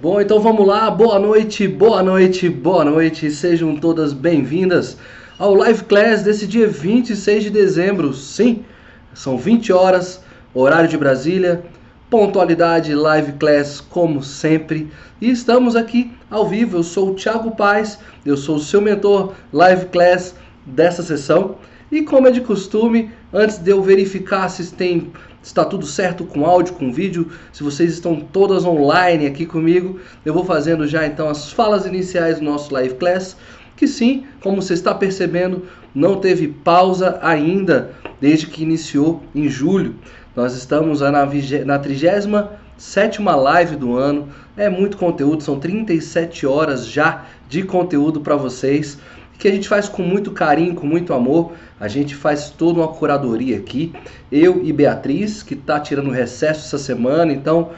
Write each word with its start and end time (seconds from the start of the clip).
Bom, 0.00 0.20
então 0.20 0.38
vamos 0.38 0.64
lá. 0.64 0.88
Boa 0.92 1.18
noite, 1.18 1.66
boa 1.66 2.04
noite, 2.04 2.48
boa 2.48 2.84
noite. 2.84 3.32
Sejam 3.32 3.74
todas 3.74 4.12
bem-vindas 4.12 4.96
ao 5.36 5.52
Live 5.54 5.82
Class 5.86 6.22
desse 6.22 6.46
dia 6.46 6.68
26 6.68 7.42
de 7.42 7.50
dezembro. 7.50 8.14
Sim, 8.14 8.64
são 9.12 9.36
20 9.36 9.72
horas, 9.72 10.22
horário 10.54 10.88
de 10.88 10.96
Brasília, 10.96 11.64
pontualidade 12.08 12.94
Live 12.94 13.32
Class 13.40 13.80
como 13.80 14.22
sempre. 14.22 14.88
E 15.20 15.32
estamos 15.32 15.74
aqui 15.74 16.12
ao 16.30 16.46
vivo. 16.46 16.76
Eu 16.76 16.84
sou 16.84 17.10
o 17.10 17.14
Thiago 17.16 17.56
Paz, 17.56 17.98
eu 18.24 18.36
sou 18.36 18.54
o 18.54 18.60
seu 18.60 18.80
mentor 18.80 19.32
Live 19.52 19.86
Class 19.86 20.36
dessa 20.64 21.02
sessão. 21.02 21.56
E 21.90 22.02
como 22.02 22.28
é 22.28 22.30
de 22.30 22.42
costume, 22.42 23.10
antes 23.32 23.58
de 23.58 23.72
eu 23.72 23.82
verificar 23.82 24.48
se 24.48 24.72
tem 24.72 25.10
está 25.48 25.64
tudo 25.64 25.86
certo 25.86 26.24
com 26.24 26.44
áudio, 26.44 26.74
com 26.74 26.92
vídeo, 26.92 27.30
se 27.52 27.62
vocês 27.62 27.92
estão 27.92 28.20
todas 28.20 28.64
online 28.66 29.26
aqui 29.26 29.46
comigo, 29.46 29.98
eu 30.24 30.34
vou 30.34 30.44
fazendo 30.44 30.86
já 30.86 31.06
então 31.06 31.28
as 31.28 31.50
falas 31.50 31.86
iniciais 31.86 32.38
do 32.38 32.44
nosso 32.44 32.72
live 32.74 32.94
class, 32.94 33.34
que 33.74 33.86
sim, 33.86 34.26
como 34.42 34.60
você 34.60 34.74
está 34.74 34.94
percebendo, 34.94 35.64
não 35.94 36.16
teve 36.16 36.48
pausa 36.48 37.18
ainda 37.22 37.92
desde 38.20 38.46
que 38.46 38.62
iniciou 38.62 39.22
em 39.34 39.48
julho. 39.48 39.94
Nós 40.36 40.54
estamos 40.54 41.00
na, 41.00 41.10
na 41.10 41.78
37 41.78 43.22
live 43.22 43.76
do 43.76 43.96
ano, 43.96 44.28
é 44.54 44.68
muito 44.68 44.98
conteúdo, 44.98 45.42
são 45.42 45.58
37 45.58 46.46
horas 46.46 46.86
já 46.86 47.24
de 47.48 47.62
conteúdo 47.62 48.20
para 48.20 48.36
vocês 48.36 48.98
que 49.38 49.46
a 49.46 49.52
gente 49.52 49.68
faz 49.68 49.88
com 49.88 50.02
muito 50.02 50.32
carinho, 50.32 50.74
com 50.74 50.86
muito 50.86 51.14
amor. 51.14 51.52
A 51.78 51.86
gente 51.86 52.14
faz 52.14 52.50
toda 52.50 52.80
uma 52.80 52.88
curadoria 52.88 53.56
aqui. 53.56 53.92
Eu 54.30 54.64
e 54.64 54.72
Beatriz, 54.72 55.42
que 55.42 55.54
está 55.54 55.78
tirando 55.78 56.10
recesso 56.10 56.66
essa 56.66 56.78
semana. 56.78 57.32
Então, 57.32 57.70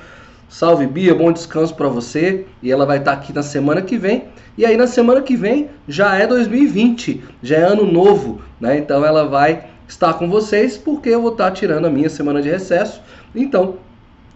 salve 0.49 0.87
Bia, 0.87 1.15
bom 1.15 1.31
descanso 1.31 1.75
para 1.75 1.89
você. 1.89 2.47
E 2.63 2.73
ela 2.73 2.87
vai 2.87 2.99
estar 2.99 3.13
tá 3.13 3.19
aqui 3.19 3.33
na 3.33 3.43
semana 3.43 3.83
que 3.83 3.99
vem. 3.99 4.25
E 4.57 4.65
aí 4.65 4.77
na 4.77 4.87
semana 4.87 5.21
que 5.21 5.37
vem 5.37 5.69
já 5.87 6.17
é 6.17 6.27
2020, 6.27 7.23
já 7.43 7.57
é 7.57 7.63
ano 7.63 7.85
novo, 7.91 8.41
né? 8.61 8.79
Então 8.79 9.05
ela 9.05 9.29
vai 9.29 9.67
estar 9.87 10.15
com 10.15 10.29
vocês 10.29 10.77
porque 10.77 11.11
eu 11.11 11.21
vou 11.21 11.33
estar 11.33 11.47
tá 11.47 11.51
tirando 11.51 11.87
a 11.87 11.91
minha 11.91 12.09
semana 12.09 12.41
de 12.41 12.49
recesso. 12.49 13.03
Então, 13.35 13.77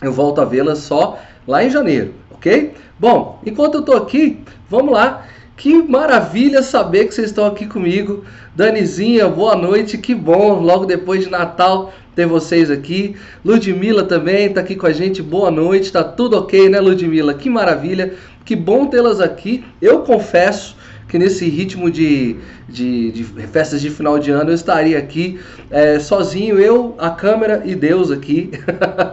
eu 0.01 0.13
volto 0.13 0.41
a 0.41 0.45
vê-la 0.45 0.77
só 0.77 1.19
lá 1.47 1.65
em 1.65 1.71
janeiro, 1.71 2.15
ok? 2.31 2.75
Bom, 2.99 3.41
enquanto 3.45 3.75
eu 3.75 3.81
estou 3.81 3.97
aqui, 3.97 4.41
vamos 4.69 4.93
lá 4.93 5.25
que 5.57 5.83
maravilha 5.83 6.63
saber 6.63 7.07
que 7.07 7.15
vocês 7.15 7.29
estão 7.29 7.47
aqui 7.47 7.67
comigo. 7.67 8.25
Danizinha, 8.55 9.29
boa 9.29 9.57
noite, 9.57 9.99
que 9.99 10.15
bom, 10.15 10.61
logo 10.61 10.85
depois 10.85 11.25
de 11.25 11.31
Natal 11.31 11.93
ter 12.15 12.27
vocês 12.27 12.71
aqui. 12.71 13.17
Ludmila 13.45 14.05
também 14.05 14.47
está 14.47 14.61
aqui 14.61 14.77
com 14.77 14.87
a 14.87 14.93
gente, 14.93 15.23
boa 15.23 15.51
noite, 15.51 15.93
tá 15.93 16.03
tudo 16.03 16.37
ok, 16.39 16.69
né, 16.69 16.81
Ludmila? 16.81 17.35
Que 17.35 17.49
maravilha, 17.51 18.15
que 18.45 18.55
bom 18.55 18.87
tê-las 18.87 19.21
aqui. 19.21 19.65
Eu 19.81 20.01
confesso 20.01 20.77
que 21.15 21.19
nesse 21.21 21.49
ritmo 21.49 21.89
de, 21.89 22.35
de, 22.69 23.13
de, 23.13 23.23
festas 23.47 23.81
de 23.81 23.89
final 23.89 24.19
de 24.19 24.33
ano 24.33 24.51
eu 24.51 24.55
estaria 24.57 24.99
aqui 24.99 25.39
é, 25.71 26.01
sozinho, 26.01 26.59
eu, 26.59 26.97
a 26.99 27.09
câmera 27.09 27.63
e 27.65 27.77
Deus 27.77 28.11
aqui. 28.11 28.51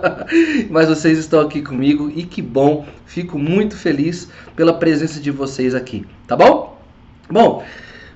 Mas 0.67 0.89
vocês 0.89 1.19
estão 1.19 1.41
aqui 1.41 1.61
comigo 1.61 2.11
e 2.15 2.23
que 2.23 2.41
bom, 2.41 2.87
fico 3.05 3.37
muito 3.37 3.75
feliz 3.77 4.27
pela 4.55 4.73
presença 4.73 5.19
de 5.19 5.29
vocês 5.29 5.75
aqui, 5.75 6.03
tá 6.25 6.35
bom? 6.35 6.75
Bom, 7.29 7.63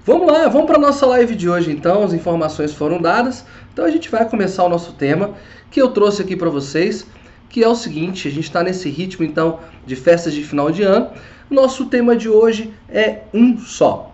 vamos 0.04 0.34
lá, 0.34 0.48
vamos 0.48 0.66
para 0.66 0.80
nossa 0.80 1.06
live 1.06 1.36
de 1.36 1.48
hoje 1.48 1.70
então, 1.70 2.04
as 2.04 2.12
informações 2.12 2.74
foram 2.74 3.00
dadas, 3.00 3.46
então 3.72 3.86
a 3.86 3.92
gente 3.92 4.10
vai 4.10 4.28
começar 4.28 4.64
o 4.64 4.70
nosso 4.70 4.94
tema 4.94 5.36
que 5.70 5.80
eu 5.80 5.90
trouxe 5.90 6.24
aqui 6.24 6.36
para 6.36 6.50
vocês, 6.50 7.06
que 7.50 7.64
é 7.64 7.68
o 7.68 7.76
seguinte, 7.76 8.28
a 8.28 8.32
gente 8.32 8.46
está 8.46 8.64
nesse 8.64 8.90
ritmo 8.90 9.26
então 9.26 9.60
de 9.86 9.96
festas 9.96 10.34
de 10.34 10.44
final 10.44 10.72
de 10.72 10.84
ano, 10.84 11.10
nosso 11.50 11.86
tema 11.86 12.16
de 12.16 12.28
hoje 12.28 12.74
é 12.90 13.22
um 13.34 13.58
só. 13.58 14.14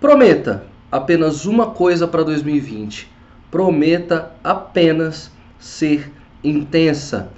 Prometa 0.00 0.64
apenas 0.92 1.46
uma 1.46 1.70
coisa 1.70 2.06
para 2.06 2.22
2020. 2.22 3.10
Prometa 3.50 4.32
apenas 4.44 5.30
ser 5.58 6.12
intensa. 6.44 7.30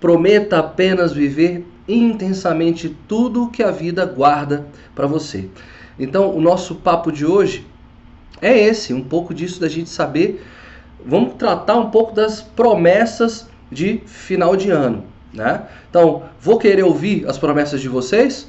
Prometa 0.00 0.58
apenas 0.58 1.12
viver 1.12 1.66
intensamente 1.86 2.96
tudo 3.06 3.50
que 3.50 3.62
a 3.62 3.70
vida 3.70 4.04
guarda 4.04 4.66
para 4.94 5.06
você. 5.06 5.48
Então, 5.98 6.34
o 6.34 6.40
nosso 6.40 6.76
papo 6.76 7.12
de 7.12 7.26
hoje 7.26 7.66
é 8.40 8.58
esse, 8.58 8.92
um 8.92 9.02
pouco 9.02 9.32
disso 9.32 9.60
da 9.60 9.68
gente 9.68 9.90
saber. 9.90 10.42
Vamos 11.06 11.34
tratar 11.34 11.76
um 11.76 11.90
pouco 11.90 12.14
das 12.14 12.40
promessas 12.40 13.46
de 13.70 14.02
final 14.06 14.56
de 14.56 14.70
ano. 14.70 15.04
Né? 15.32 15.62
Então, 15.88 16.24
vou 16.40 16.58
querer 16.58 16.84
ouvir 16.84 17.26
as 17.28 17.38
promessas 17.38 17.80
de 17.80 17.88
vocês? 17.88 18.48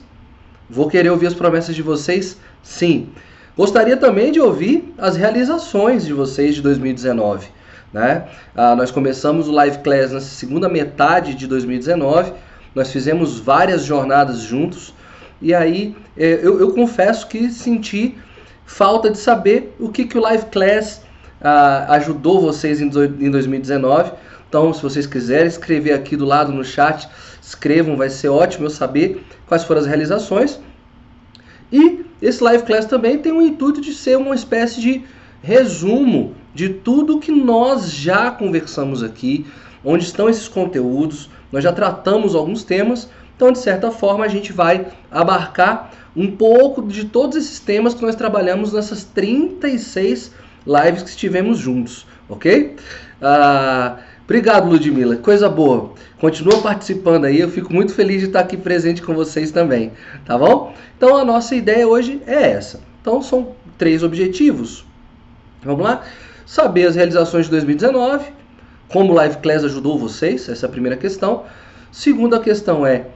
Vou 0.69 0.89
querer 0.89 1.09
ouvir 1.09 1.27
as 1.27 1.33
promessas 1.33 1.75
de 1.75 1.81
vocês? 1.81 2.37
Sim. 2.61 3.09
Gostaria 3.55 3.95
também 3.95 4.31
de 4.31 4.39
ouvir 4.39 4.93
as 4.97 5.15
realizações 5.15 6.05
de 6.05 6.13
vocês 6.13 6.55
de 6.55 6.61
2019. 6.61 7.47
Né? 7.93 8.27
Ah, 8.55 8.75
nós 8.75 8.89
começamos 8.89 9.47
o 9.47 9.51
Live 9.51 9.79
Class 9.79 10.11
na 10.11 10.19
segunda 10.19 10.67
metade 10.67 11.35
de 11.35 11.45
2019, 11.45 12.33
nós 12.73 12.91
fizemos 12.91 13.39
várias 13.39 13.85
jornadas 13.85 14.39
juntos, 14.39 14.95
e 15.39 15.53
aí 15.53 15.95
eh, 16.17 16.39
eu, 16.41 16.59
eu 16.59 16.73
confesso 16.73 17.27
que 17.27 17.51
senti 17.51 18.17
falta 18.65 19.11
de 19.11 19.19
saber 19.19 19.75
o 19.79 19.89
que, 19.89 20.05
que 20.05 20.17
o 20.17 20.21
Live 20.21 20.45
Class 20.45 21.02
ajudou 21.89 22.39
vocês 22.39 22.81
em 22.81 22.87
2019 22.87 24.11
então, 24.53 24.71
se 24.71 24.83
vocês 24.83 25.07
quiserem 25.07 25.47
escrever 25.47 25.93
aqui 25.93 26.15
do 26.15 26.25
lado 26.25 26.51
no 26.51 26.63
chat, 26.63 27.09
escrevam, 27.41 27.97
vai 27.97 28.07
ser 28.07 28.29
ótimo 28.29 28.67
eu 28.67 28.69
saber 28.69 29.25
quais 29.47 29.63
foram 29.63 29.81
as 29.81 29.87
realizações. 29.87 30.59
E 31.71 32.05
esse 32.21 32.43
live 32.43 32.61
class 32.61 32.85
também 32.85 33.17
tem 33.17 33.31
o 33.31 33.41
intuito 33.41 33.81
de 33.81 33.91
ser 33.95 34.15
uma 34.15 34.35
espécie 34.35 34.79
de 34.79 35.03
resumo 35.41 36.35
de 36.53 36.69
tudo 36.69 37.19
que 37.19 37.31
nós 37.31 37.91
já 37.91 38.29
conversamos 38.29 39.01
aqui, 39.01 39.43
onde 39.83 40.03
estão 40.03 40.29
esses 40.29 40.47
conteúdos, 40.47 41.31
nós 41.51 41.63
já 41.63 41.71
tratamos 41.71 42.35
alguns 42.35 42.63
temas, 42.63 43.09
então 43.35 43.51
de 43.51 43.57
certa 43.57 43.89
forma 43.89 44.23
a 44.23 44.27
gente 44.27 44.53
vai 44.53 44.85
abarcar 45.09 45.91
um 46.15 46.29
pouco 46.29 46.83
de 46.83 47.05
todos 47.05 47.37
esses 47.37 47.59
temas 47.59 47.95
que 47.95 48.03
nós 48.03 48.15
trabalhamos 48.15 48.71
nessas 48.71 49.03
36 49.03 50.31
lives 50.65 51.03
que 51.03 51.09
estivemos 51.09 51.57
juntos, 51.57 52.05
ok? 52.29 52.75
Uh, 53.21 54.13
Obrigado, 54.25 54.69
Ludmila. 54.69 55.17
Coisa 55.17 55.49
boa. 55.49 55.91
Continua 56.17 56.61
participando 56.61 57.25
aí. 57.25 57.41
Eu 57.41 57.49
fico 57.49 57.73
muito 57.73 57.93
feliz 57.93 58.21
de 58.21 58.27
estar 58.27 58.39
aqui 58.39 58.55
presente 58.55 59.01
com 59.01 59.13
vocês 59.13 59.51
também. 59.51 59.91
Tá 60.25 60.37
bom? 60.37 60.73
Então, 60.97 61.17
a 61.17 61.25
nossa 61.25 61.53
ideia 61.55 61.85
hoje 61.85 62.21
é 62.25 62.51
essa. 62.51 62.79
Então, 63.01 63.21
são 63.21 63.53
três 63.77 64.01
objetivos. 64.01 64.85
Vamos 65.61 65.83
lá? 65.83 66.03
Saber 66.45 66.87
as 66.87 66.95
realizações 66.95 67.45
de 67.45 67.51
2019. 67.51 68.31
Como 68.87 69.11
o 69.11 69.15
Live 69.15 69.37
Class 69.37 69.65
ajudou 69.65 69.99
vocês. 69.99 70.47
Essa 70.47 70.65
é 70.65 70.69
a 70.69 70.71
primeira 70.71 70.95
questão. 70.95 71.43
Segunda 71.91 72.39
questão 72.39 72.87
é. 72.87 73.07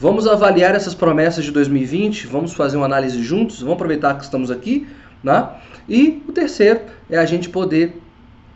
Vamos 0.00 0.26
avaliar 0.26 0.74
essas 0.74 0.94
promessas 0.94 1.44
de 1.44 1.52
2020. 1.52 2.26
Vamos 2.26 2.52
fazer 2.54 2.76
uma 2.76 2.86
análise 2.86 3.22
juntos. 3.22 3.60
Vamos 3.60 3.74
aproveitar 3.74 4.14
que 4.18 4.24
estamos 4.24 4.50
aqui. 4.50 4.86
Né? 5.22 5.48
E 5.88 6.22
o 6.28 6.32
terceiro 6.32 6.80
é 7.10 7.18
a 7.18 7.24
gente 7.24 7.48
poder 7.48 8.00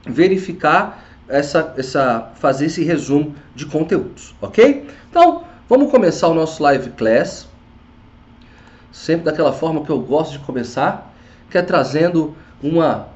verificar 0.06 1.04
essa, 1.28 1.74
essa, 1.76 2.30
fazer 2.34 2.66
esse 2.66 2.82
resumo 2.82 3.34
de 3.54 3.66
conteúdos, 3.66 4.34
ok? 4.40 4.86
Então, 5.08 5.44
vamos 5.68 5.90
começar 5.90 6.28
o 6.28 6.34
nosso 6.34 6.62
live 6.62 6.90
class, 6.90 7.48
sempre 8.92 9.26
daquela 9.26 9.52
forma 9.52 9.84
que 9.84 9.90
eu 9.90 10.00
gosto 10.00 10.32
de 10.32 10.38
começar, 10.40 11.14
que 11.48 11.56
é 11.56 11.62
trazendo 11.62 12.34
uma, 12.62 13.08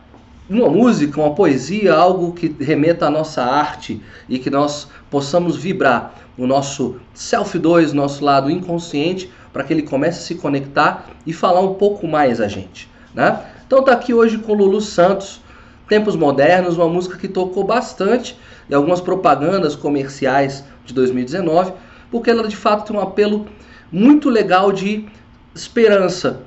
uma 0.49 0.69
música, 0.69 1.21
uma 1.21 1.35
poesia, 1.35 1.95
algo 1.95 2.33
que 2.33 2.55
remeta 2.61 3.07
à 3.07 3.11
nossa 3.11 3.43
arte 3.43 4.01
e 4.29 4.39
que 4.39 4.51
nós 4.51 4.89
possamos 5.11 5.57
vibrar 5.57 6.15
o 6.37 6.47
nosso 6.47 7.01
self 7.13 7.59
2, 7.59 7.93
nosso 7.93 8.25
lado 8.25 8.51
inconsciente, 8.51 9.31
para 9.53 9.63
que 9.63 9.73
ele 9.73 9.83
comece 9.83 10.19
a 10.19 10.23
se 10.23 10.35
conectar 10.37 11.07
e 11.25 11.33
falar 11.33 11.61
um 11.61 11.75
pouco 11.75 12.07
mais 12.09 12.41
a 12.41 12.49
gente, 12.49 12.89
né? 13.15 13.41
Então 13.67 13.83
tá 13.83 13.93
aqui 13.93 14.13
hoje 14.13 14.39
com 14.39 14.53
Lulu 14.55 14.81
Santos, 14.81 15.41
Tempos 15.89 16.17
Modernos, 16.17 16.77
uma 16.77 16.89
música 16.89 17.17
que 17.17 17.29
tocou 17.29 17.65
bastante 17.65 18.37
em 18.69 18.75
algumas 18.75 19.01
propagandas 19.01 19.77
comerciais 19.77 20.65
de 20.85 20.93
2019, 20.93 21.73
porque 22.11 22.31
ela 22.31 22.47
de 22.49 22.57
fato 22.57 22.87
tem 22.87 22.97
um 22.97 23.03
apelo 23.03 23.47
muito 23.91 24.29
legal 24.29 24.73
de 24.73 25.07
esperança, 25.55 26.43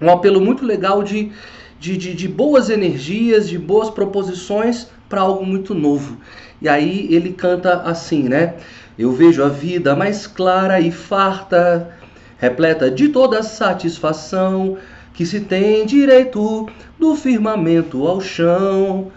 um 0.00 0.10
apelo 0.10 0.40
muito 0.40 0.64
legal 0.64 1.02
de, 1.02 1.32
de, 1.80 1.96
de, 1.96 2.14
de 2.14 2.28
boas 2.28 2.70
energias, 2.70 3.48
de 3.48 3.58
boas 3.58 3.90
proposições 3.90 4.88
para 5.08 5.22
algo 5.22 5.44
muito 5.44 5.74
novo. 5.74 6.18
E 6.60 6.68
aí 6.68 7.08
ele 7.10 7.32
canta 7.32 7.82
assim, 7.82 8.24
né? 8.24 8.54
Eu 8.98 9.12
vejo 9.12 9.42
a 9.42 9.48
vida 9.48 9.94
mais 9.94 10.26
clara 10.26 10.80
e 10.80 10.90
farta, 10.90 11.90
repleta 12.38 12.90
de 12.90 13.08
toda 13.08 13.42
satisfação 13.42 14.78
que 15.16 15.24
se 15.24 15.40
tem 15.40 15.86
direito 15.86 16.68
do 16.98 17.16
firmamento 17.16 18.06
ao 18.06 18.20
chão. 18.20 19.10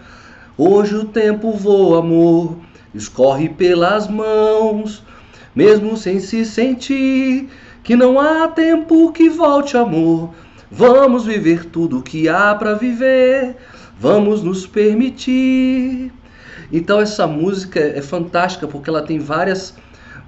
Hoje 0.56 0.96
o 0.96 1.04
tempo 1.04 1.52
voa, 1.52 1.98
amor, 1.98 2.56
escorre 2.94 3.50
pelas 3.50 4.08
mãos. 4.08 5.04
mesmo 5.54 5.96
sem 5.96 6.18
se 6.20 6.44
sentir 6.44 7.50
que 7.82 7.94
não 7.96 8.18
há 8.18 8.48
tempo 8.48 9.12
que 9.12 9.28
volte 9.28 9.76
amor. 9.76 10.30
Vamos 10.70 11.26
viver 11.26 11.66
tudo 11.66 12.02
que 12.02 12.28
há 12.28 12.54
para 12.54 12.74
viver, 12.74 13.56
vamos 13.98 14.42
nos 14.42 14.66
permitir. 14.66 16.10
Então 16.72 16.98
essa 17.00 17.26
música 17.26 17.78
é 17.78 18.00
fantástica 18.00 18.66
porque 18.66 18.88
ela 18.88 19.02
tem 19.02 19.18
várias 19.18 19.74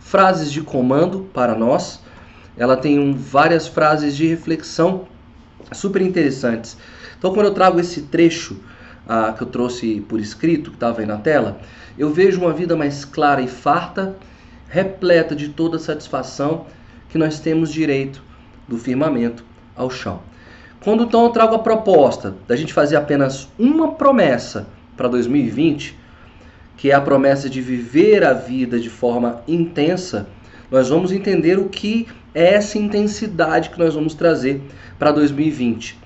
frases 0.00 0.52
de 0.52 0.60
comando 0.60 1.30
para 1.32 1.54
nós, 1.54 2.02
ela 2.58 2.76
tem 2.76 3.14
várias 3.14 3.66
frases 3.68 4.14
de 4.14 4.26
reflexão 4.26 5.06
super 5.72 6.02
interessantes. 6.02 6.76
Então 7.18 7.32
quando 7.32 7.46
eu 7.46 7.54
trago 7.54 7.78
esse 7.78 8.02
trecho 8.02 8.56
ah, 9.08 9.34
que 9.36 9.42
eu 9.42 9.48
trouxe 9.48 10.00
por 10.08 10.20
escrito, 10.20 10.70
que 10.70 10.76
estava 10.76 11.00
aí 11.00 11.06
na 11.06 11.18
tela, 11.18 11.60
eu 11.98 12.12
vejo 12.12 12.40
uma 12.40 12.52
vida 12.52 12.76
mais 12.76 13.04
clara 13.04 13.40
e 13.40 13.48
farta, 13.48 14.16
repleta 14.68 15.34
de 15.36 15.48
toda 15.48 15.78
satisfação 15.78 16.66
que 17.08 17.18
nós 17.18 17.38
temos 17.38 17.72
direito 17.72 18.22
do 18.66 18.78
firmamento 18.78 19.44
ao 19.76 19.90
chão. 19.90 20.20
Quando 20.80 21.04
então 21.04 21.24
eu 21.24 21.30
trago 21.30 21.54
a 21.54 21.58
proposta 21.58 22.34
da 22.48 22.56
gente 22.56 22.72
fazer 22.72 22.96
apenas 22.96 23.48
uma 23.58 23.92
promessa 23.92 24.66
para 24.96 25.08
2020, 25.08 25.96
que 26.76 26.90
é 26.90 26.94
a 26.94 27.00
promessa 27.00 27.48
de 27.48 27.60
viver 27.60 28.24
a 28.24 28.32
vida 28.32 28.80
de 28.80 28.90
forma 28.90 29.42
intensa, 29.46 30.26
nós 30.72 30.88
vamos 30.88 31.12
entender 31.12 31.58
o 31.58 31.68
que 31.68 32.08
é 32.34 32.54
essa 32.54 32.78
intensidade 32.78 33.68
que 33.68 33.78
nós 33.78 33.94
vamos 33.94 34.14
trazer 34.14 34.62
para 34.98 35.12
2020. 35.12 35.98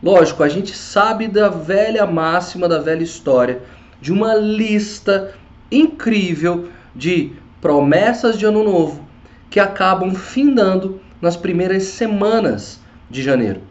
Lógico, 0.00 0.44
a 0.44 0.48
gente 0.48 0.72
sabe 0.76 1.26
da 1.26 1.48
velha 1.48 2.06
máxima, 2.06 2.68
da 2.68 2.78
velha 2.78 3.02
história, 3.02 3.60
de 4.00 4.12
uma 4.12 4.34
lista 4.34 5.34
incrível 5.68 6.68
de 6.94 7.32
promessas 7.60 8.38
de 8.38 8.46
ano 8.46 8.62
novo 8.62 9.04
que 9.50 9.58
acabam 9.58 10.14
findando 10.14 11.00
nas 11.20 11.36
primeiras 11.36 11.82
semanas 11.82 12.80
de 13.10 13.20
janeiro. 13.20 13.62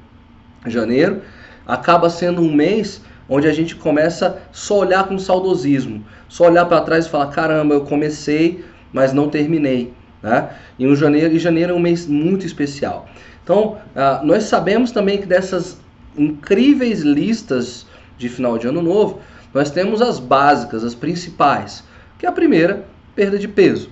Janeiro 0.67 1.21
acaba 1.65 2.09
sendo 2.09 2.41
um 2.41 2.53
mês 2.53 3.01
onde 3.29 3.47
a 3.47 3.53
gente 3.53 3.77
começa 3.77 4.41
só 4.51 4.79
olhar 4.79 5.07
com 5.07 5.17
saudosismo, 5.17 6.03
só 6.27 6.47
olhar 6.47 6.65
para 6.65 6.81
trás 6.81 7.05
e 7.05 7.09
falar: 7.09 7.27
caramba, 7.27 7.75
eu 7.75 7.85
comecei, 7.85 8.65
mas 8.91 9.13
não 9.13 9.29
terminei. 9.29 9.93
Né? 10.23 10.49
E, 10.79 10.95
janeiro, 10.95 11.35
e 11.35 11.39
janeiro 11.39 11.73
é 11.73 11.75
um 11.75 11.79
mês 11.79 12.07
muito 12.07 12.45
especial. 12.45 13.07
Então, 13.43 13.77
uh, 13.93 14.25
nós 14.25 14.43
sabemos 14.43 14.91
também 14.91 15.17
que 15.17 15.27
dessas 15.27 15.77
incríveis 16.17 17.01
listas 17.01 17.85
de 18.17 18.29
final 18.29 18.57
de 18.57 18.67
ano 18.67 18.81
novo, 18.81 19.19
nós 19.53 19.69
temos 19.69 20.01
as 20.01 20.19
básicas, 20.19 20.83
as 20.83 20.95
principais, 20.95 21.83
que 22.17 22.25
é 22.25 22.29
a 22.29 22.31
primeira, 22.31 22.85
perda 23.13 23.37
de 23.37 23.47
peso. 23.47 23.89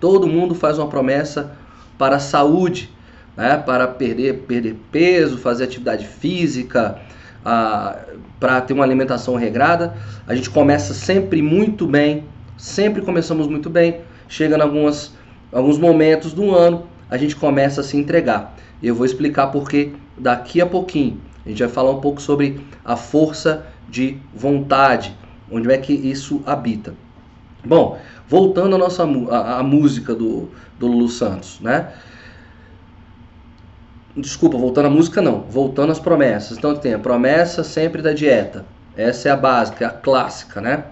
Todo 0.00 0.26
mundo 0.26 0.54
faz 0.54 0.78
uma 0.78 0.88
promessa 0.88 1.52
para 1.98 2.16
a 2.16 2.20
saúde, 2.20 2.90
né? 3.36 3.56
para 3.58 3.86
perder, 3.86 4.44
perder 4.46 4.76
peso, 4.90 5.38
fazer 5.38 5.64
atividade 5.64 6.06
física, 6.06 6.98
para 8.40 8.60
ter 8.60 8.72
uma 8.72 8.84
alimentação 8.84 9.34
regrada. 9.34 9.94
A 10.26 10.34
gente 10.34 10.50
começa 10.50 10.94
sempre 10.94 11.42
muito 11.42 11.86
bem, 11.86 12.24
sempre 12.56 13.02
começamos 13.02 13.46
muito 13.46 13.68
bem. 13.68 14.00
Chega 14.28 14.56
em 14.56 14.60
algumas, 14.60 15.12
alguns 15.52 15.78
momentos 15.78 16.32
do 16.32 16.54
ano, 16.54 16.86
a 17.10 17.16
gente 17.16 17.36
começa 17.36 17.82
a 17.82 17.84
se 17.84 17.96
entregar. 17.96 18.56
Eu 18.82 18.94
vou 18.94 19.04
explicar 19.04 19.48
porque 19.48 19.92
daqui 20.16 20.60
a 20.60 20.66
pouquinho. 20.66 21.20
A 21.44 21.48
gente 21.48 21.62
vai 21.62 21.68
falar 21.68 21.90
um 21.90 22.00
pouco 22.00 22.22
sobre 22.22 22.64
a 22.84 22.96
força 22.96 23.66
de 23.88 24.16
vontade, 24.34 25.16
onde 25.50 25.70
é 25.70 25.76
que 25.76 25.92
isso 25.92 26.42
habita. 26.46 26.94
Bom, 27.64 27.98
voltando 28.28 28.74
à 28.74 28.78
nossa 28.78 29.02
a 29.02 29.62
música 29.62 30.14
do, 30.14 30.48
do 30.78 30.86
Lulu 30.86 31.08
Santos, 31.08 31.60
né? 31.60 31.92
Desculpa, 34.16 34.58
voltando 34.58 34.86
à 34.86 34.90
música 34.90 35.22
não, 35.22 35.40
voltando 35.42 35.90
às 35.90 35.98
promessas. 35.98 36.58
Então 36.58 36.74
tem 36.74 36.94
a 36.94 36.98
promessa 36.98 37.62
sempre 37.62 38.02
da 38.02 38.12
dieta. 38.12 38.64
Essa 38.96 39.28
é 39.28 39.32
a 39.32 39.36
básica, 39.36 39.84
é 39.84 39.88
a 39.88 39.90
clássica, 39.90 40.60
né? 40.60 40.84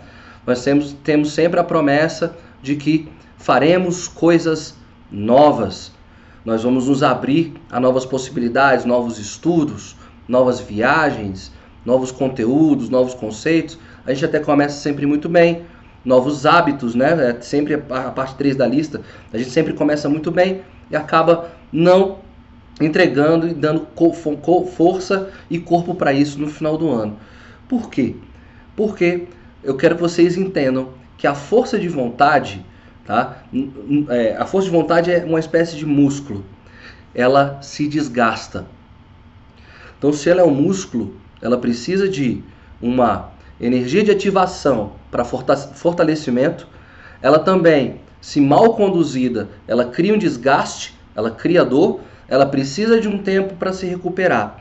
Nós 0.47 0.63
temos, 0.65 0.93
temos 1.05 1.33
sempre 1.33 1.61
a 1.61 1.65
promessa 1.65 2.37
de 2.63 2.77
que 2.77 3.09
faremos 3.41 4.07
coisas 4.07 4.77
novas. 5.11 5.91
Nós 6.45 6.63
vamos 6.63 6.89
nos 6.89 7.03
abrir 7.03 7.55
a 7.71 7.81
novas 7.81 8.05
possibilidades, 8.05 8.85
novos 8.85 9.19
estudos, 9.19 9.97
novas 10.29 10.61
viagens, 10.61 11.51
novos 11.85 12.13
conteúdos, 12.13 12.91
novos 12.91 13.15
conceitos, 13.15 13.79
a 14.07 14.13
gente 14.13 14.27
até 14.27 14.39
começa 14.39 14.77
sempre 14.79 15.07
muito 15.07 15.29
bem. 15.29 15.63
Novos 16.05 16.47
hábitos, 16.47 16.95
né? 16.95 17.31
É 17.31 17.41
sempre 17.41 17.75
a 17.75 18.11
parte 18.11 18.35
3 18.35 18.57
da 18.57 18.67
lista, 18.67 19.03
a 19.33 19.39
gente 19.39 19.51
sempre 19.51 19.73
começa 19.73 20.09
muito 20.09 20.31
bem 20.31 20.63
e 20.91 20.97
acaba 20.97 21.51
não 21.73 22.19
entregando 22.81 23.49
e 23.49 23.55
dando 23.55 23.87
força 24.77 25.31
e 25.51 25.59
corpo 25.59 25.95
para 25.95 26.13
isso 26.13 26.39
no 26.39 26.49
final 26.49 26.77
do 26.77 26.89
ano. 26.91 27.19
Por 27.69 27.91
quê? 27.91 28.17
Porque 28.77 29.27
eu 29.63 29.77
quero 29.77 29.95
que 29.95 30.01
vocês 30.01 30.37
entendam 30.37 30.91
que 31.19 31.27
a 31.27 31.35
força 31.35 31.79
de 31.79 31.89
vontade, 31.89 32.65
tá? 33.11 33.39
É, 34.09 34.37
a 34.37 34.47
força 34.47 34.67
de 34.67 34.77
vontade 34.77 35.11
é 35.11 35.25
uma 35.25 35.41
espécie 35.41 35.75
de 35.75 35.85
músculo. 35.85 36.45
Ela 37.13 37.59
se 37.61 37.89
desgasta. 37.89 38.67
Então, 39.99 40.13
se 40.13 40.31
ela 40.31 40.43
é 40.43 40.45
um 40.45 40.55
músculo, 40.55 41.17
ela 41.43 41.59
precisa 41.59 42.09
de 42.09 42.41
uma 42.81 43.33
energia 43.61 44.05
de 44.05 44.13
ativação 44.13 44.93
para 45.11 45.25
fortalecimento. 45.25 46.69
Ela 47.21 47.41
também, 47.41 48.01
se 48.21 48.41
mal 48.41 48.75
conduzida, 48.75 49.49
ela 49.67 49.87
cria 49.87 50.15
um 50.15 50.19
desgaste, 50.19 50.95
ela 51.17 51.33
cria 51.33 51.65
dor, 51.65 52.01
ela 52.29 52.47
precisa 52.47 53.01
de 53.01 53.09
um 53.09 53.19
tempo 53.19 53.57
para 53.57 53.73
se 53.73 53.87
recuperar. 53.87 54.61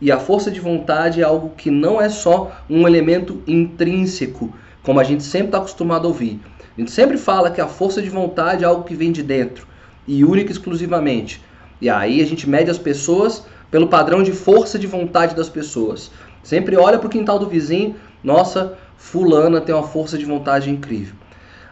E 0.00 0.10
a 0.10 0.18
força 0.18 0.50
de 0.50 0.58
vontade 0.58 1.20
é 1.20 1.24
algo 1.24 1.50
que 1.50 1.70
não 1.70 2.02
é 2.02 2.08
só 2.08 2.60
um 2.68 2.88
elemento 2.88 3.40
intrínseco, 3.46 4.52
como 4.82 4.98
a 4.98 5.04
gente 5.04 5.22
sempre 5.22 5.46
está 5.46 5.58
acostumado 5.58 6.06
a 6.06 6.08
ouvir. 6.08 6.40
A 6.76 6.80
gente 6.80 6.90
sempre 6.90 7.16
fala 7.16 7.50
que 7.50 7.60
a 7.60 7.68
força 7.68 8.02
de 8.02 8.10
vontade 8.10 8.64
é 8.64 8.66
algo 8.66 8.82
que 8.82 8.96
vem 8.96 9.12
de 9.12 9.22
dentro 9.22 9.66
e 10.06 10.24
única 10.24 10.50
e 10.50 10.52
exclusivamente. 10.52 11.42
E 11.80 11.88
aí 11.88 12.20
a 12.20 12.26
gente 12.26 12.48
mede 12.48 12.70
as 12.70 12.78
pessoas 12.78 13.46
pelo 13.70 13.88
padrão 13.88 14.22
de 14.22 14.32
força 14.32 14.78
de 14.78 14.86
vontade 14.86 15.34
das 15.34 15.48
pessoas. 15.48 16.10
Sempre 16.42 16.76
olha 16.76 16.98
para 16.98 17.06
o 17.06 17.10
quintal 17.10 17.38
do 17.38 17.48
vizinho, 17.48 17.96
nossa, 18.22 18.76
fulana 18.96 19.60
tem 19.60 19.74
uma 19.74 19.86
força 19.86 20.18
de 20.18 20.24
vontade 20.24 20.70
incrível. 20.70 21.14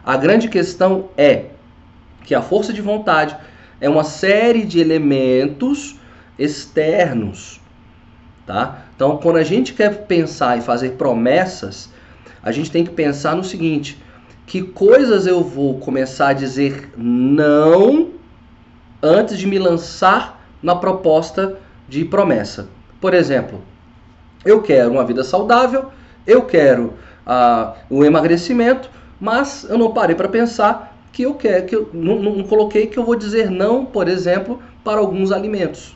A 0.05 0.17
grande 0.17 0.47
questão 0.49 1.09
é 1.17 1.45
que 2.23 2.35
a 2.35 2.41
força 2.41 2.73
de 2.73 2.81
vontade 2.81 3.35
é 3.79 3.89
uma 3.89 4.03
série 4.03 4.65
de 4.65 4.79
elementos 4.79 5.95
externos, 6.37 7.59
tá? 8.45 8.85
Então, 8.95 9.17
quando 9.17 9.37
a 9.37 9.43
gente 9.43 9.73
quer 9.73 10.05
pensar 10.05 10.57
e 10.57 10.61
fazer 10.61 10.91
promessas, 10.91 11.89
a 12.41 12.51
gente 12.51 12.71
tem 12.71 12.83
que 12.83 12.91
pensar 12.91 13.35
no 13.35 13.43
seguinte: 13.43 14.01
que 14.45 14.61
coisas 14.61 15.25
eu 15.25 15.43
vou 15.43 15.79
começar 15.79 16.29
a 16.29 16.33
dizer 16.33 16.91
não 16.97 18.11
antes 19.01 19.37
de 19.37 19.47
me 19.47 19.57
lançar 19.57 20.41
na 20.61 20.75
proposta 20.75 21.57
de 21.87 22.05
promessa. 22.05 22.67
Por 22.99 23.13
exemplo, 23.13 23.61
eu 24.45 24.61
quero 24.61 24.91
uma 24.91 25.05
vida 25.05 25.23
saudável, 25.23 25.91
eu 26.25 26.43
quero 26.43 26.93
ah, 27.25 27.75
o 27.89 28.03
emagrecimento, 28.03 28.89
mas 29.19 29.65
eu 29.69 29.77
não 29.77 29.93
parei 29.93 30.15
para 30.15 30.27
pensar 30.27 30.97
que 31.11 31.23
eu 31.23 31.35
quero, 31.35 31.65
que 31.65 31.75
eu 31.75 31.89
não, 31.93 32.21
não 32.21 32.43
coloquei 32.43 32.87
que 32.87 32.97
eu 32.97 33.05
vou 33.05 33.15
dizer 33.15 33.49
não, 33.49 33.85
por 33.85 34.07
exemplo, 34.07 34.61
para 34.83 34.99
alguns 34.99 35.31
alimentos. 35.31 35.95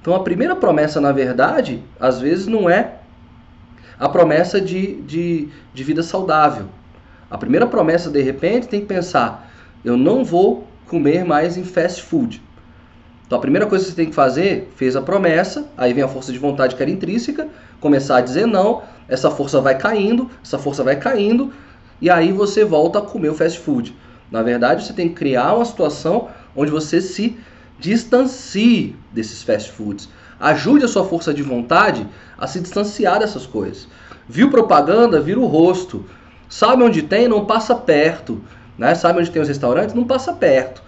Então 0.00 0.14
a 0.14 0.20
primeira 0.20 0.54
promessa, 0.54 1.00
na 1.00 1.12
verdade, 1.12 1.82
às 1.98 2.20
vezes 2.20 2.46
não 2.46 2.68
é 2.68 2.94
a 3.98 4.08
promessa 4.08 4.60
de, 4.60 5.00
de, 5.02 5.48
de 5.74 5.84
vida 5.84 6.02
saudável. 6.02 6.66
A 7.30 7.36
primeira 7.36 7.66
promessa, 7.66 8.10
de 8.10 8.22
repente, 8.22 8.68
tem 8.68 8.80
que 8.80 8.86
pensar: 8.86 9.50
eu 9.84 9.96
não 9.96 10.24
vou 10.24 10.66
comer 10.86 11.24
mais 11.24 11.56
em 11.56 11.64
fast 11.64 12.02
food. 12.02 12.42
Então 13.26 13.36
a 13.36 13.40
primeira 13.42 13.66
coisa 13.66 13.84
que 13.84 13.90
você 13.90 13.96
tem 13.96 14.08
que 14.08 14.14
fazer, 14.14 14.72
fez 14.74 14.96
a 14.96 15.02
promessa, 15.02 15.66
aí 15.76 15.92
vem 15.92 16.02
a 16.02 16.08
força 16.08 16.32
de 16.32 16.38
vontade 16.38 16.74
que 16.74 16.82
era 16.82 16.90
intrínseca, 16.90 17.46
começar 17.78 18.16
a 18.16 18.20
dizer 18.22 18.46
não, 18.46 18.82
essa 19.06 19.30
força 19.30 19.60
vai 19.60 19.76
caindo, 19.76 20.30
essa 20.42 20.58
força 20.58 20.82
vai 20.82 20.96
caindo, 20.96 21.52
e 22.00 22.08
aí 22.08 22.32
você 22.32 22.64
volta 22.64 23.00
a 23.00 23.02
comer 23.02 23.28
o 23.28 23.34
fast 23.34 23.58
food. 23.58 23.94
Na 24.30 24.42
verdade, 24.42 24.86
você 24.86 24.94
tem 24.94 25.10
que 25.10 25.14
criar 25.14 25.54
uma 25.54 25.64
situação 25.66 26.28
onde 26.56 26.70
você 26.70 27.02
se 27.02 27.38
distancie 27.78 28.96
desses 29.12 29.42
fast 29.42 29.72
foods. 29.72 30.08
Ajude 30.40 30.86
a 30.86 30.88
sua 30.88 31.04
força 31.04 31.34
de 31.34 31.42
vontade 31.42 32.06
a 32.38 32.46
se 32.46 32.60
distanciar 32.60 33.18
dessas 33.18 33.44
coisas. 33.44 33.88
Viu 34.26 34.50
propaganda, 34.50 35.20
vira 35.20 35.40
o 35.40 35.46
rosto. 35.46 36.04
Sabe 36.48 36.82
onde 36.82 37.02
tem, 37.02 37.28
não 37.28 37.44
passa 37.44 37.74
perto. 37.74 38.40
Né? 38.76 38.94
Sabe 38.94 39.20
onde 39.20 39.30
tem 39.30 39.42
os 39.42 39.48
restaurantes, 39.48 39.94
não 39.94 40.04
passa 40.04 40.32
perto 40.32 40.82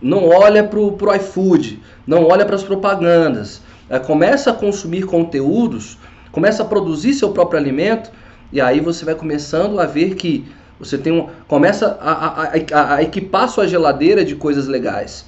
não 0.00 0.28
olha 0.28 0.62
para 0.62 0.78
o 0.78 1.14
iFood, 1.16 1.82
não 2.06 2.24
olha 2.24 2.44
para 2.44 2.56
as 2.56 2.62
propagandas, 2.62 3.62
é, 3.88 3.98
começa 3.98 4.50
a 4.50 4.54
consumir 4.54 5.04
conteúdos, 5.04 5.98
começa 6.30 6.62
a 6.62 6.66
produzir 6.66 7.14
seu 7.14 7.30
próprio 7.30 7.58
alimento, 7.58 8.10
e 8.52 8.60
aí 8.60 8.80
você 8.80 9.04
vai 9.04 9.14
começando 9.14 9.80
a 9.80 9.86
ver 9.86 10.14
que 10.14 10.44
Você 10.78 10.98
tem 10.98 11.10
um, 11.10 11.26
começa 11.48 11.98
a, 11.98 12.12
a, 12.12 12.52
a, 12.74 12.94
a 12.96 13.02
equipar 13.02 13.48
sua 13.48 13.66
geladeira 13.66 14.22
de 14.22 14.36
coisas 14.36 14.66
legais, 14.68 15.24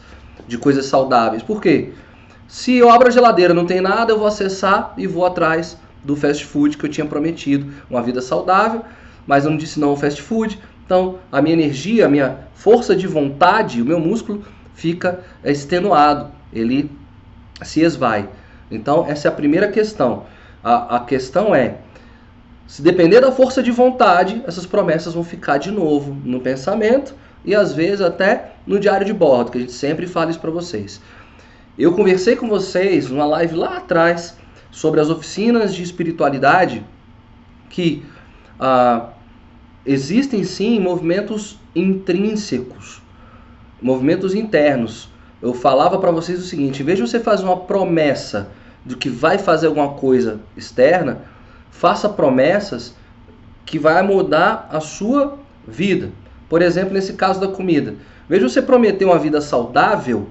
de 0.47 0.59
coisas 0.59 0.85
saudáveis. 0.85 1.43
Por 1.43 1.59
quê? 1.63 1.95
Se 2.47 2.77
eu 2.77 2.91
abro 2.91 3.09
a 3.09 3.11
geladeira 3.11 3.55
não 3.55 3.65
tem 3.65 3.81
nada, 3.81 4.13
eu 4.13 4.19
vou 4.19 4.29
acessar 4.29 4.93
e 4.99 5.07
vou 5.07 5.25
atrás 5.25 5.79
do 6.05 6.15
fast 6.15 6.45
food 6.45 6.77
que 6.77 6.85
eu 6.85 6.91
tinha 6.91 7.07
prometido, 7.07 7.73
uma 7.89 8.03
vida 8.03 8.21
saudável, 8.21 8.83
mas 9.29 9.45
eu 9.45 9.51
não 9.51 9.59
disse 9.59 9.79
não 9.79 9.91
ao 9.91 9.97
fast 9.97 10.23
food. 10.23 10.59
Então, 10.85 11.19
a 11.31 11.43
minha 11.43 11.53
energia, 11.53 12.07
a 12.07 12.09
minha 12.09 12.39
força 12.55 12.97
de 12.97 13.07
vontade, 13.07 13.83
o 13.83 13.85
meu 13.85 14.01
músculo 14.01 14.43
fica 14.73 15.21
extenuado, 15.45 16.33
ele 16.51 16.91
se 17.63 17.83
esvai. 17.83 18.27
Então, 18.71 19.05
essa 19.07 19.29
é 19.29 19.31
a 19.31 19.35
primeira 19.35 19.69
questão. 19.69 20.25
A, 20.65 20.97
a 20.97 21.01
questão 21.01 21.55
é, 21.55 21.77
se 22.67 22.81
depender 22.81 23.21
da 23.21 23.31
força 23.31 23.63
de 23.63 23.71
vontade, 23.71 24.43
essas 24.47 24.65
promessas 24.65 25.13
vão 25.13 25.23
ficar 25.23 25.59
de 25.59 25.71
novo 25.71 26.17
no 26.25 26.41
pensamento 26.41 27.15
e 27.45 27.55
às 27.55 27.75
vezes 27.75 28.01
até 28.01 28.53
no 28.67 28.81
diário 28.81 29.07
de 29.07 29.13
bordo, 29.13 29.51
que 29.51 29.59
a 29.59 29.61
gente 29.61 29.73
sempre 29.73 30.07
fala 30.07 30.31
isso 30.31 30.41
para 30.41 30.51
vocês. 30.51 31.03
Eu 31.79 31.93
conversei 31.93 32.35
com 32.35 32.49
vocês 32.49 33.11
numa 33.11 33.27
live 33.27 33.55
lá 33.55 33.77
atrás 33.77 34.37
sobre 34.71 35.01
as 35.01 35.11
oficinas 35.11 35.75
de 35.75 35.83
espiritualidade 35.83 36.85
que 37.69 38.05
ah, 38.59 39.11
existem 39.89 40.45
sim 40.45 40.79
movimentos 40.79 41.59
intrínsecos, 41.75 43.01
movimentos 43.81 44.35
internos. 44.35 45.09
Eu 45.41 45.55
falava 45.55 45.99
para 45.99 46.11
vocês 46.11 46.39
o 46.39 46.47
seguinte: 46.47 46.83
em 46.83 46.85
vez 46.85 46.99
de 46.99 47.07
você 47.07 47.19
fazer 47.19 47.45
uma 47.45 47.57
promessa 47.57 48.51
de 48.85 48.97
que 48.97 49.09
vai 49.09 49.39
fazer 49.39 49.67
alguma 49.67 49.95
coisa 49.95 50.41
externa, 50.55 51.23
faça 51.71 52.09
promessas 52.09 52.95
que 53.65 53.79
vai 53.79 54.03
mudar 54.03 54.69
a 54.71 54.79
sua 54.79 55.39
vida. 55.67 56.11
Por 56.49 56.61
exemplo, 56.61 56.93
nesse 56.93 57.15
caso 57.15 57.41
da 57.41 57.49
comida. 57.49 57.97
De 58.29 58.39
você 58.41 58.61
prometer 58.61 59.07
uma 59.07 59.19
vida 59.19 59.41
saudável, 59.41 60.29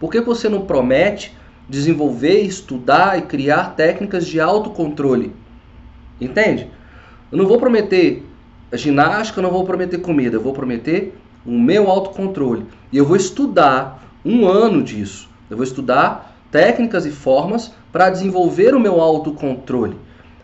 por 0.00 0.10
que 0.10 0.20
você 0.20 0.48
não 0.48 0.62
promete 0.62 1.36
desenvolver, 1.68 2.40
estudar 2.40 3.16
e 3.16 3.22
criar 3.22 3.76
técnicas 3.76 4.26
de 4.26 4.40
autocontrole? 4.40 5.34
Entende? 6.20 6.68
Eu 7.30 7.38
não 7.38 7.46
vou 7.46 7.58
prometer 7.58 8.27
ginástica, 8.76 9.38
eu 9.38 9.42
não 9.42 9.50
vou 9.50 9.64
prometer 9.64 9.98
comida, 9.98 10.36
eu 10.36 10.42
vou 10.42 10.52
prometer 10.52 11.16
o 11.46 11.52
meu 11.52 11.90
autocontrole. 11.90 12.66
E 12.92 12.98
eu 12.98 13.04
vou 13.04 13.16
estudar 13.16 14.02
um 14.24 14.46
ano 14.46 14.82
disso. 14.82 15.28
Eu 15.48 15.56
vou 15.56 15.64
estudar 15.64 16.36
técnicas 16.50 17.06
e 17.06 17.10
formas 17.10 17.72
para 17.92 18.10
desenvolver 18.10 18.74
o 18.74 18.80
meu 18.80 19.00
autocontrole. 19.00 19.96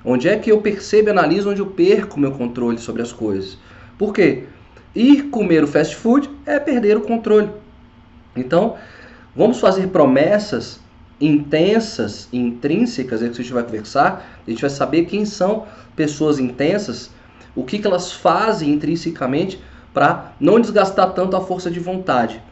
Onde 0.04 0.28
é 0.28 0.36
que 0.38 0.50
eu 0.50 0.60
percebo 0.60 1.08
e 1.08 1.10
analiso 1.10 1.50
onde 1.50 1.60
eu 1.60 1.66
perco 1.66 2.16
o 2.16 2.20
meu 2.20 2.32
controle 2.32 2.78
sobre 2.78 3.02
as 3.02 3.12
coisas. 3.12 3.58
Por 3.98 4.12
quê? 4.12 4.44
Ir 4.94 5.24
comer 5.24 5.64
o 5.64 5.66
fast 5.66 5.96
food 5.96 6.30
é 6.46 6.58
perder 6.58 6.96
o 6.96 7.00
controle. 7.00 7.50
Então, 8.36 8.76
vamos 9.34 9.60
fazer 9.60 9.88
promessas 9.88 10.80
intensas, 11.20 12.28
intrínsecas, 12.32 13.22
é 13.22 13.26
que 13.26 13.32
a 13.32 13.36
gente 13.36 13.52
vai 13.52 13.62
conversar, 13.62 14.40
a 14.46 14.50
gente 14.50 14.60
vai 14.60 14.70
saber 14.70 15.04
quem 15.06 15.24
são 15.24 15.66
pessoas 15.94 16.38
intensas, 16.38 17.10
o 17.54 17.64
que, 17.64 17.78
que 17.78 17.86
elas 17.86 18.12
fazem 18.12 18.70
intrinsecamente 18.70 19.60
para 19.92 20.32
não 20.40 20.60
desgastar 20.60 21.12
tanto 21.12 21.36
a 21.36 21.40
força 21.40 21.70
de 21.70 21.78
vontade 21.78 22.42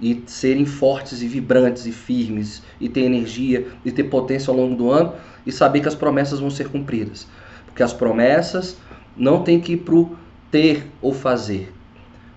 e 0.00 0.22
serem 0.26 0.66
fortes 0.66 1.22
e 1.22 1.28
vibrantes 1.28 1.86
e 1.86 1.92
firmes 1.92 2.62
e 2.80 2.88
ter 2.88 3.02
energia 3.02 3.68
e 3.84 3.92
ter 3.92 4.04
potência 4.04 4.50
ao 4.50 4.56
longo 4.56 4.74
do 4.74 4.90
ano 4.90 5.14
e 5.46 5.52
saber 5.52 5.80
que 5.80 5.88
as 5.88 5.94
promessas 5.94 6.40
vão 6.40 6.50
ser 6.50 6.68
cumpridas. 6.68 7.26
Porque 7.66 7.82
as 7.82 7.92
promessas 7.92 8.76
não 9.16 9.42
tem 9.42 9.60
que 9.60 9.74
ir 9.74 9.76
para 9.78 9.94
o 9.94 10.16
ter 10.50 10.86
ou 11.00 11.12
fazer. 11.12 11.72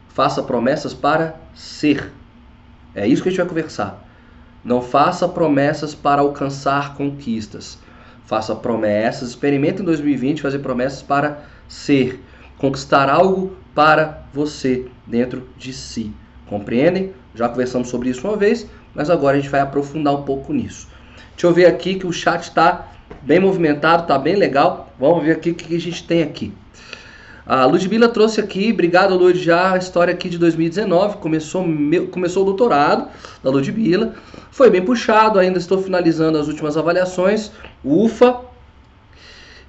Faça 0.10 0.44
promessas 0.44 0.94
para 0.94 1.36
ser. 1.54 2.12
É 2.94 3.08
isso 3.08 3.22
que 3.22 3.30
a 3.30 3.32
gente 3.32 3.39
vai 3.39 3.48
conversar. 3.48 4.04
Não 4.63 4.82
faça 4.82 5.27
promessas 5.27 5.96
para 5.96 6.22
alcançar 6.22 6.96
conquistas. 6.96 7.80
Faça 8.25 8.56
promessas, 8.56 9.30
experimente 9.30 9.82
em 9.82 9.86
2020 9.86 10.42
fazer 10.42 10.60
promessas 10.60 11.01
para 11.01 11.44
ser, 11.67 12.24
conquistar 12.57 13.09
algo 13.09 13.55
para 13.75 14.24
você 14.33 14.86
dentro 15.05 15.47
de 15.57 15.74
si. 15.74 16.12
Compreendem? 16.47 17.13
Já 17.36 17.47
conversamos 17.47 17.89
sobre 17.89 18.09
isso 18.09 18.27
uma 18.27 18.36
vez, 18.36 18.67
mas 18.95 19.09
agora 19.09 19.38
a 19.38 19.39
gente 19.39 19.51
vai 19.51 19.62
aprofundar 19.62 20.13
um 20.15 20.24
pouco 20.24 20.53
nisso. 20.53 20.88
Deixa 21.31 21.45
eu 21.47 21.53
ver 21.53 21.65
aqui 21.67 21.95
que 21.95 22.07
o 22.07 22.12
chat 22.12 22.43
está 22.43 22.88
bem 23.21 23.39
movimentado, 23.39 24.03
está 24.03 24.17
bem 24.17 24.36
legal. 24.36 24.91
Vamos 25.00 25.24
ver 25.24 25.33
aqui 25.33 25.51
o 25.51 25.55
que 25.55 25.75
a 25.75 25.79
gente 25.79 26.03
tem 26.03 26.24
aqui. 26.24 26.53
A 27.45 27.65
Ludmilla 27.65 28.09
trouxe 28.09 28.41
aqui, 28.41 28.74
obrigado 28.74 29.15
Lud, 29.15 29.41
já 29.41 29.71
a 29.71 29.77
história 29.77 30.13
aqui 30.13 30.27
de 30.27 30.38
2019, 30.38 31.19
começou, 31.19 31.65
meu, 31.65 32.07
começou 32.07 32.43
o 32.43 32.45
doutorado 32.45 33.07
da 33.41 33.50
Ludmilla, 33.50 34.15
foi 34.51 34.69
bem 34.69 34.83
puxado, 34.83 35.39
ainda 35.39 35.57
estou 35.57 35.81
finalizando 35.81 36.38
as 36.38 36.50
últimas 36.50 36.75
avaliações, 36.75 37.50
ufa, 37.86 38.41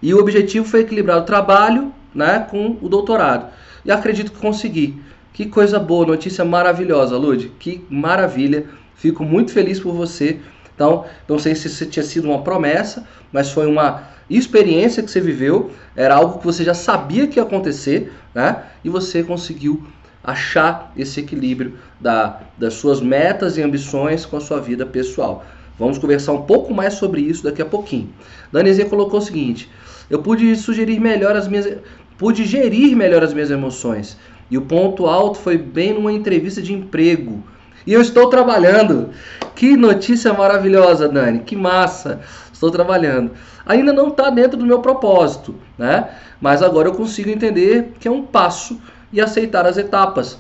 e 0.03 0.15
o 0.15 0.19
objetivo 0.19 0.67
foi 0.67 0.81
equilibrar 0.81 1.19
o 1.19 1.25
trabalho 1.25 1.93
né, 2.15 2.47
com 2.51 2.77
o 2.81 2.89
doutorado, 2.89 3.47
e 3.85 3.91
acredito 3.91 4.33
que 4.33 4.39
consegui. 4.39 5.01
Que 5.33 5.47
coisa 5.47 5.79
boa, 5.79 6.05
notícia 6.05 6.45
maravilhosa, 6.45 7.17
Lud. 7.17 7.53
Que 7.61 7.85
maravilha. 7.89 8.67
Fico 8.97 9.23
muito 9.23 9.53
feliz 9.53 9.79
por 9.79 9.95
você. 9.95 10.41
Então, 10.75 11.05
não 11.29 11.39
sei 11.39 11.55
se 11.55 11.87
tinha 11.87 12.03
sido 12.03 12.29
uma 12.29 12.43
promessa, 12.43 13.07
mas 13.33 13.51
foi 13.51 13.67
uma 13.67 14.03
experiência 14.29 15.03
que 15.03 15.11
você 15.11 15.21
viveu. 15.21 15.71
Era 15.95 16.17
algo 16.17 16.41
que 16.41 16.45
você 16.45 16.65
já 16.65 16.75
sabia 16.75 17.29
que 17.29 17.39
ia 17.39 17.45
acontecer, 17.45 18.13
né? 18.35 18.65
E 18.85 18.89
você 18.89 19.23
conseguiu 19.23 19.87
achar 20.25 20.93
esse 20.97 21.21
equilíbrio 21.21 21.79
da, 22.01 22.41
das 22.59 22.75
suas 22.75 23.01
metas 23.01 23.57
e 23.57 23.63
ambições 23.63 24.27
com 24.27 24.37
a 24.37 24.41
sua 24.41 24.61
vida 24.61 24.85
pessoal. 24.85 25.45
Vamos 25.79 25.99
conversar 25.99 26.33
um 26.33 26.43
pouco 26.43 26.75
mais 26.75 26.95
sobre 26.95 27.21
isso 27.21 27.45
daqui 27.45 27.63
a 27.63 27.67
pouquinho. 27.67 28.13
Danizinha 28.51 28.89
colocou 28.89 29.21
o 29.21 29.23
seguinte: 29.23 29.71
eu 30.11 30.21
pude 30.21 30.55
sugerir 30.57 31.01
melhor 31.01 31.37
as 31.37 31.47
minhas, 31.49 31.79
pude 32.17 32.45
gerir 32.45 32.97
melhor 32.97 33.23
as 33.23 33.35
minhas 33.35 33.51
emoções. 33.51 34.19
E 34.51 34.57
o 34.57 34.63
ponto 34.63 35.07
alto 35.07 35.39
foi 35.39 35.59
bem 35.59 35.93
numa 35.93 36.13
entrevista 36.13 36.63
de 36.63 36.73
emprego. 36.73 37.43
E 37.87 37.93
eu 37.93 38.01
estou 38.01 38.29
trabalhando. 38.29 39.11
Que 39.55 39.77
notícia 39.77 40.33
maravilhosa, 40.33 41.09
Dani. 41.09 41.41
Que 41.41 41.55
massa. 41.55 42.21
Estou 42.53 42.71
trabalhando. 42.71 43.33
Ainda 43.65 43.93
não 43.93 44.09
está 44.09 44.31
dentro 44.31 44.59
do 44.59 44.67
meu 44.67 44.81
propósito, 44.81 45.55
né? 45.77 46.09
Mas 46.41 46.63
agora 46.63 46.89
eu 46.89 46.95
consigo 46.95 47.31
entender 47.31 47.93
que 48.01 48.09
é 48.09 48.11
um 48.11 48.23
passo 48.23 48.81
e 49.13 49.21
aceitar 49.21 49.67
as 49.67 49.77
etapas. 49.77 50.39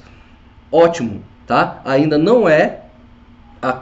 Ótimo, 0.72 1.22
tá? 1.46 1.80
Ainda 1.84 2.16
não 2.16 2.48
é 2.48 2.80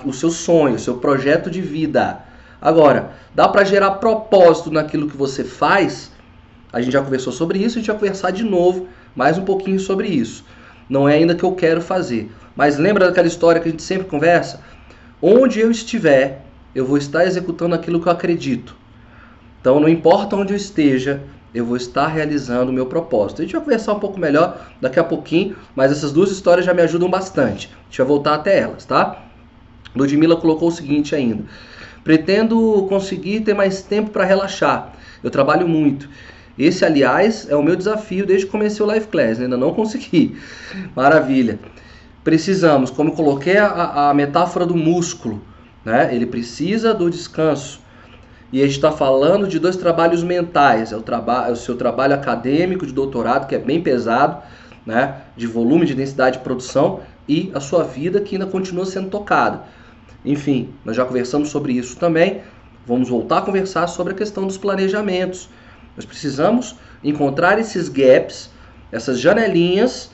o 0.05 0.13
seu 0.13 0.31
sonho, 0.31 0.75
o 0.75 0.79
seu 0.79 0.99
projeto 0.99 1.51
de 1.51 1.61
vida. 1.61 2.26
Agora, 2.67 3.13
dá 3.33 3.47
para 3.47 3.63
gerar 3.63 3.93
propósito 3.93 4.73
naquilo 4.73 5.09
que 5.09 5.17
você 5.17 5.45
faz? 5.45 6.11
A 6.73 6.81
gente 6.81 6.95
já 6.95 7.01
conversou 7.01 7.33
sobre 7.33 7.61
isso, 7.61 7.79
a 7.79 7.81
gente 7.81 7.87
vai 7.87 7.97
conversar 7.97 8.33
de 8.33 8.43
novo 8.43 8.89
mais 9.15 9.39
um 9.39 9.45
pouquinho 9.45 9.79
sobre 9.79 10.09
isso. 10.09 10.45
Não 10.91 11.09
é 11.09 11.15
ainda 11.15 11.37
que 11.37 11.45
eu 11.45 11.53
quero 11.53 11.81
fazer. 11.81 12.29
Mas 12.57 12.77
lembra 12.77 13.07
daquela 13.07 13.29
história 13.29 13.61
que 13.61 13.69
a 13.69 13.71
gente 13.71 13.85
sempre 13.85 14.09
conversa? 14.09 14.65
Onde 15.23 15.61
eu 15.61 15.71
estiver, 15.71 16.45
eu 16.75 16.85
vou 16.85 16.99
estar 16.99 17.25
executando 17.25 17.73
aquilo 17.73 18.01
que 18.01 18.09
eu 18.09 18.13
acredito. 18.13 18.75
Então 19.61 19.79
não 19.79 19.89
importa 19.89 20.35
onde 20.35 20.53
eu 20.53 20.57
esteja, 20.57 21.23
eu 21.55 21.65
vou 21.65 21.77
estar 21.77 22.09
realizando 22.09 22.73
o 22.73 22.75
meu 22.75 22.87
propósito. 22.87 23.43
A 23.43 23.45
gente 23.45 23.55
vai 23.55 23.63
conversar 23.63 23.93
um 23.93 24.01
pouco 24.01 24.19
melhor 24.19 24.73
daqui 24.81 24.99
a 24.99 25.05
pouquinho, 25.05 25.55
mas 25.77 25.93
essas 25.93 26.11
duas 26.11 26.33
histórias 26.33 26.67
já 26.67 26.75
me 26.75 26.83
ajudam 26.83 27.09
bastante. 27.09 27.71
Deixa 27.87 28.03
eu 28.03 28.07
voltar 28.07 28.35
até 28.35 28.59
elas, 28.59 28.85
tá? 28.85 29.23
Ludmilla 29.95 30.37
colocou 30.37 30.67
o 30.67 30.73
seguinte 30.73 31.15
ainda: 31.15 31.45
Pretendo 32.07 32.87
conseguir 32.89 33.41
ter 33.41 33.53
mais 33.53 33.83
tempo 33.83 34.11
para 34.11 34.25
relaxar. 34.25 34.95
Eu 35.23 35.31
trabalho 35.31 35.67
muito 35.67 36.09
esse, 36.59 36.85
aliás, 36.85 37.47
é 37.51 37.55
o 37.55 37.63
meu 37.63 37.77
desafio 37.77 38.25
desde 38.25 38.47
que 38.47 38.53
comecei 38.53 38.83
o 38.83 38.89
Live 38.89 39.09
Class, 39.09 39.39
né? 39.39 39.45
ainda 39.45 39.57
não 39.57 39.73
consegui. 39.75 40.37
Maravilha. 40.95 41.59
Precisamos, 42.25 42.91
como 42.91 43.13
coloquei 43.13 43.59
a, 43.59 44.11
a 44.11 44.15
metáfora 44.15 44.65
do 44.65 44.75
músculo, 44.75 45.43
né? 45.85 46.15
ele 46.15 46.27
precisa 46.27 46.95
do 46.95 47.11
descanso. 47.11 47.81
E 48.53 48.61
a 48.63 48.65
gente 48.65 48.77
está 48.77 48.91
falando 48.91 49.47
de 49.47 49.59
dois 49.59 49.77
trabalhos 49.77 50.23
mentais: 50.23 50.93
é 50.93 50.97
o, 50.97 51.03
traba 51.03 51.47
é 51.49 51.53
o 51.53 51.57
seu 51.57 51.77
trabalho 51.77 52.15
acadêmico 52.15 52.87
de 52.87 52.93
doutorado, 52.93 53.47
que 53.47 53.55
é 53.55 53.59
bem 53.59 53.83
pesado, 53.83 54.43
né? 54.85 55.17
de 55.37 55.47
volume, 55.47 55.85
de 55.85 55.95
densidade 55.95 56.39
de 56.39 56.45
produção, 56.45 57.01
e 57.29 57.51
a 57.55 57.61
sua 57.61 57.85
vida 57.85 58.21
que 58.21 58.37
ainda 58.37 58.47
continua 58.47 58.87
sendo 58.87 59.11
tocada. 59.11 59.65
Enfim, 60.27 60.75
nós 60.85 60.97
já 60.97 61.05
conversamos 61.05 61.49
sobre 61.49 61.73
isso 61.73 61.97
também. 61.97 62.43
Vamos 62.87 63.09
voltar 63.09 63.39
a 63.39 63.43
conversar 63.43 63.87
sobre 63.87 64.13
a 64.13 64.17
questão 64.17 64.47
dos 64.47 64.59
planejamentos 64.59 65.49
nós 65.97 66.05
precisamos 66.05 66.77
encontrar 67.03 67.59
esses 67.59 67.89
gaps, 67.89 68.51
essas 68.93 69.19
janelinhas, 69.19 70.11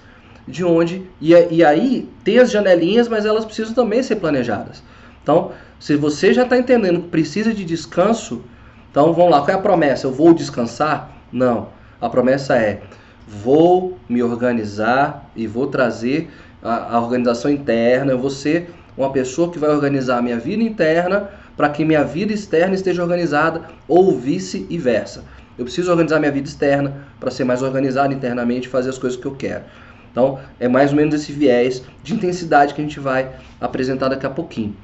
de 0.47 0.65
onde. 0.65 1.11
E, 1.21 1.33
e 1.51 1.65
aí 1.65 2.09
tem 2.23 2.39
as 2.39 2.51
janelinhas, 2.51 3.09
mas 3.09 3.27
elas 3.27 3.45
precisam 3.45 3.75
também 3.75 4.03
ser 4.03 4.17
planejadas. 4.17 4.83
Então, 5.23 5.51
se 5.79 5.97
você 5.97 6.33
já 6.33 6.45
está 6.45 6.57
entendendo 6.57 7.03
que 7.03 7.09
precisa 7.09 7.53
de 7.53 7.65
descanso, 7.65 8.43
então 8.91 9.13
vamos 9.13 9.33
lá, 9.33 9.41
qual 9.41 9.51
é 9.51 9.55
a 9.55 9.59
promessa? 9.59 10.07
Eu 10.07 10.13
vou 10.13 10.33
descansar? 10.33 11.11
Não. 11.33 11.69
A 12.01 12.09
promessa 12.09 12.57
é: 12.57 12.83
vou 13.27 13.99
me 14.09 14.23
organizar 14.23 15.31
e 15.35 15.47
vou 15.47 15.67
trazer 15.67 16.31
a, 16.63 16.97
a 16.97 17.01
organização 17.01 17.51
interna, 17.51 18.13
eu 18.13 18.19
vou 18.19 18.31
ser 18.31 18.73
uma 18.97 19.11
pessoa 19.11 19.51
que 19.51 19.59
vai 19.59 19.71
organizar 19.71 20.19
a 20.19 20.23
minha 20.23 20.39
vida 20.39 20.63
interna 20.63 21.31
para 21.57 21.69
que 21.69 21.85
minha 21.85 22.05
vida 22.05 22.33
externa 22.33 22.75
esteja 22.75 23.03
organizada 23.03 23.63
ou 23.87 24.19
vice-versa. 24.19 25.25
Eu 25.59 25.65
preciso 25.65 25.91
organizar 25.91 26.19
minha 26.19 26.33
vida 26.33 26.49
externa 26.49 27.07
para 27.21 27.31
ser 27.31 27.45
mais 27.45 27.63
organizado 27.63 28.13
internamente 28.13 28.67
e 28.67 28.71
fazer 28.71 28.91
as 28.91 28.99
coisas 28.99 29.19
que 29.19 29.27
eu 29.27 29.35
quero. 29.35 29.65
Então, 30.11 30.39
é 30.61 30.69
mais 30.69 30.91
ou 30.91 30.97
menos 30.97 31.15
esse 31.15 31.33
viés 31.33 31.83
de 32.03 32.15
intensidade 32.15 32.75
que 32.75 32.81
a 32.81 32.85
gente 32.85 33.01
vai 33.01 33.31
apresentar 33.61 34.09
daqui 34.09 34.27
a 34.27 34.31
pouquinho. 34.31 34.77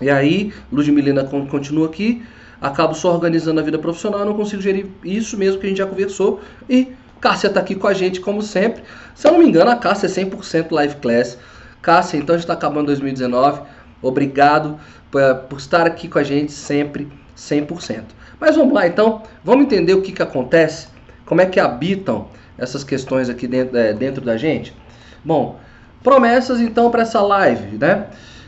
E 0.00 0.10
aí, 0.10 0.52
Ludmilina 0.72 1.24
continua 1.24 1.86
aqui, 1.86 2.22
acabo 2.60 2.94
só 2.94 3.12
organizando 3.12 3.60
a 3.60 3.62
vida 3.62 3.78
profissional, 3.78 4.24
não 4.24 4.34
consigo 4.34 4.60
gerir 4.60 4.86
isso 5.04 5.36
mesmo 5.36 5.60
que 5.60 5.66
a 5.66 5.68
gente 5.68 5.78
já 5.78 5.86
conversou. 5.86 6.40
E 6.68 6.92
Cássia 7.20 7.48
está 7.48 7.60
aqui 7.60 7.74
com 7.74 7.86
a 7.86 7.94
gente, 7.94 8.20
como 8.20 8.42
sempre. 8.42 8.82
Se 9.14 9.26
eu 9.26 9.32
não 9.32 9.38
me 9.38 9.46
engano, 9.46 9.70
a 9.70 9.76
Cássia 9.76 10.06
é 10.06 10.10
100% 10.10 10.70
live 10.70 10.96
class. 10.96 11.38
Cássia, 11.84 12.16
então 12.16 12.34
a 12.34 12.38
gente 12.38 12.44
está 12.44 12.54
acabando 12.54 12.86
2019. 12.86 13.60
Obrigado 14.00 14.78
por, 15.10 15.58
estar 15.58 15.86
aqui 15.86 16.08
com 16.08 16.18
a 16.18 16.24
gente 16.24 16.50
sempre, 16.50 17.06
100%. 17.36 18.04
Mas 18.40 18.56
vamos 18.56 18.72
lá, 18.72 18.86
então, 18.86 19.22
vamos 19.44 19.66
entender 19.66 19.92
o 19.92 20.00
que, 20.00 20.10
que 20.10 20.22
acontece, 20.22 20.88
como 21.26 21.42
é 21.42 21.46
que 21.46 21.60
habitam 21.60 22.28
essas 22.56 22.82
questões 22.82 23.28
aqui 23.28 23.46
dentro, 23.46 23.76
é, 23.76 23.92
dentro 23.92 24.24
da 24.24 24.38
gente. 24.38 24.74
Bom, 25.22 25.60
promessas 26.02 26.58
então 26.58 26.90
para 26.90 27.02
essa 27.02 27.20
live, 27.20 27.76
né? 27.76 28.06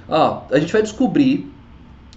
Ó, 0.08 0.44
a 0.50 0.58
gente 0.58 0.72
vai 0.72 0.80
descobrir 0.80 1.52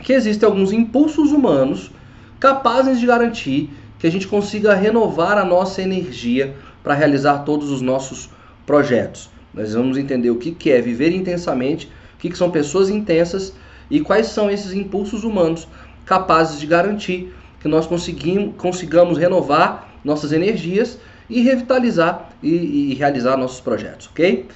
que 0.01 0.13
existem 0.13 0.47
alguns 0.47 0.71
impulsos 0.71 1.33
humanos 1.33 1.91
capazes 2.39 2.97
de 2.97 3.05
garantir 3.05 3.69
que 3.97 4.07
a 4.07 4.11
gente 4.11 4.25
consiga 4.25 4.73
renovar 4.73 5.38
a 5.38 5.43
nossa 5.43 5.81
energia 5.81 6.55
para 6.81 6.93
realizar 6.93 7.39
todos 7.39 7.69
os 7.69 7.81
nossos 7.81 8.29
projetos. 8.65 9.29
Nós 9.59 9.73
vamos 9.73 9.97
entender 9.97 10.31
o 10.31 10.37
que, 10.37 10.71
é 10.71 10.81
viver 10.81 11.11
intensamente, 11.11 11.91
o 12.15 12.17
que, 12.17 12.29
que 12.29 12.37
são 12.37 12.49
pessoas 12.49 12.89
intensas 12.89 13.53
e 13.91 13.99
quais 13.99 14.27
são 14.27 14.49
esses 14.49 14.71
impulsos 14.71 15.25
humanos 15.25 15.67
capazes 16.05 16.61
de 16.61 16.65
garantir 16.65 17.33
que 17.59 17.67
nós 17.67 17.85
consigamos 17.85 19.17
renovar 19.17 19.95
nossas 20.01 20.31
energias 20.31 20.97
e 21.29 21.41
revitalizar 21.41 22.29
e, 22.41 22.91
e, 22.91 22.93
realizar 22.93 23.35
nossos 23.35 23.59
projetos, 23.59 24.07
ok? 24.07 24.47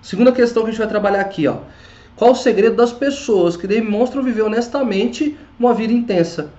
Segunda 0.00 0.30
questão 0.30 0.62
que 0.62 0.68
a 0.68 0.70
gente 0.70 0.78
vai 0.78 0.88
trabalhar 0.88 1.22
aqui, 1.22 1.48
ó. 1.48 1.56
Qual 2.14 2.30
o 2.30 2.36
segredo 2.36 2.76
das 2.76 2.92
pessoas 2.92 3.56
que 3.56 3.66
demonstram 3.66 4.22
viver 4.22 4.42
honestamente 4.42 5.36
uma 5.58 5.74
vida 5.74 5.92
intensa 5.92 6.52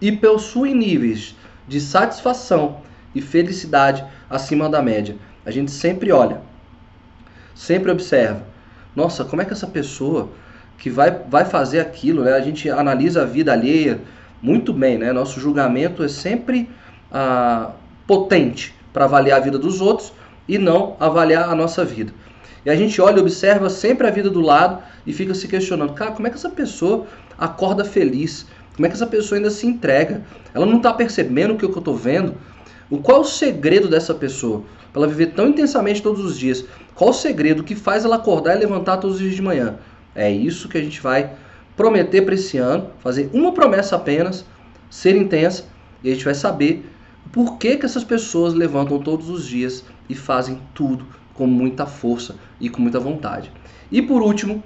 e 0.00 0.10
possuem 0.10 0.74
níveis 0.74 1.36
de 1.68 1.80
satisfação 1.80 2.78
e 3.14 3.20
felicidade 3.20 4.04
acima 4.28 4.68
da 4.68 4.82
média? 4.82 5.14
A 5.44 5.52
gente 5.52 5.70
sempre 5.70 6.10
olha, 6.10 6.40
sempre 7.56 7.90
observa. 7.90 8.42
Nossa, 8.94 9.24
como 9.24 9.42
é 9.42 9.44
que 9.44 9.52
essa 9.52 9.66
pessoa 9.66 10.28
que 10.78 10.90
vai, 10.90 11.10
vai 11.10 11.44
fazer 11.44 11.80
aquilo, 11.80 12.22
né? 12.22 12.34
A 12.34 12.40
gente 12.40 12.68
analisa 12.70 13.22
a 13.22 13.24
vida 13.24 13.52
alheia 13.52 14.00
muito 14.42 14.72
bem, 14.72 14.98
né? 14.98 15.12
Nosso 15.12 15.40
julgamento 15.40 16.04
é 16.04 16.08
sempre 16.08 16.70
ah, 17.10 17.72
potente 18.06 18.74
para 18.92 19.06
avaliar 19.06 19.40
a 19.40 19.42
vida 19.42 19.58
dos 19.58 19.80
outros 19.80 20.12
e 20.46 20.58
não 20.58 20.96
avaliar 21.00 21.48
a 21.48 21.54
nossa 21.54 21.84
vida. 21.84 22.12
E 22.64 22.70
a 22.70 22.76
gente 22.76 23.00
olha 23.00 23.18
e 23.18 23.20
observa 23.20 23.70
sempre 23.70 24.06
a 24.06 24.10
vida 24.10 24.28
do 24.28 24.40
lado 24.40 24.82
e 25.06 25.12
fica 25.12 25.32
se 25.34 25.48
questionando, 25.48 25.94
cara, 25.94 26.10
como 26.10 26.26
é 26.26 26.30
que 26.30 26.36
essa 26.36 26.50
pessoa 26.50 27.06
acorda 27.38 27.84
feliz? 27.84 28.46
Como 28.74 28.84
é 28.84 28.88
que 28.88 28.94
essa 28.94 29.06
pessoa 29.06 29.38
ainda 29.38 29.50
se 29.50 29.66
entrega? 29.66 30.22
Ela 30.52 30.66
não 30.66 30.76
está 30.76 30.92
percebendo 30.92 31.54
o 31.54 31.56
que 31.56 31.64
eu 31.64 31.70
estou 31.70 31.96
vendo? 31.96 32.34
Qual 33.02 33.18
é 33.18 33.20
o 33.20 33.24
segredo 33.24 33.88
dessa 33.88 34.14
pessoa? 34.14 34.62
Para 34.92 35.02
ela 35.02 35.08
viver 35.08 35.32
tão 35.32 35.48
intensamente 35.48 36.02
todos 36.02 36.24
os 36.24 36.38
dias. 36.38 36.64
Qual 36.94 37.10
o 37.10 37.14
segredo 37.14 37.64
que 37.64 37.74
faz 37.74 38.04
ela 38.04 38.16
acordar 38.16 38.56
e 38.56 38.60
levantar 38.60 38.98
todos 38.98 39.16
os 39.16 39.22
dias 39.22 39.34
de 39.34 39.42
manhã? 39.42 39.76
É 40.14 40.30
isso 40.30 40.68
que 40.68 40.78
a 40.78 40.82
gente 40.82 41.00
vai 41.00 41.32
prometer 41.76 42.22
para 42.22 42.34
esse 42.34 42.56
ano, 42.56 42.90
fazer 43.00 43.28
uma 43.32 43.52
promessa 43.52 43.96
apenas, 43.96 44.46
ser 44.88 45.14
intensa, 45.14 45.64
e 46.02 46.10
a 46.10 46.14
gente 46.14 46.24
vai 46.24 46.34
saber 46.34 46.90
por 47.32 47.58
que, 47.58 47.76
que 47.76 47.84
essas 47.84 48.04
pessoas 48.04 48.54
levantam 48.54 48.98
todos 48.98 49.28
os 49.28 49.46
dias 49.46 49.84
e 50.08 50.14
fazem 50.14 50.60
tudo 50.72 51.06
com 51.34 51.46
muita 51.46 51.84
força 51.84 52.36
e 52.60 52.70
com 52.70 52.80
muita 52.80 52.98
vontade. 52.98 53.52
E 53.92 54.00
por 54.00 54.22
último, 54.22 54.62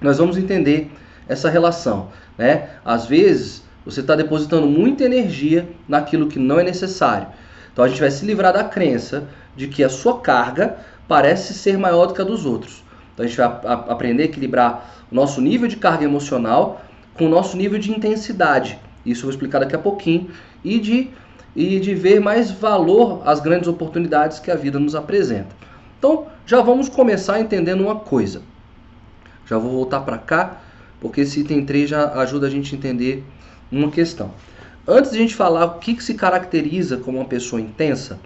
nós 0.00 0.18
vamos 0.18 0.36
entender 0.36 0.90
essa 1.26 1.48
relação. 1.48 2.08
Né? 2.36 2.68
Às 2.84 3.06
vezes, 3.06 3.62
você 3.84 4.00
está 4.00 4.14
depositando 4.14 4.66
muita 4.66 5.04
energia 5.04 5.68
naquilo 5.88 6.28
que 6.28 6.38
não 6.38 6.60
é 6.60 6.64
necessário. 6.64 7.28
Então 7.74 7.84
a 7.84 7.88
gente 7.88 8.00
vai 8.00 8.10
se 8.10 8.24
livrar 8.24 8.52
da 8.52 8.62
crença 8.62 9.28
de 9.56 9.66
que 9.66 9.82
a 9.82 9.88
sua 9.88 10.20
carga 10.20 10.78
parece 11.08 11.52
ser 11.52 11.76
maior 11.76 12.06
do 12.06 12.14
que 12.14 12.22
a 12.22 12.24
dos 12.24 12.46
outros. 12.46 12.84
Então 13.12 13.26
a 13.26 13.28
gente 13.28 13.36
vai 13.36 13.46
aprender 13.88 14.22
a 14.22 14.26
equilibrar 14.26 14.94
o 15.10 15.14
nosso 15.14 15.40
nível 15.40 15.66
de 15.66 15.76
carga 15.76 16.04
emocional 16.04 16.80
com 17.14 17.26
o 17.26 17.28
nosso 17.28 17.56
nível 17.56 17.78
de 17.78 17.90
intensidade. 17.90 18.78
Isso 19.04 19.22
eu 19.22 19.24
vou 19.24 19.30
explicar 19.30 19.58
daqui 19.58 19.74
a 19.74 19.78
pouquinho. 19.78 20.30
E 20.64 20.78
de, 20.78 21.10
e 21.54 21.78
de 21.80 21.94
ver 21.94 22.20
mais 22.20 22.50
valor 22.50 23.22
às 23.24 23.40
grandes 23.40 23.68
oportunidades 23.68 24.38
que 24.38 24.50
a 24.50 24.54
vida 24.54 24.78
nos 24.78 24.94
apresenta. 24.94 25.54
Então 25.98 26.26
já 26.46 26.62
vamos 26.62 26.88
começar 26.88 27.40
entendendo 27.40 27.82
uma 27.82 27.96
coisa. 27.96 28.40
Já 29.46 29.58
vou 29.58 29.72
voltar 29.72 30.00
para 30.00 30.16
cá, 30.16 30.60
porque 31.00 31.22
esse 31.22 31.40
item 31.40 31.66
3 31.66 31.90
já 31.90 32.12
ajuda 32.20 32.46
a 32.46 32.50
gente 32.50 32.74
a 32.74 32.78
entender 32.78 33.24
uma 33.70 33.90
questão. 33.90 34.30
Antes 34.86 35.12
de 35.12 35.16
a 35.16 35.20
gente 35.20 35.34
falar 35.34 35.64
o 35.64 35.78
que, 35.78 35.94
que 35.94 36.04
se 36.04 36.12
caracteriza 36.12 36.98
como 36.98 37.18
uma 37.18 37.24
pessoa 37.24 37.60
intensa, 37.60 38.20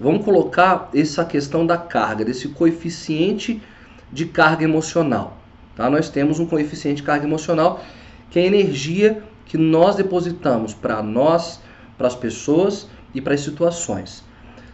vamos 0.00 0.24
colocar 0.24 0.88
essa 0.94 1.22
questão 1.22 1.66
da 1.66 1.76
carga, 1.76 2.24
desse 2.24 2.48
coeficiente 2.48 3.62
de 4.10 4.24
carga 4.24 4.64
emocional. 4.64 5.36
Tá? 5.74 5.90
Nós 5.90 6.08
temos 6.08 6.40
um 6.40 6.46
coeficiente 6.46 6.96
de 6.96 7.02
carga 7.02 7.26
emocional 7.26 7.84
que 8.30 8.38
é 8.38 8.42
a 8.42 8.46
energia 8.46 9.22
que 9.44 9.58
nós 9.58 9.96
depositamos 9.96 10.72
para 10.72 11.02
nós, 11.02 11.60
para 11.96 12.06
as 12.06 12.14
pessoas 12.14 12.88
e 13.14 13.20
para 13.20 13.34
as 13.34 13.40
situações. 13.40 14.24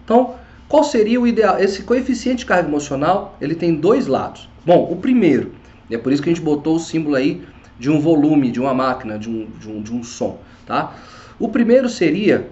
Então, 0.04 0.36
qual 0.68 0.84
seria 0.84 1.20
o 1.20 1.26
ideal? 1.26 1.58
Esse 1.58 1.82
coeficiente 1.82 2.38
de 2.38 2.46
carga 2.46 2.68
emocional 2.68 3.36
ele 3.40 3.56
tem 3.56 3.74
dois 3.74 4.06
lados. 4.06 4.48
Bom, 4.64 4.88
o 4.90 4.96
primeiro, 4.96 5.52
é 5.90 5.98
por 5.98 6.12
isso 6.12 6.22
que 6.22 6.30
a 6.30 6.32
gente 6.32 6.44
botou 6.44 6.76
o 6.76 6.80
símbolo 6.80 7.16
aí 7.16 7.42
de 7.78 7.90
um 7.90 8.00
volume, 8.00 8.50
de 8.50 8.60
uma 8.60 8.74
máquina, 8.74 9.18
de 9.18 9.28
um, 9.28 9.46
de 9.58 9.68
um, 9.68 9.82
de 9.82 9.92
um 9.92 10.02
som. 10.02 10.38
Tá? 10.66 10.94
O 11.38 11.48
primeiro 11.48 11.88
seria 11.88 12.48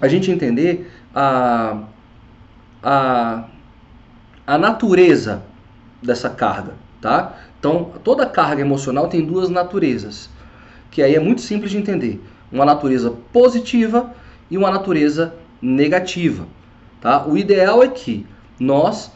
a 0.00 0.08
gente 0.08 0.30
entender 0.30 0.90
a, 1.14 1.84
a, 2.82 3.44
a 4.46 4.58
natureza 4.58 5.42
dessa 6.02 6.28
carga, 6.28 6.74
tá? 7.00 7.34
Então, 7.58 7.92
toda 8.02 8.26
carga 8.26 8.60
emocional 8.60 9.08
tem 9.08 9.24
duas 9.24 9.48
naturezas, 9.48 10.28
que 10.90 11.02
aí 11.02 11.14
é 11.14 11.20
muito 11.20 11.40
simples 11.40 11.70
de 11.70 11.78
entender. 11.78 12.22
Uma 12.52 12.64
natureza 12.64 13.10
positiva 13.32 14.14
e 14.50 14.58
uma 14.58 14.70
natureza 14.70 15.34
negativa, 15.62 16.46
tá? 17.00 17.26
O 17.26 17.38
ideal 17.38 17.82
é 17.82 17.88
que 17.88 18.26
nós 18.60 19.10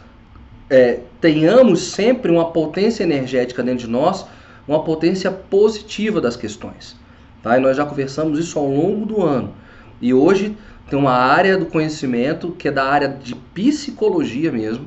é, 0.71 1.01
tenhamos 1.21 1.91
sempre 1.91 2.31
uma 2.31 2.51
potência 2.51 3.03
energética 3.03 3.63
dentro 3.63 3.87
de 3.87 3.91
nós, 3.91 4.27
uma 4.69 4.85
potência 4.85 5.31
positiva 5.31 6.21
das 6.21 6.37
questões. 6.37 6.95
Tá? 7.43 7.57
E 7.57 7.61
nós 7.61 7.77
já 7.77 7.87
conversamos 7.87 8.39
isso 8.39 8.59
ao 8.59 8.69
longo 8.69 9.07
do 9.07 9.23
ano. 9.23 9.55
E 10.01 10.13
hoje 10.13 10.55
tem 10.89 10.99
uma 10.99 11.13
área 11.13 11.57
do 11.57 11.67
conhecimento 11.67 12.53
que 12.53 12.69
é 12.69 12.71
da 12.71 12.85
área 12.85 13.09
de 13.09 13.35
psicologia 13.35 14.53
mesmo, 14.53 14.87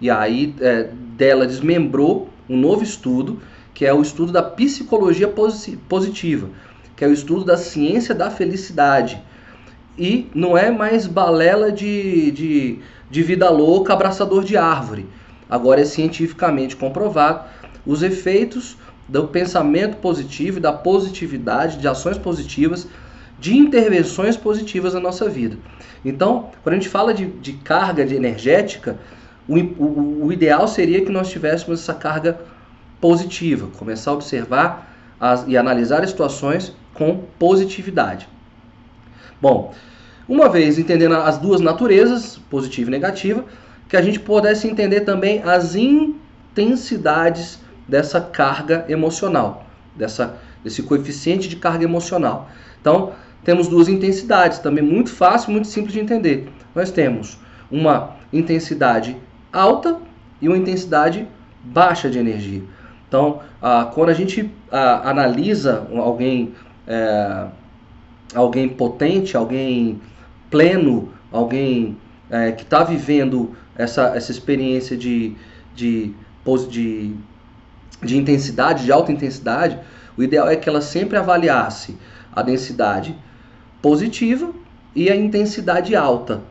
e 0.00 0.10
aí 0.10 0.54
é, 0.60 0.90
dela 1.16 1.46
desmembrou 1.46 2.28
um 2.48 2.56
novo 2.56 2.82
estudo, 2.82 3.40
que 3.72 3.86
é 3.86 3.94
o 3.94 4.02
estudo 4.02 4.32
da 4.32 4.42
psicologia 4.42 5.32
positiva, 5.88 6.50
que 6.96 7.04
é 7.04 7.08
o 7.08 7.12
estudo 7.12 7.44
da 7.44 7.56
ciência 7.56 8.14
da 8.14 8.30
felicidade. 8.30 9.22
E 9.96 10.28
não 10.34 10.56
é 10.56 10.70
mais 10.70 11.06
balela 11.06 11.70
de, 11.70 12.30
de, 12.32 12.78
de 13.10 13.22
vida 13.22 13.48
louca, 13.50 13.92
abraçador 13.92 14.42
de 14.42 14.56
árvore. 14.56 15.06
Agora 15.48 15.80
é 15.80 15.84
cientificamente 15.84 16.76
comprovado 16.76 17.44
os 17.84 18.02
efeitos 18.02 18.76
do 19.08 19.28
pensamento 19.28 19.96
positivo, 19.96 20.60
da 20.60 20.72
positividade, 20.72 21.78
de 21.78 21.88
ações 21.88 22.16
positivas, 22.16 22.86
de 23.38 23.56
intervenções 23.56 24.36
positivas 24.36 24.94
na 24.94 25.00
nossa 25.00 25.28
vida. 25.28 25.56
Então, 26.04 26.50
quando 26.62 26.74
a 26.74 26.78
gente 26.78 26.88
fala 26.88 27.12
de, 27.12 27.26
de 27.26 27.54
carga 27.54 28.04
de 28.04 28.14
energética, 28.14 28.98
o, 29.48 29.58
o, 29.58 30.26
o 30.26 30.32
ideal 30.32 30.66
seria 30.68 31.04
que 31.04 31.10
nós 31.10 31.30
tivéssemos 31.30 31.80
essa 31.80 31.94
carga 31.94 32.40
positiva, 33.00 33.68
começar 33.76 34.12
a 34.12 34.14
observar 34.14 34.94
as, 35.18 35.44
e 35.46 35.56
analisar 35.56 36.02
as 36.02 36.10
situações 36.10 36.72
com 36.94 37.24
positividade. 37.38 38.28
Bom, 39.40 39.74
uma 40.28 40.48
vez 40.48 40.78
entendendo 40.78 41.16
as 41.16 41.38
duas 41.38 41.60
naturezas, 41.60 42.38
positiva 42.48 42.90
e 42.90 42.92
negativa, 42.92 43.44
que 43.88 43.96
a 43.96 44.02
gente 44.02 44.20
pudesse 44.20 44.68
entender 44.68 45.00
também 45.00 45.42
as 45.42 45.74
intensidades 45.74 47.58
dessa 47.88 48.20
carga 48.20 48.84
emocional, 48.88 49.66
dessa, 49.96 50.36
desse 50.62 50.82
coeficiente 50.82 51.48
de 51.48 51.56
carga 51.56 51.84
emocional. 51.84 52.48
Então, 52.80 53.12
temos 53.44 53.68
duas 53.68 53.88
intensidades, 53.88 54.58
também 54.58 54.84
muito 54.84 55.10
fácil, 55.10 55.52
muito 55.52 55.68
simples 55.68 55.92
de 55.92 56.00
entender. 56.00 56.48
Nós 56.74 56.90
temos 56.90 57.38
uma 57.70 58.16
intensidade 58.32 59.16
alta 59.52 59.98
e 60.40 60.48
uma 60.48 60.56
intensidade 60.56 61.26
baixa 61.64 62.08
de 62.08 62.18
energia. 62.18 62.62
Então, 63.08 63.40
ah, 63.60 63.90
quando 63.92 64.08
a 64.08 64.14
gente 64.14 64.50
ah, 64.70 65.10
analisa 65.10 65.86
alguém, 65.94 66.54
é, 66.86 67.46
alguém 68.34 68.68
potente, 68.68 69.36
alguém 69.36 70.00
pleno, 70.50 71.12
alguém 71.30 71.96
é, 72.30 72.52
que 72.52 72.62
está 72.62 72.82
vivendo 72.82 73.54
essa, 73.76 74.16
essa 74.16 74.30
experiência 74.30 74.96
de, 74.96 75.34
de, 75.74 76.14
de, 76.70 77.14
de 78.02 78.16
intensidade, 78.16 78.84
de 78.84 78.92
alta 78.92 79.12
intensidade, 79.12 79.78
o 80.16 80.22
ideal 80.22 80.48
é 80.48 80.56
que 80.56 80.68
ela 80.68 80.80
sempre 80.80 81.16
avaliasse 81.16 81.96
a 82.34 82.42
densidade 82.42 83.16
positiva 83.80 84.52
e 84.94 85.10
a 85.10 85.16
intensidade 85.16 85.96
alta. 85.96 86.42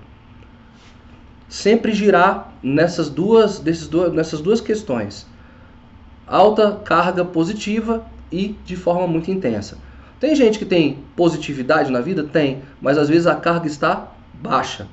Sempre 1.47 1.93
girar 1.93 2.53
nessas 2.63 3.09
duas, 3.09 3.59
desses 3.59 3.87
duas, 3.87 4.13
nessas 4.13 4.41
duas 4.41 4.61
questões. 4.61 5.27
Alta 6.25 6.79
carga 6.83 7.25
positiva 7.25 8.05
e 8.31 8.55
de 8.65 8.75
forma 8.75 9.05
muito 9.05 9.29
intensa. 9.29 9.77
Tem 10.19 10.35
gente 10.35 10.57
que 10.57 10.65
tem 10.65 10.99
positividade 11.15 11.91
na 11.91 11.99
vida? 11.99 12.23
Tem, 12.23 12.61
mas 12.79 12.97
às 12.97 13.09
vezes 13.09 13.27
a 13.27 13.35
carga 13.35 13.67
está 13.67 14.07
baixa. 14.33 14.87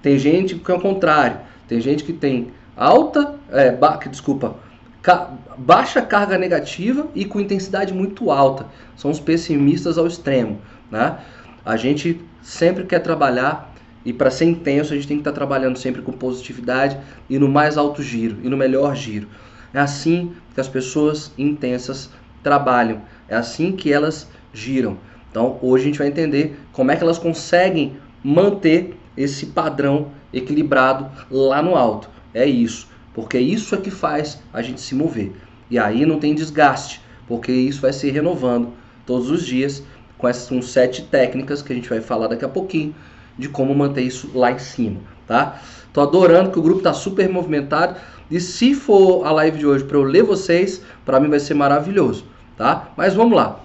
Tem 0.00 0.18
gente 0.18 0.54
que 0.54 0.70
é 0.70 0.74
o 0.74 0.80
contrário. 0.80 1.38
Tem 1.68 1.80
gente 1.80 2.04
que 2.04 2.12
tem 2.12 2.52
alta, 2.76 3.34
é, 3.50 3.70
ba, 3.70 3.96
desculpa, 4.08 4.56
ca, 5.02 5.30
baixa 5.56 6.02
carga 6.02 6.36
negativa 6.38 7.08
e 7.14 7.24
com 7.24 7.40
intensidade 7.40 7.92
muito 7.92 8.30
alta. 8.30 8.66
São 8.96 9.10
os 9.10 9.20
pessimistas 9.20 9.98
ao 9.98 10.06
extremo, 10.06 10.60
né? 10.90 11.18
A 11.64 11.76
gente 11.76 12.20
sempre 12.42 12.84
quer 12.84 13.00
trabalhar 13.00 13.72
e 14.04 14.12
para 14.12 14.30
ser 14.30 14.46
intenso 14.46 14.92
a 14.92 14.96
gente 14.96 15.06
tem 15.06 15.16
que 15.18 15.20
estar 15.20 15.32
tá 15.32 15.36
trabalhando 15.36 15.78
sempre 15.78 16.00
com 16.00 16.12
positividade 16.12 16.98
e 17.28 17.38
no 17.38 17.48
mais 17.48 17.76
alto 17.76 18.02
giro 18.02 18.38
e 18.42 18.48
no 18.48 18.56
melhor 18.56 18.94
giro. 18.96 19.28
É 19.72 19.78
assim 19.78 20.32
que 20.54 20.60
as 20.60 20.68
pessoas 20.68 21.32
intensas 21.36 22.10
trabalham. 22.42 23.02
É 23.28 23.36
assim 23.36 23.72
que 23.72 23.92
elas 23.92 24.28
giram. 24.52 24.98
Então 25.30 25.58
hoje 25.62 25.84
a 25.84 25.86
gente 25.86 25.98
vai 25.98 26.08
entender 26.08 26.58
como 26.72 26.90
é 26.90 26.96
que 26.96 27.02
elas 27.02 27.18
conseguem 27.18 27.96
manter 28.24 28.98
esse 29.16 29.46
padrão 29.46 30.08
equilibrado 30.32 31.10
lá 31.30 31.62
no 31.62 31.76
alto. 31.76 32.08
É 32.32 32.46
isso, 32.46 32.88
porque 33.14 33.38
isso 33.38 33.74
é 33.74 33.78
que 33.78 33.90
faz 33.90 34.40
a 34.52 34.62
gente 34.62 34.80
se 34.80 34.94
mover. 34.94 35.32
E 35.70 35.78
aí 35.78 36.04
não 36.04 36.18
tem 36.18 36.34
desgaste, 36.34 37.00
porque 37.26 37.52
isso 37.52 37.80
vai 37.80 37.92
se 37.92 38.10
renovando 38.10 38.72
todos 39.06 39.30
os 39.30 39.44
dias 39.44 39.82
com 40.18 40.28
essas 40.28 40.64
sete 40.66 41.02
técnicas 41.02 41.62
que 41.62 41.72
a 41.72 41.76
gente 41.76 41.88
vai 41.88 42.00
falar 42.00 42.28
daqui 42.28 42.44
a 42.44 42.48
pouquinho 42.48 42.94
de 43.38 43.48
como 43.48 43.74
manter 43.74 44.02
isso 44.02 44.30
lá 44.34 44.52
em 44.52 44.58
cima, 44.58 45.00
tá? 45.26 45.60
Tô 45.92 46.00
adorando 46.00 46.50
que 46.50 46.58
o 46.58 46.62
grupo 46.62 46.82
tá 46.82 46.92
super 46.92 47.28
movimentado 47.28 47.96
e 48.30 48.38
se 48.38 48.74
for 48.74 49.26
a 49.26 49.32
live 49.32 49.58
de 49.58 49.66
hoje 49.66 49.84
para 49.84 49.96
eu 49.96 50.02
ler 50.04 50.22
vocês, 50.22 50.82
para 51.04 51.18
mim 51.18 51.28
vai 51.28 51.40
ser 51.40 51.54
maravilhoso, 51.54 52.24
tá? 52.56 52.90
Mas 52.96 53.14
vamos 53.14 53.36
lá. 53.36 53.60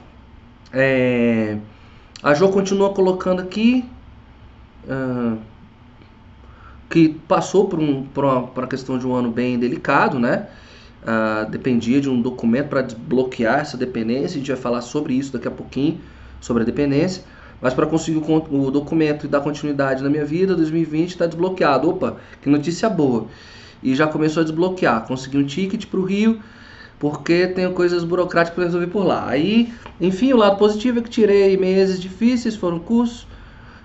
É... 0.73 1.57
A 2.23 2.33
Jo 2.33 2.49
continua 2.49 2.91
colocando 2.93 3.41
aqui 3.41 3.85
uh, 4.85 5.37
que 6.95 7.09
passou 7.27 7.67
por, 7.67 7.77
um, 7.77 8.03
por, 8.03 8.23
uma, 8.23 8.43
por 8.43 8.63
uma 8.63 8.69
questão 8.69 8.97
de 8.97 9.05
um 9.05 9.13
ano 9.13 9.29
bem 9.29 9.59
delicado, 9.59 10.17
né? 10.17 10.47
Uh, 11.03 11.51
dependia 11.51 11.99
de 11.99 12.09
um 12.09 12.21
documento 12.21 12.69
para 12.69 12.83
desbloquear 12.83 13.59
essa 13.59 13.75
dependência. 13.75 14.37
A 14.37 14.39
gente 14.39 14.47
vai 14.47 14.55
falar 14.55 14.79
sobre 14.79 15.13
isso 15.13 15.33
daqui 15.33 15.45
a 15.45 15.51
pouquinho, 15.51 15.99
sobre 16.39 16.63
a 16.63 16.65
dependência. 16.65 17.25
Mas 17.59 17.73
para 17.73 17.85
conseguir 17.85 18.19
o, 18.19 18.65
o, 18.65 18.71
documento 18.71 19.25
e 19.25 19.27
dar 19.27 19.41
continuidade 19.41 20.01
na 20.01 20.09
minha 20.09 20.23
vida, 20.23 20.55
2020 20.55 21.09
está 21.09 21.25
desbloqueado. 21.25 21.89
Opa, 21.89 22.15
que 22.41 22.49
notícia 22.49 22.89
boa! 22.89 23.25
E 23.83 23.93
já 23.93 24.07
começou 24.07 24.39
a 24.39 24.43
desbloquear. 24.45 25.05
Consegui 25.05 25.37
um 25.37 25.45
ticket 25.45 25.87
para 25.87 25.99
o 25.99 26.05
Rio, 26.05 26.39
porque 26.97 27.47
tenho 27.47 27.73
coisas 27.73 28.05
burocráticas 28.05 28.55
para 28.55 28.63
resolver 28.63 28.87
por 28.87 29.05
lá. 29.05 29.27
Aí, 29.27 29.73
enfim, 29.99 30.31
o 30.31 30.37
lado 30.37 30.57
positivo 30.57 30.99
é 30.99 31.01
que 31.01 31.09
tirei 31.09 31.57
meses 31.57 31.99
difíceis, 31.99 32.55
foram 32.55 32.79
cursos, 32.79 33.27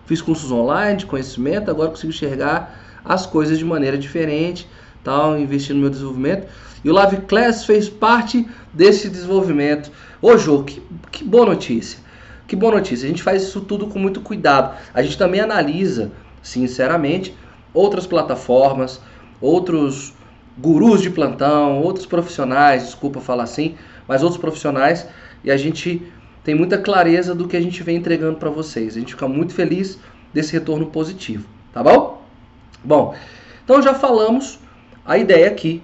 fiz 0.07 0.23
cursos 0.23 0.53
online 0.53 0.99
de 0.99 1.07
conhecimento, 1.07 1.73
agora 1.73 1.91
consigo 1.91 2.13
enxergar 2.13 2.89
as 3.05 3.27
coisas 3.27 3.59
de 3.59 3.65
maneira 3.65 3.99
diferente, 3.99 4.69
tal, 5.03 5.39
investir 5.39 5.75
no 5.75 5.81
meu 5.81 5.91
desenvolvimento. 5.91 6.47
E 6.85 6.91
o 6.91 6.93
Live 6.93 7.19
Class 7.23 7.65
fez 7.65 7.89
parte 7.89 8.47
desse 8.73 9.09
desenvolvimento. 9.09 9.91
Ô, 10.21 10.37
Jô, 10.37 10.63
que, 10.63 10.83
que 11.11 11.25
boa 11.25 11.47
notícia. 11.47 11.99
Que 12.47 12.57
boa 12.57 12.75
notícia. 12.75 13.07
A 13.07 13.09
gente 13.09 13.23
faz 13.23 13.43
isso 13.43 13.61
tudo 13.61 13.87
com 13.87 13.99
muito 13.99 14.21
cuidado. 14.21 14.77
A 14.95 15.03
gente 15.03 15.17
também 15.17 15.41
analisa, 15.41 16.11
sinceramente, 16.43 17.35
outras 17.73 18.07
plataformas, 18.07 19.01
outros 19.41 20.15
gurus 20.59 21.01
de 21.01 21.11
plantão, 21.11 21.81
outros 21.81 22.07
profissionais, 22.07 22.85
desculpa 22.85 23.21
falar 23.21 23.45
assim, 23.45 23.77
mas 24.07 24.23
outros 24.23 24.41
profissionais, 24.41 25.07
e 25.43 25.51
a 25.51 25.57
gente 25.57 26.03
tem 26.45 26.55
muita 26.55 26.77
clareza 26.79 27.35
do 27.35 27.47
que 27.47 27.57
a 27.57 27.61
gente 27.61 27.83
vem 27.83 27.97
entregando 27.97 28.39
para 28.39 28.51
vocês. 28.51 28.97
A 28.97 29.01
gente 29.01 29.15
fica 29.15 29.29
muito 29.29 29.55
feliz 29.55 29.99
desse 30.33 30.53
retorno 30.53 30.87
positivo, 30.87 31.47
tá 31.73 31.83
bom? 31.83 32.20
Bom, 32.83 33.15
então 33.65 33.83
já 33.83 33.95
falamos 33.95 34.59
a 35.05 35.19
ideia 35.19 35.49
aqui. 35.49 35.83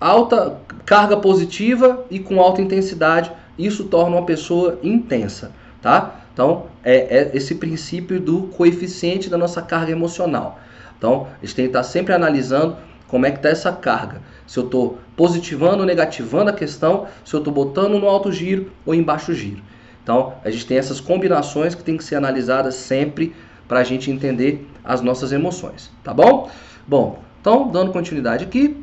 Alta 0.00 0.58
carga 0.84 1.16
positiva 1.16 2.04
e 2.10 2.18
com 2.18 2.40
alta 2.40 2.60
intensidade, 2.60 3.30
isso 3.58 3.84
torna 3.84 4.16
uma 4.16 4.26
pessoa 4.26 4.78
intensa, 4.82 5.52
tá? 5.80 6.22
Então, 6.32 6.66
é, 6.82 7.18
é 7.18 7.30
esse 7.34 7.54
princípio 7.54 8.18
do 8.18 8.44
coeficiente 8.48 9.30
da 9.30 9.38
nossa 9.38 9.62
carga 9.62 9.92
emocional. 9.92 10.58
Então, 10.96 11.28
a 11.40 11.44
gente 11.44 11.54
tem 11.54 11.64
que 11.66 11.70
estar 11.70 11.82
sempre 11.82 12.14
analisando 12.14 12.76
como 13.06 13.26
é 13.26 13.30
que 13.30 13.36
está 13.36 13.50
essa 13.50 13.70
carga. 13.70 14.22
Se 14.46 14.58
eu 14.58 14.64
estou 14.64 14.98
positivando 15.16 15.80
ou 15.80 15.86
negativando 15.86 16.50
a 16.50 16.52
questão, 16.52 17.06
se 17.24 17.34
eu 17.34 17.38
estou 17.38 17.52
botando 17.52 17.98
no 17.98 18.08
alto 18.08 18.32
giro 18.32 18.72
ou 18.86 18.94
em 18.94 19.02
baixo 19.02 19.34
giro. 19.34 19.62
Então, 20.02 20.34
a 20.44 20.50
gente 20.50 20.66
tem 20.66 20.78
essas 20.78 21.00
combinações 21.00 21.74
que 21.74 21.84
tem 21.84 21.96
que 21.96 22.04
ser 22.04 22.16
analisadas 22.16 22.74
sempre 22.74 23.34
para 23.72 23.80
a 23.80 23.84
gente 23.84 24.10
entender 24.10 24.68
as 24.84 25.00
nossas 25.00 25.32
emoções, 25.32 25.90
tá 26.04 26.12
bom? 26.12 26.50
Bom, 26.86 27.22
então, 27.40 27.70
dando 27.70 27.90
continuidade 27.90 28.44
aqui, 28.44 28.76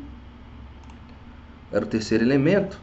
era 1.70 1.84
o 1.84 1.86
terceiro 1.86 2.24
elemento 2.24 2.76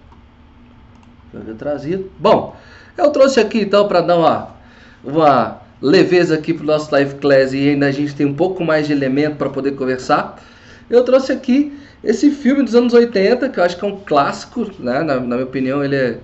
que 1.30 1.36
eu 1.36 1.42
havia 1.42 1.56
trazido. 1.56 2.10
Bom, 2.18 2.56
eu 2.98 3.12
trouxe 3.12 3.42
aqui 3.42 3.60
então 3.60 3.90
para 3.90 4.00
dar 4.00 4.16
uma, 4.16 4.56
uma 5.04 5.58
leveza 5.82 6.36
aqui 6.36 6.54
para 6.54 6.64
o 6.64 6.68
nosso 6.68 6.90
live 6.94 7.16
class 7.16 7.52
e 7.52 7.72
ainda 7.72 7.88
a 7.88 7.92
gente 7.92 8.16
tem 8.16 8.26
um 8.26 8.36
pouco 8.36 8.64
mais 8.64 8.88
de 8.88 8.94
elemento 8.94 9.36
para 9.36 9.50
poder 9.50 9.74
conversar 9.74 10.42
eu 10.90 11.04
trouxe 11.04 11.34
aqui 11.34 11.78
esse 12.02 12.32
filme 12.32 12.64
dos 12.64 12.74
anos 12.74 12.94
80, 12.94 13.50
que 13.50 13.60
eu 13.60 13.64
acho 13.66 13.78
que 13.78 13.84
é 13.84 13.88
um 13.88 13.98
clássico, 13.98 14.72
né? 14.80 15.04
na, 15.04 15.16
na 15.20 15.36
minha 15.36 15.44
opinião, 15.44 15.84
ele 15.84 15.98
é 15.98 16.20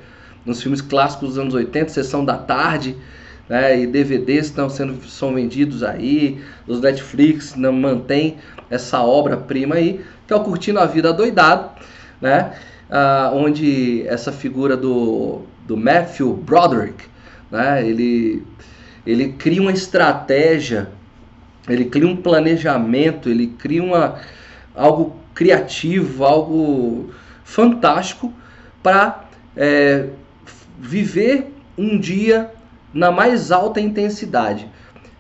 dos 0.46 0.62
filmes 0.62 0.80
clássicos 0.80 1.30
dos 1.30 1.38
anos 1.38 1.54
80, 1.54 1.90
Sessão 1.90 2.24
da 2.24 2.38
Tarde, 2.38 2.96
né? 3.48 3.80
e 3.80 3.88
DVDs 3.88 4.48
estão 4.48 4.70
sendo 4.70 5.04
são 5.08 5.34
vendidos 5.34 5.84
aí, 5.84 6.42
os 6.68 6.82
Netflix 6.82 7.56
não 7.56 7.74
mantém 7.74 8.38
essa 8.70 9.02
obra-prima 9.02 9.76
aí, 9.76 10.04
que 10.28 10.34
é 10.34 10.36
o 10.36 10.44
Curtindo 10.44 10.80
a 10.80 10.86
Vida 10.86 11.14
Doidado, 11.14 11.70
né? 12.22 12.54
Ah, 12.90 13.32
onde 13.34 14.06
essa 14.08 14.32
figura 14.32 14.78
do, 14.78 15.42
do 15.68 15.76
Matthew 15.76 16.34
Broderick, 16.36 17.06
né? 17.50 17.88
ele, 17.88 18.44
ele 19.06 19.34
cria 19.34 19.62
uma 19.62 19.72
estratégia, 19.72 20.90
ele 21.68 21.86
cria 21.86 22.08
um 22.08 22.16
planejamento, 22.16 23.30
ele 23.30 23.48
cria 23.48 23.82
uma 23.82 24.20
algo 24.76 25.16
criativo, 25.34 26.24
algo 26.24 27.12
fantástico 27.44 28.34
para 28.82 29.24
é, 29.56 30.10
viver 30.80 31.54
um 31.78 31.98
dia 32.00 32.52
na 32.94 33.12
mais 33.12 33.52
alta 33.52 33.82
intensidade. 33.82 34.70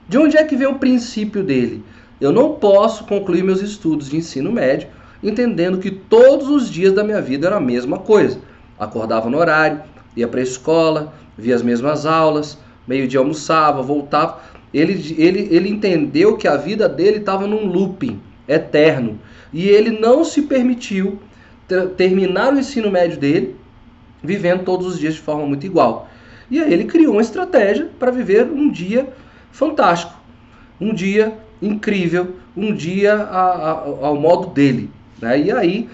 De 0.08 0.18
onde 0.18 0.38
é 0.38 0.44
que 0.44 0.56
vem 0.56 0.68
o 0.68 0.80
princípio 0.80 1.44
dele? 1.44 1.84
Eu 2.20 2.32
não 2.32 2.54
posso 2.54 3.06
concluir 3.06 3.44
meus 3.44 3.62
estudos 3.62 4.10
de 4.10 4.18
ensino 4.18 4.52
médio 4.52 4.88
entendendo 5.24 5.78
que 5.78 5.90
todos 5.90 6.50
os 6.50 6.70
dias 6.70 6.94
da 6.94 7.04
minha 7.04 7.22
vida 7.22 7.48
era 7.48 7.56
a 7.56 7.62
mesma 7.62 7.98
coisa. 7.98 8.40
Acordava 8.78 9.30
no 9.30 9.38
horário, 9.38 9.82
ia 10.16 10.28
para 10.28 10.42
a 10.42 10.44
escola, 10.44 11.14
via 11.38 11.56
as 11.56 11.64
mesmas 11.64 12.06
aulas, 12.06 12.58
meio-dia 12.86 13.20
almoçava, 13.20 13.82
voltava. 13.82 14.40
Ele, 14.74 15.16
ele, 15.18 15.48
ele 15.52 15.70
entendeu 15.70 16.36
que 16.36 16.48
a 16.48 16.58
vida 16.58 16.90
dele 16.90 17.18
estava 17.18 17.48
num 17.48 17.66
looping 17.66 18.20
eterno 18.48 19.20
e 19.54 19.70
ele 19.70 19.92
não 19.92 20.26
se 20.26 20.42
permitiu 20.42 21.20
terminar 21.96 22.54
o 22.54 22.60
ensino 22.60 22.92
médio 22.92 23.18
dele 23.18 23.56
vivendo 24.22 24.64
todos 24.64 24.88
os 24.88 25.00
dias 25.00 25.14
de 25.14 25.22
forma 25.22 25.46
muito 25.46 25.66
igual. 25.66 26.10
E 26.50 26.60
aí 26.60 26.72
ele 26.74 26.86
criou 26.86 27.14
uma 27.14 27.22
estratégia 27.22 27.90
para 28.00 28.12
viver 28.12 28.46
um 28.46 28.70
dia 28.70 29.08
fantástico, 29.52 30.14
um 30.80 30.94
dia 30.94 31.38
incrível, 31.62 32.36
um 32.56 32.74
dia 32.74 33.16
a, 33.16 33.42
a, 33.42 33.72
ao 34.02 34.16
modo 34.16 34.48
dele. 34.48 34.90
Né? 35.22 35.40
E 35.40 35.52
aí 35.52 35.90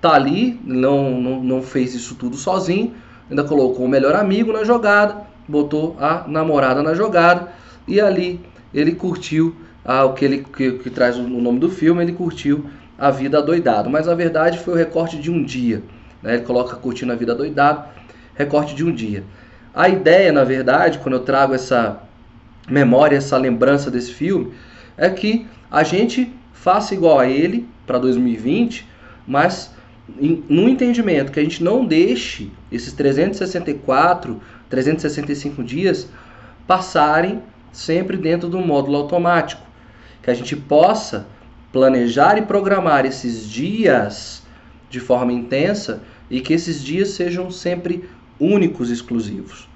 tá 0.00 0.14
ali, 0.14 0.60
não, 0.64 1.20
não, 1.20 1.42
não 1.42 1.62
fez 1.62 1.94
isso 1.94 2.14
tudo 2.14 2.36
sozinho, 2.36 2.94
ainda 3.30 3.42
colocou 3.44 3.86
o 3.86 3.88
melhor 3.88 4.14
amigo 4.14 4.52
na 4.52 4.64
jogada, 4.64 5.26
botou 5.48 5.96
a 5.98 6.24
namorada 6.26 6.82
na 6.82 6.94
jogada 6.94 7.52
e 7.88 8.00
ali 8.00 8.40
ele 8.74 8.92
curtiu 8.92 9.54
ah, 9.84 10.04
o 10.04 10.12
que 10.12 10.24
ele 10.24 10.44
que, 10.44 10.72
que 10.72 10.90
traz 10.90 11.16
o 11.16 11.22
nome 11.22 11.58
do 11.58 11.70
filme, 11.70 12.02
ele 12.02 12.12
curtiu 12.12 12.66
a 12.98 13.10
vida 13.10 13.40
doidado, 13.42 13.88
mas 13.88 14.06
na 14.06 14.14
verdade 14.14 14.58
foi 14.58 14.74
o 14.74 14.76
recorte 14.76 15.16
de 15.18 15.30
um 15.30 15.42
dia. 15.42 15.82
Né? 16.22 16.34
Ele 16.34 16.42
coloca 16.42 16.76
curtindo 16.76 17.12
a 17.12 17.16
vida 17.16 17.34
doidado, 17.34 17.84
recorte 18.34 18.74
de 18.74 18.84
um 18.84 18.92
dia. 18.92 19.24
A 19.76 19.90
ideia, 19.90 20.32
na 20.32 20.42
verdade, 20.42 21.00
quando 21.00 21.16
eu 21.16 21.20
trago 21.20 21.52
essa 21.52 22.00
memória, 22.66 23.18
essa 23.18 23.36
lembrança 23.36 23.90
desse 23.90 24.10
filme, 24.10 24.54
é 24.96 25.10
que 25.10 25.46
a 25.70 25.82
gente 25.82 26.32
faça 26.54 26.94
igual 26.94 27.18
a 27.18 27.26
ele 27.26 27.68
para 27.86 27.98
2020, 27.98 28.88
mas 29.28 29.70
no 30.48 30.66
entendimento 30.66 31.30
que 31.30 31.38
a 31.38 31.42
gente 31.42 31.62
não 31.62 31.84
deixe 31.84 32.50
esses 32.72 32.94
364, 32.94 34.40
365 34.70 35.62
dias 35.62 36.08
passarem 36.66 37.42
sempre 37.70 38.16
dentro 38.16 38.48
do 38.48 38.58
módulo 38.60 38.96
automático, 38.96 39.60
que 40.22 40.30
a 40.30 40.34
gente 40.34 40.56
possa 40.56 41.26
planejar 41.70 42.38
e 42.38 42.42
programar 42.42 43.04
esses 43.04 43.46
dias 43.46 44.42
de 44.88 45.00
forma 45.00 45.34
intensa 45.34 46.02
e 46.30 46.40
que 46.40 46.54
esses 46.54 46.82
dias 46.82 47.10
sejam 47.10 47.50
sempre 47.50 48.08
únicos, 48.38 48.90
exclusivos. 48.90 49.68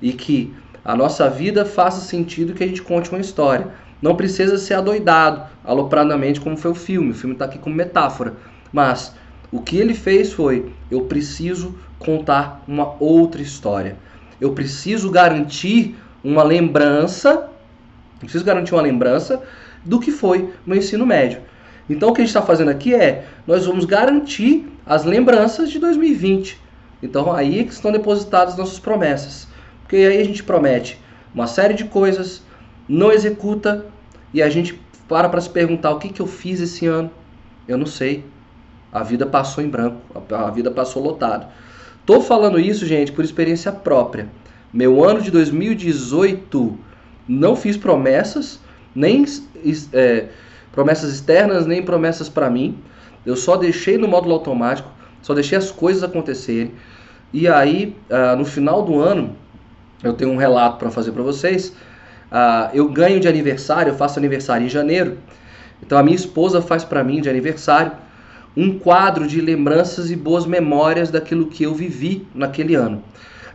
E 0.00 0.12
que 0.12 0.52
a 0.84 0.94
nossa 0.94 1.28
vida 1.30 1.64
faça 1.64 2.00
sentido 2.00 2.52
que 2.52 2.62
a 2.62 2.66
gente 2.66 2.82
conte 2.82 3.10
uma 3.10 3.20
história. 3.20 3.68
Não 4.02 4.14
precisa 4.14 4.58
ser 4.58 4.74
adoidado, 4.74 5.44
alopradamente, 5.64 6.40
como 6.40 6.56
foi 6.56 6.72
o 6.72 6.74
filme. 6.74 7.12
O 7.12 7.14
filme 7.14 7.34
está 7.34 7.46
aqui 7.46 7.58
como 7.58 7.74
metáfora. 7.74 8.34
Mas 8.72 9.14
o 9.50 9.60
que 9.60 9.76
ele 9.76 9.94
fez 9.94 10.32
foi: 10.32 10.72
eu 10.90 11.02
preciso 11.02 11.74
contar 11.98 12.62
uma 12.68 12.96
outra 13.00 13.40
história. 13.40 13.96
Eu 14.40 14.52
preciso 14.52 15.10
garantir 15.10 15.96
uma 16.22 16.42
lembrança. 16.42 17.48
Preciso 18.20 18.44
garantir 18.44 18.74
uma 18.74 18.82
lembrança 18.82 19.42
do 19.84 20.00
que 20.00 20.10
foi 20.10 20.50
no 20.66 20.74
ensino 20.74 21.06
médio. 21.06 21.40
Então 21.88 22.08
o 22.08 22.12
que 22.12 22.20
a 22.20 22.24
gente 22.24 22.30
está 22.30 22.42
fazendo 22.42 22.70
aqui 22.70 22.94
é, 22.94 23.26
nós 23.46 23.66
vamos 23.66 23.84
garantir 23.84 24.66
as 24.86 25.04
lembranças 25.04 25.70
de 25.70 25.78
2020. 25.78 26.63
Então 27.02 27.32
aí 27.32 27.60
é 27.60 27.64
que 27.64 27.72
estão 27.72 27.92
depositadas 27.92 28.56
nossas 28.56 28.78
promessas. 28.78 29.48
Porque 29.82 29.96
aí 29.96 30.20
a 30.20 30.24
gente 30.24 30.42
promete 30.42 31.00
uma 31.34 31.46
série 31.46 31.74
de 31.74 31.84
coisas, 31.84 32.42
não 32.88 33.12
executa 33.12 33.86
e 34.32 34.42
a 34.42 34.48
gente 34.48 34.80
para 35.08 35.28
para 35.28 35.40
se 35.40 35.50
perguntar 35.50 35.90
o 35.90 35.98
que, 35.98 36.08
que 36.08 36.22
eu 36.22 36.26
fiz 36.26 36.60
esse 36.60 36.86
ano. 36.86 37.10
Eu 37.68 37.76
não 37.76 37.86
sei. 37.86 38.24
A 38.92 39.02
vida 39.02 39.26
passou 39.26 39.62
em 39.62 39.68
branco, 39.68 39.98
a 40.30 40.50
vida 40.50 40.70
passou 40.70 41.02
lotado. 41.02 41.46
Tô 42.06 42.20
falando 42.20 42.60
isso, 42.60 42.86
gente, 42.86 43.10
por 43.12 43.24
experiência 43.24 43.72
própria. 43.72 44.28
Meu 44.72 45.04
ano 45.04 45.20
de 45.20 45.30
2018 45.30 46.78
não 47.26 47.56
fiz 47.56 47.76
promessas, 47.76 48.60
nem 48.94 49.24
é, 49.92 50.28
promessas 50.70 51.12
externas, 51.12 51.66
nem 51.66 51.82
promessas 51.82 52.28
para 52.28 52.50
mim. 52.50 52.78
Eu 53.24 53.36
só 53.36 53.56
deixei 53.56 53.96
no 53.96 54.06
módulo 54.06 54.34
automático, 54.34 54.90
só 55.24 55.32
deixei 55.32 55.56
as 55.56 55.70
coisas 55.70 56.02
acontecerem. 56.04 56.72
E 57.32 57.48
aí, 57.48 57.96
uh, 58.10 58.36
no 58.36 58.44
final 58.44 58.82
do 58.82 59.00
ano, 59.00 59.34
eu 60.02 60.12
tenho 60.12 60.30
um 60.30 60.36
relato 60.36 60.76
para 60.76 60.90
fazer 60.90 61.12
para 61.12 61.22
vocês. 61.22 61.68
Uh, 62.30 62.68
eu 62.74 62.86
ganho 62.90 63.18
de 63.18 63.26
aniversário, 63.26 63.90
eu 63.90 63.96
faço 63.96 64.18
aniversário 64.18 64.66
em 64.66 64.68
janeiro. 64.68 65.16
Então 65.82 65.96
a 65.96 66.02
minha 66.02 66.14
esposa 66.14 66.60
faz 66.60 66.84
para 66.84 67.02
mim 67.02 67.22
de 67.22 67.30
aniversário 67.30 67.92
um 68.54 68.78
quadro 68.78 69.26
de 69.26 69.40
lembranças 69.40 70.10
e 70.10 70.16
boas 70.16 70.44
memórias 70.44 71.10
daquilo 71.10 71.46
que 71.46 71.64
eu 71.64 71.74
vivi 71.74 72.28
naquele 72.34 72.74
ano. 72.74 73.02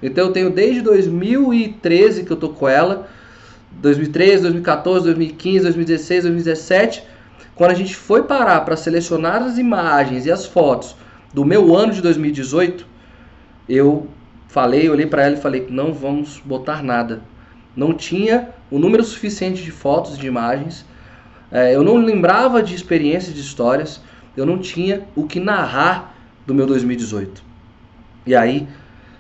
Então 0.02 0.26
eu 0.26 0.34
tenho 0.34 0.50
desde 0.50 0.82
2013 0.82 2.24
que 2.24 2.32
eu 2.32 2.38
tô 2.38 2.50
com 2.50 2.68
ela, 2.68 3.08
2013, 3.74 4.42
2014, 4.42 5.06
2015, 5.06 5.64
2016, 5.66 6.24
2017, 6.24 7.04
quando 7.54 7.72
a 7.72 7.76
gente 7.76 7.96
foi 7.96 8.24
parar 8.24 8.62
para 8.62 8.76
selecionar 8.76 9.44
as 9.44 9.60
imagens 9.60 10.26
e 10.26 10.32
as 10.32 10.48
fotos 10.48 10.96
do 11.34 11.46
meu 11.46 11.76
ano 11.76 11.94
de 11.94 12.02
2018, 12.02 12.86
eu 13.68 14.08
falei, 14.48 14.90
olhei 14.90 15.06
para 15.06 15.24
ela 15.24 15.36
e 15.36 15.42
falei 15.42 15.68
não 15.70 15.94
vamos 15.94 16.42
botar 16.44 16.84
nada. 16.84 17.22
Não 17.76 17.94
tinha 17.94 18.50
o 18.72 18.80
número 18.80 19.04
suficiente 19.04 19.64
de 19.64 19.72
fotos, 19.72 20.18
de 20.18 20.28
imagens. 20.28 20.86
É, 21.52 21.76
eu 21.76 21.84
não 21.84 21.98
lembrava 21.98 22.62
de 22.62 22.76
experiências, 22.76 23.34
de 23.34 23.42
histórias. 23.42 24.02
Eu 24.36 24.46
não 24.46 24.58
tinha 24.58 25.04
o 25.16 25.26
que 25.26 25.40
narrar 25.40 26.16
do 26.46 26.54
meu 26.54 26.66
2018. 26.66 27.44
E 28.26 28.36
aí 28.36 28.68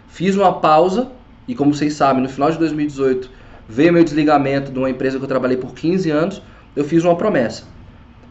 fiz 0.07 0.35
uma 0.35 0.59
pausa 0.59 1.11
e 1.47 1.55
como 1.55 1.73
vocês 1.73 1.93
sabem, 1.93 2.21
no 2.21 2.29
final 2.29 2.51
de 2.51 2.57
2018 2.57 3.29
veio 3.67 3.93
meu 3.93 4.03
desligamento 4.03 4.71
de 4.71 4.77
uma 4.77 4.89
empresa 4.89 5.17
que 5.17 5.23
eu 5.23 5.27
trabalhei 5.27 5.57
por 5.57 5.73
15 5.73 6.09
anos. 6.09 6.41
Eu 6.75 6.83
fiz 6.83 7.03
uma 7.03 7.15
promessa. 7.15 7.63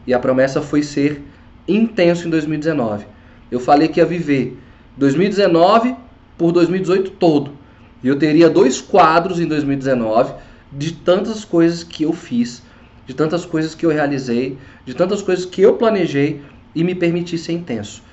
E 0.05 0.13
a 0.13 0.19
promessa 0.19 0.61
foi 0.61 0.83
ser 0.83 1.21
intenso 1.67 2.27
em 2.27 2.29
2019. 2.29 3.05
Eu 3.51 3.59
falei 3.59 3.87
que 3.87 3.99
ia 3.99 4.05
viver 4.05 4.57
2019 4.97 5.95
por 6.37 6.51
2018 6.51 7.11
todo. 7.11 7.51
E 8.03 8.07
eu 8.07 8.17
teria 8.17 8.49
dois 8.49 8.79
quadros 8.79 9.39
em 9.39 9.45
2019 9.45 10.33
de 10.71 10.93
tantas 10.93 11.43
coisas 11.43 11.83
que 11.83 12.03
eu 12.03 12.13
fiz, 12.13 12.63
de 13.05 13.13
tantas 13.13 13.45
coisas 13.45 13.75
que 13.75 13.85
eu 13.85 13.89
realizei, 13.89 14.57
de 14.85 14.93
tantas 14.93 15.21
coisas 15.21 15.45
que 15.45 15.61
eu 15.61 15.73
planejei 15.73 16.41
e 16.75 16.83
me 16.83 16.95
permiti 16.95 17.37
ser 17.37 17.53
intenso. 17.53 18.03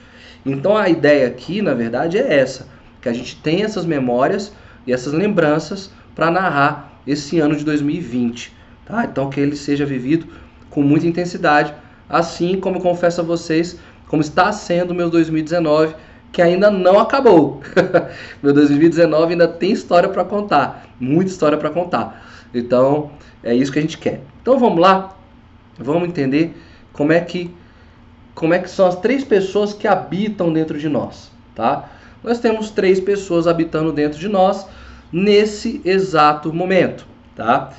Então 0.45 0.77
a 0.77 0.89
ideia 0.89 1.27
aqui, 1.27 1.61
na 1.61 1.75
verdade, 1.75 2.19
é 2.19 2.39
essa: 2.39 2.69
que 3.01 3.09
a 3.09 3.13
gente 3.13 3.37
tenha 3.37 3.65
essas 3.65 3.85
memórias 3.85 4.53
e 4.87 4.93
essas 4.93 5.13
lembranças 5.13 5.91
para 6.15 6.31
narrar 6.31 7.01
esse 7.07 7.39
ano 7.39 7.55
de 7.55 7.65
2020. 7.65 8.53
Tá? 8.85 9.05
Então 9.05 9.29
que 9.29 9.41
ele 9.41 9.57
seja 9.57 9.85
vivido 9.85 10.27
com 10.71 10.83
muita 10.83 11.07
intensidade, 11.07 11.75
assim 12.09 12.59
como 12.59 12.77
eu 12.77 12.81
confesso 12.81 13.21
a 13.21 13.25
vocês, 13.25 13.79
como 14.09 14.23
está 14.23 14.53
sendo 14.53 14.95
meu 14.95 15.11
2019 15.11 15.95
que 16.37 16.43
ainda 16.43 16.71
não 16.71 16.99
acabou. 16.99 17.63
Meu 18.43 18.53
2019 18.53 19.33
ainda 19.33 19.49
tem 19.49 19.73
história 19.73 20.07
para 20.07 20.23
contar, 20.23 20.87
muita 21.01 21.31
história 21.31 21.57
para 21.57 21.71
contar. 21.71 22.47
Então, 22.53 23.11
é 23.43 23.55
isso 23.55 23.73
que 23.73 23.79
a 23.79 23.83
gente 23.83 23.97
quer. 23.97 24.21
Então, 24.43 24.59
vamos 24.59 24.79
lá. 24.79 25.17
Vamos 25.79 26.07
entender 26.07 26.55
como 26.93 27.13
é 27.13 27.21
que 27.21 27.51
como 28.35 28.53
é 28.53 28.59
que 28.59 28.69
são 28.69 28.87
as 28.87 28.97
três 28.97 29.25
pessoas 29.25 29.73
que 29.73 29.89
habitam 29.89 30.53
dentro 30.53 30.79
de 30.79 30.91
nós, 30.91 31.33
tá? 31.55 31.89
Nós 32.23 32.39
temos 32.39 32.71
três 32.71 33.01
pessoas 33.01 33.47
habitando 33.47 33.91
dentro 33.91 34.19
de 34.19 34.29
nós 34.29 34.67
nesse 35.11 35.81
exato 35.87 36.53
momento, 36.53 37.07
tá? 37.35 37.71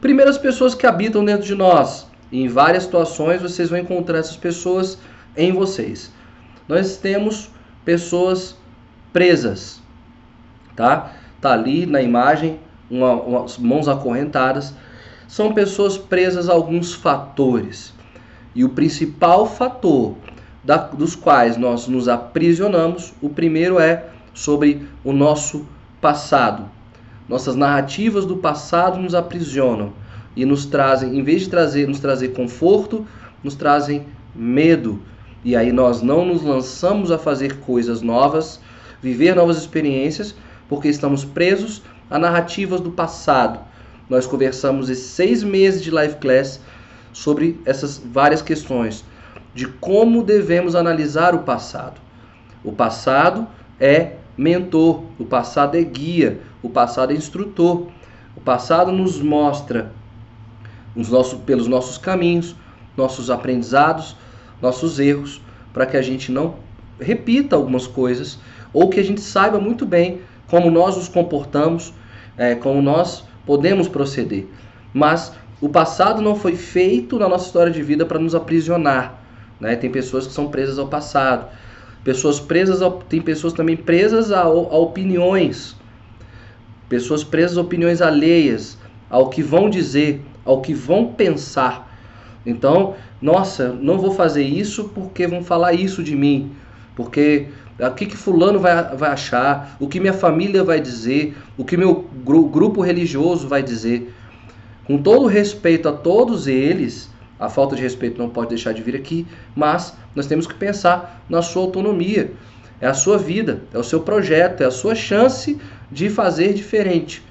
Primeiras 0.00 0.36
pessoas 0.36 0.74
que 0.74 0.88
habitam 0.88 1.24
dentro 1.24 1.46
de 1.46 1.54
nós. 1.54 2.08
Em 2.32 2.48
várias 2.48 2.82
situações 2.82 3.40
vocês 3.40 3.70
vão 3.70 3.78
encontrar 3.78 4.18
essas 4.18 4.36
pessoas 4.36 4.98
em 5.36 5.52
vocês. 5.52 6.12
Nós 6.68 6.96
temos 6.96 7.50
pessoas 7.84 8.56
presas, 9.12 9.80
tá? 10.76 11.12
Tá 11.40 11.52
ali 11.52 11.86
na 11.86 12.00
imagem, 12.00 12.58
uma, 12.90 13.12
umas 13.14 13.58
mãos 13.58 13.88
acorrentadas. 13.88 14.74
São 15.26 15.52
pessoas 15.52 15.98
presas 15.98 16.48
a 16.48 16.52
alguns 16.52 16.94
fatores. 16.94 17.92
E 18.54 18.64
o 18.64 18.68
principal 18.68 19.46
fator 19.46 20.14
da, 20.62 20.76
dos 20.76 21.16
quais 21.16 21.56
nós 21.56 21.88
nos 21.88 22.08
aprisionamos, 22.08 23.12
o 23.20 23.28
primeiro 23.28 23.80
é 23.80 24.06
sobre 24.34 24.86
o 25.02 25.12
nosso 25.12 25.66
passado. 26.00 26.64
Nossas 27.28 27.56
narrativas 27.56 28.26
do 28.26 28.36
passado 28.36 28.98
nos 28.98 29.14
aprisionam 29.14 29.92
e 30.36 30.44
nos 30.44 30.66
trazem, 30.66 31.18
em 31.18 31.22
vez 31.22 31.42
de 31.42 31.50
trazer, 31.50 31.88
nos 31.88 32.00
trazer 32.00 32.28
conforto, 32.28 33.06
nos 33.42 33.54
trazem 33.54 34.06
medo, 34.34 35.00
e 35.44 35.56
aí 35.56 35.72
nós 35.72 36.02
não 36.02 36.24
nos 36.24 36.42
lançamos 36.42 37.10
a 37.10 37.18
fazer 37.18 37.58
coisas 37.60 38.00
novas, 38.02 38.60
viver 39.00 39.34
novas 39.34 39.58
experiências, 39.58 40.34
porque 40.68 40.88
estamos 40.88 41.24
presos 41.24 41.82
a 42.10 42.18
narrativas 42.18 42.80
do 42.80 42.90
passado. 42.90 43.60
Nós 44.08 44.26
conversamos 44.26 44.88
esses 44.88 45.06
seis 45.06 45.42
meses 45.42 45.82
de 45.82 45.90
live 45.90 46.16
class 46.16 46.60
sobre 47.12 47.60
essas 47.64 47.98
várias 47.98 48.42
questões 48.42 49.04
de 49.54 49.66
como 49.66 50.22
devemos 50.22 50.74
analisar 50.74 51.34
o 51.34 51.40
passado. 51.40 52.00
O 52.64 52.72
passado 52.72 53.46
é 53.78 54.16
mentor, 54.36 55.04
o 55.18 55.24
passado 55.24 55.76
é 55.76 55.82
guia, 55.82 56.40
o 56.62 56.70
passado 56.70 57.12
é 57.12 57.16
instrutor. 57.16 57.88
O 58.36 58.40
passado 58.40 58.90
nos 58.90 59.20
mostra 59.20 59.92
os 60.96 61.08
nossos, 61.08 61.38
pelos 61.40 61.66
nossos 61.66 61.98
caminhos, 61.98 62.56
nossos 62.96 63.30
aprendizados, 63.30 64.16
nossos 64.62 64.98
erros, 64.98 65.42
para 65.72 65.84
que 65.84 65.96
a 65.96 66.02
gente 66.02 66.30
não 66.30 66.54
repita 67.00 67.56
algumas 67.56 67.86
coisas 67.86 68.38
ou 68.72 68.88
que 68.88 69.00
a 69.00 69.04
gente 69.04 69.20
saiba 69.20 69.58
muito 69.58 69.84
bem 69.84 70.20
como 70.48 70.70
nós 70.70 70.96
nos 70.96 71.08
comportamos, 71.08 71.92
é, 72.36 72.54
como 72.54 72.80
nós 72.80 73.24
podemos 73.44 73.88
proceder. 73.88 74.46
Mas 74.94 75.32
o 75.60 75.68
passado 75.68 76.20
não 76.20 76.36
foi 76.36 76.56
feito 76.56 77.18
na 77.18 77.28
nossa 77.28 77.46
história 77.46 77.72
de 77.72 77.82
vida 77.82 78.04
para 78.04 78.18
nos 78.18 78.34
aprisionar. 78.34 79.18
Né? 79.60 79.76
Tem 79.76 79.90
pessoas 79.90 80.26
que 80.26 80.32
são 80.32 80.48
presas 80.48 80.78
ao 80.78 80.88
passado. 80.88 81.46
Pessoas 82.04 82.40
presas 82.40 82.82
ao, 82.82 82.92
tem 82.92 83.20
pessoas 83.20 83.52
também 83.52 83.76
presas 83.76 84.32
a, 84.32 84.42
a 84.42 84.48
opiniões. 84.48 85.76
Pessoas 86.88 87.24
presas 87.24 87.56
a 87.56 87.60
opiniões 87.60 88.02
alheias, 88.02 88.76
ao 89.08 89.30
que 89.30 89.42
vão 89.42 89.70
dizer, 89.70 90.20
ao 90.44 90.60
que 90.60 90.74
vão 90.74 91.12
pensar. 91.12 91.90
Então, 92.44 92.94
nossa, 93.22 93.68
não 93.68 93.98
vou 93.98 94.12
fazer 94.12 94.42
isso 94.42 94.90
porque 94.92 95.28
vão 95.28 95.44
falar 95.44 95.72
isso 95.72 96.02
de 96.02 96.16
mim, 96.16 96.50
porque 96.96 97.46
o 97.78 97.90
que, 97.92 98.06
que 98.06 98.16
fulano 98.16 98.58
vai, 98.58 98.96
vai 98.96 99.10
achar, 99.10 99.76
o 99.78 99.86
que 99.86 100.00
minha 100.00 100.12
família 100.12 100.64
vai 100.64 100.80
dizer, 100.80 101.36
o 101.56 101.64
que 101.64 101.76
meu 101.76 102.10
gru, 102.24 102.48
grupo 102.48 102.82
religioso 102.82 103.46
vai 103.46 103.62
dizer. 103.62 104.12
Com 104.84 104.98
todo 104.98 105.26
respeito 105.26 105.88
a 105.88 105.92
todos 105.92 106.48
eles, 106.48 107.08
a 107.38 107.48
falta 107.48 107.76
de 107.76 107.82
respeito 107.82 108.20
não 108.20 108.28
pode 108.28 108.48
deixar 108.48 108.72
de 108.72 108.82
vir 108.82 108.96
aqui, 108.96 109.26
mas 109.54 109.96
nós 110.14 110.26
temos 110.26 110.46
que 110.46 110.54
pensar 110.54 111.22
na 111.28 111.40
sua 111.42 111.62
autonomia. 111.62 112.32
É 112.80 112.88
a 112.88 112.94
sua 112.94 113.16
vida, 113.16 113.62
é 113.72 113.78
o 113.78 113.84
seu 113.84 114.00
projeto, 114.00 114.62
é 114.62 114.66
a 114.66 114.70
sua 114.70 114.96
chance 114.96 115.56
de 115.90 116.10
fazer 116.10 116.52
diferente. 116.54 117.22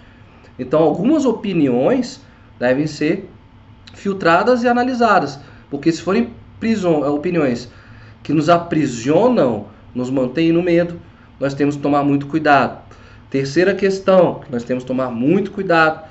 Então, 0.58 0.82
algumas 0.82 1.26
opiniões 1.26 2.22
devem 2.58 2.88
ser 2.88 3.30
filtradas 3.94 4.64
e 4.64 4.68
analisadas, 4.68 5.40
porque 5.72 5.92
se 5.92 6.02
forem 6.02 6.34
prison, 6.60 7.02
opiniões 7.10 7.72
que 8.22 8.34
nos 8.34 8.50
aprisionam, 8.50 9.68
nos 9.96 10.12
mantêm 10.12 10.52
no 10.52 10.62
medo, 10.62 11.00
nós 11.40 11.56
temos 11.56 11.76
que 11.76 11.82
tomar 11.82 12.04
muito 12.04 12.28
cuidado. 12.28 12.80
Terceira 13.30 13.74
questão 13.74 14.42
que 14.42 14.52
nós 14.52 14.64
temos 14.64 14.84
que 14.84 14.88
tomar 14.88 15.10
muito 15.10 15.52
cuidado 15.52 16.04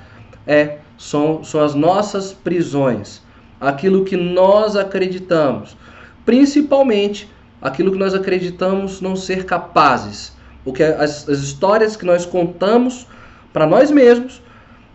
é 0.45 0.79
são, 0.97 1.43
são 1.43 1.63
as 1.63 1.75
nossas 1.75 2.33
prisões, 2.33 3.21
aquilo 3.59 4.03
que 4.03 4.17
nós 4.17 4.75
acreditamos, 4.75 5.77
principalmente 6.25 7.29
aquilo 7.61 7.91
que 7.91 7.97
nós 7.97 8.15
acreditamos 8.15 8.99
não 8.99 9.15
ser 9.15 9.45
capazes, 9.45 10.35
o 10.65 10.73
que 10.73 10.83
as, 10.83 11.29
as 11.29 11.39
histórias 11.39 11.95
que 11.95 12.05
nós 12.05 12.25
contamos 12.25 13.07
para 13.53 13.67
nós 13.67 13.91
mesmos 13.91 14.41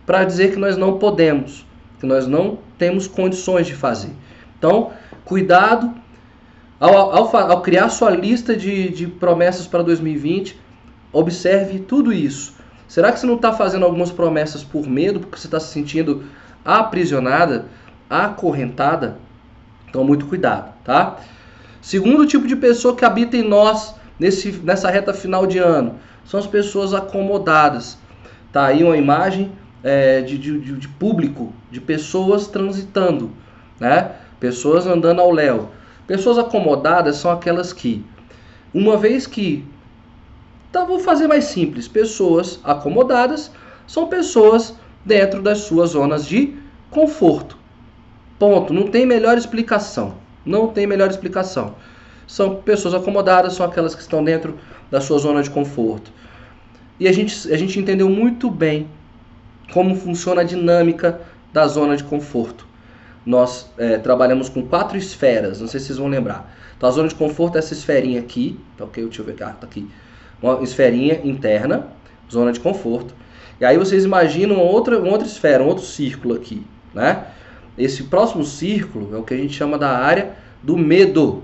para 0.05 0.23
dizer 0.23 0.51
que 0.51 0.57
nós 0.57 0.77
não 0.77 0.97
podemos, 0.97 1.65
que 1.99 2.05
nós 2.05 2.27
não 2.27 2.59
temos 2.77 3.07
condições 3.07 3.67
de 3.67 3.73
fazer. 3.73 4.11
Então, 4.57 4.91
cuidado 5.25 5.93
ao, 6.79 6.95
ao, 6.95 7.37
ao 7.37 7.61
criar 7.61 7.89
sua 7.89 8.09
lista 8.09 8.55
de, 8.55 8.89
de 8.89 9.07
promessas 9.07 9.67
para 9.67 9.83
2020, 9.83 10.59
observe 11.11 11.79
tudo 11.79 12.11
isso 12.13 12.57
Será 12.87 13.11
que 13.11 13.19
você 13.19 13.27
não 13.27 13.35
está 13.35 13.51
fazendo 13.51 13.83
algumas 13.83 14.11
promessas 14.11 14.63
por 14.63 14.87
medo, 14.87 15.19
porque 15.19 15.37
você 15.37 15.47
está 15.47 15.59
se 15.59 15.73
sentindo 15.73 16.23
aprisionada, 16.63 17.65
acorrentada? 18.09 19.17
Então, 19.89 20.03
muito 20.03 20.25
cuidado, 20.25 20.73
tá? 20.85 21.17
Segundo 21.81 22.25
tipo 22.25 22.47
de 22.47 22.55
pessoa 22.55 22.95
que 22.95 23.03
habita 23.03 23.35
em 23.35 23.43
nós 23.43 23.95
nesse, 24.17 24.51
nessa 24.63 24.89
reta 24.89 25.13
final 25.13 25.45
de 25.45 25.57
ano 25.57 25.95
são 26.23 26.39
as 26.39 26.47
pessoas 26.47 26.93
acomodadas. 26.93 27.97
Tá 28.53 28.65
aí 28.65 28.83
uma 28.83 28.97
imagem 28.97 29.51
é, 29.83 30.21
de, 30.21 30.37
de, 30.37 30.59
de, 30.59 30.87
público, 30.87 31.53
de 31.69 31.81
pessoas 31.81 32.47
transitando, 32.47 33.31
né? 33.79 34.11
Pessoas 34.39 34.85
andando 34.85 35.21
ao 35.21 35.31
léu. 35.31 35.69
Pessoas 36.05 36.37
acomodadas 36.37 37.17
são 37.17 37.31
aquelas 37.31 37.73
que, 37.73 38.05
uma 38.73 38.95
vez 38.95 39.27
que 39.27 39.65
então 40.69 40.85
vou 40.85 40.99
fazer 40.99 41.27
mais 41.27 41.45
simples. 41.45 41.87
Pessoas 41.87 42.59
acomodadas 42.63 43.51
são 43.87 44.07
pessoas 44.07 44.75
dentro 45.03 45.41
das 45.41 45.59
suas 45.59 45.91
zonas 45.91 46.27
de 46.27 46.55
conforto. 46.91 47.57
Ponto. 48.37 48.73
Não 48.73 48.83
tem 48.83 49.05
melhor 49.05 49.37
explicação. 49.37 50.15
Não 50.45 50.67
tem 50.67 50.85
melhor 50.85 51.09
explicação. 51.09 51.75
São 52.27 52.57
pessoas 52.57 52.93
acomodadas, 52.93 53.53
são 53.53 53.65
aquelas 53.65 53.95
que 53.95 54.01
estão 54.01 54.23
dentro 54.23 54.59
da 54.91 55.01
sua 55.01 55.17
zona 55.17 55.41
de 55.41 55.49
conforto. 55.49 56.11
E 56.99 57.07
a 57.07 57.11
gente, 57.11 57.51
a 57.51 57.57
gente 57.57 57.79
entendeu 57.79 58.09
muito 58.09 58.49
bem 58.51 58.87
como 59.73 59.95
funciona 59.95 60.41
a 60.41 60.43
dinâmica 60.43 61.21
da 61.51 61.67
zona 61.67 61.95
de 61.95 62.03
conforto. 62.03 62.66
Nós 63.27 63.69
é, 63.77 63.97
trabalhamos 63.97 64.49
com 64.49 64.65
quatro 64.65 64.97
esferas, 64.97 65.61
não 65.61 65.67
sei 65.67 65.79
se 65.79 65.87
vocês 65.87 65.99
vão 65.99 66.07
lembrar. 66.07 66.51
Então 66.75 66.89
a 66.89 66.91
zona 66.91 67.07
de 67.07 67.15
conforto 67.15 67.57
é 67.57 67.59
essa 67.59 67.73
esferinha 67.73 68.19
aqui, 68.19 68.59
tá 68.77 68.85
ok? 68.85 69.03
Deixa 69.03 69.21
eu 69.21 69.25
ver, 69.25 69.43
ah, 69.43 69.49
tá 69.49 69.67
aqui 69.67 69.87
uma 70.41 70.61
esferinha 70.61 71.21
interna, 71.23 71.87
zona 72.31 72.51
de 72.51 72.59
conforto. 72.59 73.13
E 73.59 73.65
aí 73.65 73.77
vocês 73.77 74.05
imaginam 74.05 74.57
outra, 74.57 74.99
uma 74.99 75.11
outra 75.11 75.27
esfera, 75.27 75.63
um 75.63 75.67
outro 75.67 75.83
círculo 75.83 76.35
aqui, 76.35 76.65
né? 76.93 77.25
Esse 77.77 78.03
próximo 78.03 78.43
círculo 78.43 79.15
é 79.15 79.17
o 79.17 79.23
que 79.23 79.33
a 79.33 79.37
gente 79.37 79.53
chama 79.53 79.77
da 79.77 79.97
área 79.97 80.33
do 80.63 80.77
medo. 80.77 81.43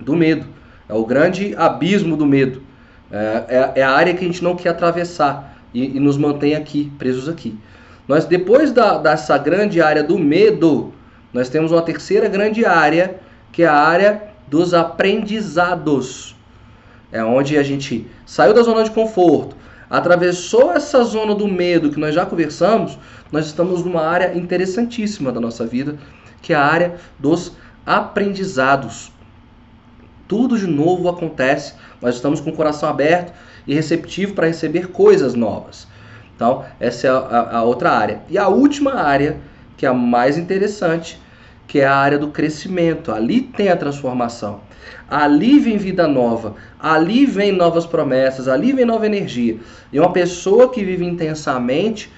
Do 0.00 0.14
medo. 0.14 0.46
É 0.88 0.94
o 0.94 1.04
grande 1.04 1.54
abismo 1.56 2.16
do 2.16 2.26
medo. 2.26 2.62
É, 3.10 3.72
é, 3.76 3.80
é 3.80 3.82
a 3.82 3.90
área 3.90 4.14
que 4.14 4.24
a 4.24 4.26
gente 4.26 4.42
não 4.42 4.56
quer 4.56 4.70
atravessar 4.70 5.56
e, 5.72 5.96
e, 5.96 6.00
nos 6.00 6.16
mantém 6.16 6.54
aqui, 6.54 6.92
presos 6.98 7.28
aqui. 7.28 7.56
Nós, 8.08 8.24
depois 8.24 8.72
da, 8.72 8.98
dessa 8.98 9.36
grande 9.36 9.80
área 9.80 10.02
do 10.02 10.18
medo, 10.18 10.92
nós 11.32 11.48
temos 11.48 11.72
uma 11.72 11.82
terceira 11.82 12.28
grande 12.28 12.64
área, 12.64 13.16
que 13.52 13.62
é 13.62 13.66
a 13.66 13.74
área 13.74 14.22
dos 14.46 14.72
aprendizados. 14.72 16.36
É 17.10 17.22
onde 17.22 17.56
a 17.56 17.62
gente 17.62 18.06
saiu 18.24 18.54
da 18.54 18.62
zona 18.62 18.84
de 18.84 18.90
conforto, 18.90 19.56
atravessou 19.88 20.72
essa 20.72 21.02
zona 21.04 21.34
do 21.34 21.48
medo 21.48 21.90
que 21.90 22.00
nós 22.00 22.14
já 22.14 22.26
conversamos, 22.26 22.98
nós 23.30 23.46
estamos 23.46 23.84
numa 23.84 24.02
área 24.02 24.36
interessantíssima 24.36 25.32
da 25.32 25.40
nossa 25.40 25.66
vida, 25.66 25.96
que 26.42 26.52
é 26.52 26.56
a 26.56 26.64
área 26.64 26.96
dos 27.18 27.52
aprendizados. 27.84 29.12
Tudo 30.28 30.58
de 30.58 30.66
novo 30.66 31.08
acontece, 31.08 31.74
nós 32.00 32.16
estamos 32.16 32.40
com 32.40 32.50
o 32.50 32.56
coração 32.56 32.88
aberto 32.88 33.32
e 33.66 33.74
receptivo 33.74 34.34
para 34.34 34.46
receber 34.46 34.88
coisas 34.88 35.34
novas. 35.34 35.85
Então, 36.36 36.64
essa 36.78 37.06
é 37.06 37.10
a, 37.10 37.16
a, 37.16 37.56
a 37.58 37.62
outra 37.64 37.90
área. 37.90 38.20
E 38.28 38.36
a 38.36 38.46
última 38.46 38.94
área, 38.94 39.38
que 39.76 39.86
é 39.86 39.88
a 39.88 39.94
mais 39.94 40.36
interessante, 40.36 41.18
que 41.66 41.80
é 41.80 41.86
a 41.86 41.96
área 41.96 42.18
do 42.18 42.28
crescimento. 42.28 43.10
Ali 43.10 43.40
tem 43.40 43.70
a 43.70 43.76
transformação. 43.76 44.60
Ali 45.08 45.58
vem 45.58 45.76
vida 45.76 46.06
nova, 46.06 46.54
ali 46.78 47.26
vem 47.26 47.50
novas 47.50 47.86
promessas, 47.86 48.46
ali 48.46 48.72
vem 48.72 48.84
nova 48.84 49.06
energia. 49.06 49.58
E 49.92 49.98
uma 49.98 50.12
pessoa 50.12 50.70
que 50.70 50.84
vive 50.84 51.04
intensamente 51.04 52.12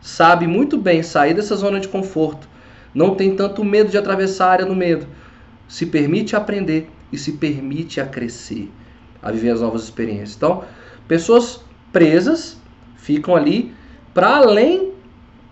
sabe 0.00 0.46
muito 0.46 0.76
bem 0.76 1.02
sair 1.02 1.34
dessa 1.34 1.56
zona 1.56 1.80
de 1.80 1.88
conforto. 1.88 2.48
Não 2.94 3.14
tem 3.14 3.34
tanto 3.34 3.64
medo 3.64 3.90
de 3.90 3.98
atravessar 3.98 4.46
a 4.46 4.52
área 4.52 4.66
do 4.66 4.74
medo. 4.74 5.06
Se 5.66 5.86
permite 5.86 6.36
aprender 6.36 6.90
e 7.10 7.18
se 7.18 7.32
permite 7.32 8.00
a 8.00 8.06
crescer, 8.06 8.70
a 9.22 9.32
viver 9.32 9.50
as 9.50 9.60
novas 9.60 9.82
experiências. 9.82 10.36
Então, 10.36 10.62
pessoas 11.08 11.60
presas 11.92 12.58
ficam 13.04 13.36
ali 13.36 13.74
para 14.14 14.36
além 14.36 14.92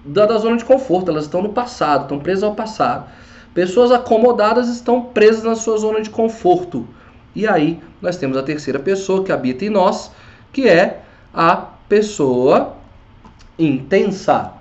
da, 0.02 0.24
da 0.24 0.38
zona 0.38 0.56
de 0.56 0.64
conforto, 0.64 1.10
elas 1.10 1.24
estão 1.24 1.42
no 1.42 1.50
passado, 1.50 2.02
estão 2.02 2.18
presas 2.18 2.44
ao 2.44 2.54
passado. 2.54 3.10
Pessoas 3.52 3.92
acomodadas 3.92 4.68
estão 4.68 5.02
presas 5.02 5.44
na 5.44 5.54
sua 5.54 5.76
zona 5.76 6.00
de 6.00 6.08
conforto. 6.08 6.88
E 7.34 7.46
aí 7.46 7.78
nós 8.00 8.16
temos 8.16 8.36
a 8.38 8.42
terceira 8.42 8.78
pessoa 8.78 9.22
que 9.22 9.30
habita 9.30 9.66
em 9.66 9.70
nós, 9.70 10.10
que 10.50 10.66
é 10.66 11.02
a 11.34 11.56
pessoa 11.56 12.76
intensa. 13.58 14.54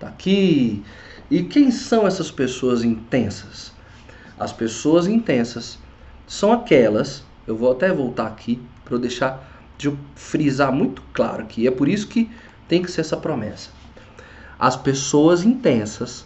Tá 0.00 0.08
aqui. 0.08 0.82
E 1.30 1.44
quem 1.44 1.70
são 1.70 2.06
essas 2.06 2.32
pessoas 2.32 2.82
intensas? 2.82 3.72
As 4.38 4.52
pessoas 4.52 5.06
intensas 5.06 5.78
são 6.26 6.52
aquelas, 6.52 7.22
eu 7.46 7.56
vou 7.56 7.70
até 7.70 7.92
voltar 7.92 8.26
aqui 8.26 8.60
para 8.84 8.94
eu 8.94 8.98
deixar 8.98 9.53
de 9.76 9.92
frisar 10.14 10.72
muito 10.72 11.02
claro 11.12 11.42
aqui. 11.42 11.66
É 11.66 11.70
por 11.70 11.88
isso 11.88 12.08
que 12.08 12.30
tem 12.68 12.82
que 12.82 12.90
ser 12.90 13.02
essa 13.02 13.16
promessa. 13.16 13.70
As 14.58 14.76
pessoas 14.76 15.44
intensas 15.44 16.24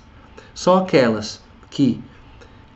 são 0.54 0.76
aquelas 0.76 1.40
que 1.70 2.00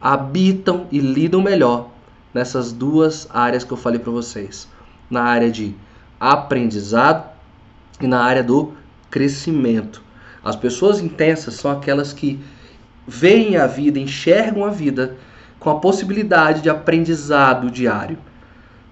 habitam 0.01 0.87
e 0.91 0.99
lidam 0.99 1.41
melhor 1.41 1.91
nessas 2.35 2.73
duas 2.73 3.29
áreas 3.31 3.65
que 3.65 3.73
eu 3.73 3.77
falei 3.77 3.99
para 3.99 4.11
vocês, 4.11 4.69
na 5.11 5.23
área 5.23 5.51
de 5.51 5.75
aprendizado 6.19 7.31
e 8.01 8.07
na 8.07 8.23
área 8.23 8.43
do 8.43 8.73
crescimento. 9.11 10.03
As 10.45 10.57
pessoas 10.57 11.01
intensas 11.01 11.55
são 11.55 11.71
aquelas 11.71 12.13
que 12.13 12.41
veem 13.07 13.57
a 13.57 13.67
vida, 13.67 13.99
enxergam 13.99 14.65
a 14.65 14.71
vida 14.71 15.17
com 15.59 15.71
a 15.71 15.79
possibilidade 15.79 16.63
de 16.63 16.71
aprendizado 16.71 17.71
diário. 17.71 18.19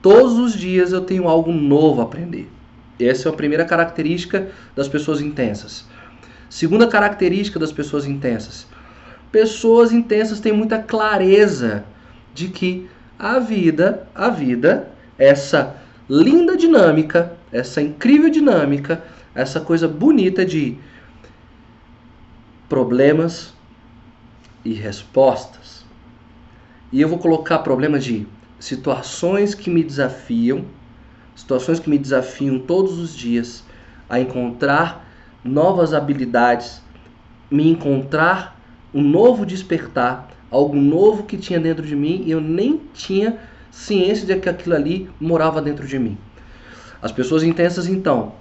Todos 0.03 0.39
os 0.39 0.55
dias 0.55 0.93
eu 0.93 1.03
tenho 1.03 1.29
algo 1.29 1.53
novo 1.53 2.01
a 2.01 2.05
aprender. 2.05 2.51
Essa 2.99 3.29
é 3.29 3.33
a 3.33 3.35
primeira 3.35 3.65
característica 3.65 4.51
das 4.75 4.89
pessoas 4.89 5.21
intensas. 5.21 5.87
Segunda 6.49 6.87
característica 6.87 7.59
das 7.59 7.73
pessoas 7.73 8.07
intensas: 8.07 8.67
pessoas 9.31 9.93
intensas 9.93 10.41
têm 10.41 10.53
muita 10.53 10.79
clareza 10.79 11.85
de 12.35 12.49
que 12.49 12.89
a 13.19 13.39
vida, 13.39 14.09
a 14.15 14.29
vida, 14.31 14.91
essa 15.19 15.77
linda 16.09 16.57
dinâmica, 16.57 17.37
essa 17.53 17.83
incrível 17.83 18.31
dinâmica, 18.31 19.05
essa 19.35 19.61
coisa 19.61 19.87
bonita 19.87 20.45
de 20.45 20.77
problemas 22.69 23.55
e 24.65 24.73
respostas. 24.73 25.85
E 26.93 27.01
eu 27.01 27.09
vou 27.09 27.19
colocar 27.19 27.59
problemas 27.59 28.05
de 28.05 28.27
situações 28.61 29.55
que 29.55 29.71
me 29.71 29.83
desafiam, 29.83 30.65
situações 31.35 31.81
que 31.81 31.91
me 31.91 31.99
desafiam 31.99 32.59
todos 32.59 32.99
os 32.99 33.17
dias 33.17 33.65
a 34.09 34.21
encontrar 34.21 35.09
novas 35.43 35.95
habilidades, 35.95 36.83
me 37.51 37.69
encontrar 37.69 38.61
um 38.93 39.03
novo 39.03 39.47
despertar, 39.47 40.29
algo 40.51 40.77
novo 40.77 41.23
que 41.23 41.37
tinha 41.37 41.59
dentro 41.59 41.87
de 41.87 41.97
mim 41.97 42.23
e 42.27 42.31
eu 42.31 42.41
nem 42.41 42.81
tinha 42.93 43.39
ciência 43.71 44.27
de 44.27 44.39
que 44.39 44.49
aquilo 44.49 44.75
ali 44.75 45.09
morava 45.19 45.63
dentro 45.63 45.87
de 45.87 45.99
mim. 45.99 46.19
As 47.01 47.11
pessoas 47.11 47.43
intensas, 47.43 47.89
então, 47.89 48.35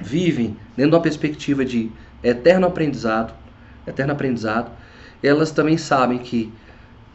vivem 0.00 0.56
dentro 0.76 0.90
de 0.90 0.96
uma 0.96 1.02
perspectiva 1.02 1.64
de 1.64 1.90
eterno 2.22 2.66
aprendizado, 2.66 3.32
eterno 3.86 4.12
aprendizado. 4.12 4.70
Elas 5.22 5.52
também 5.52 5.76
sabem 5.76 6.18
que 6.18 6.52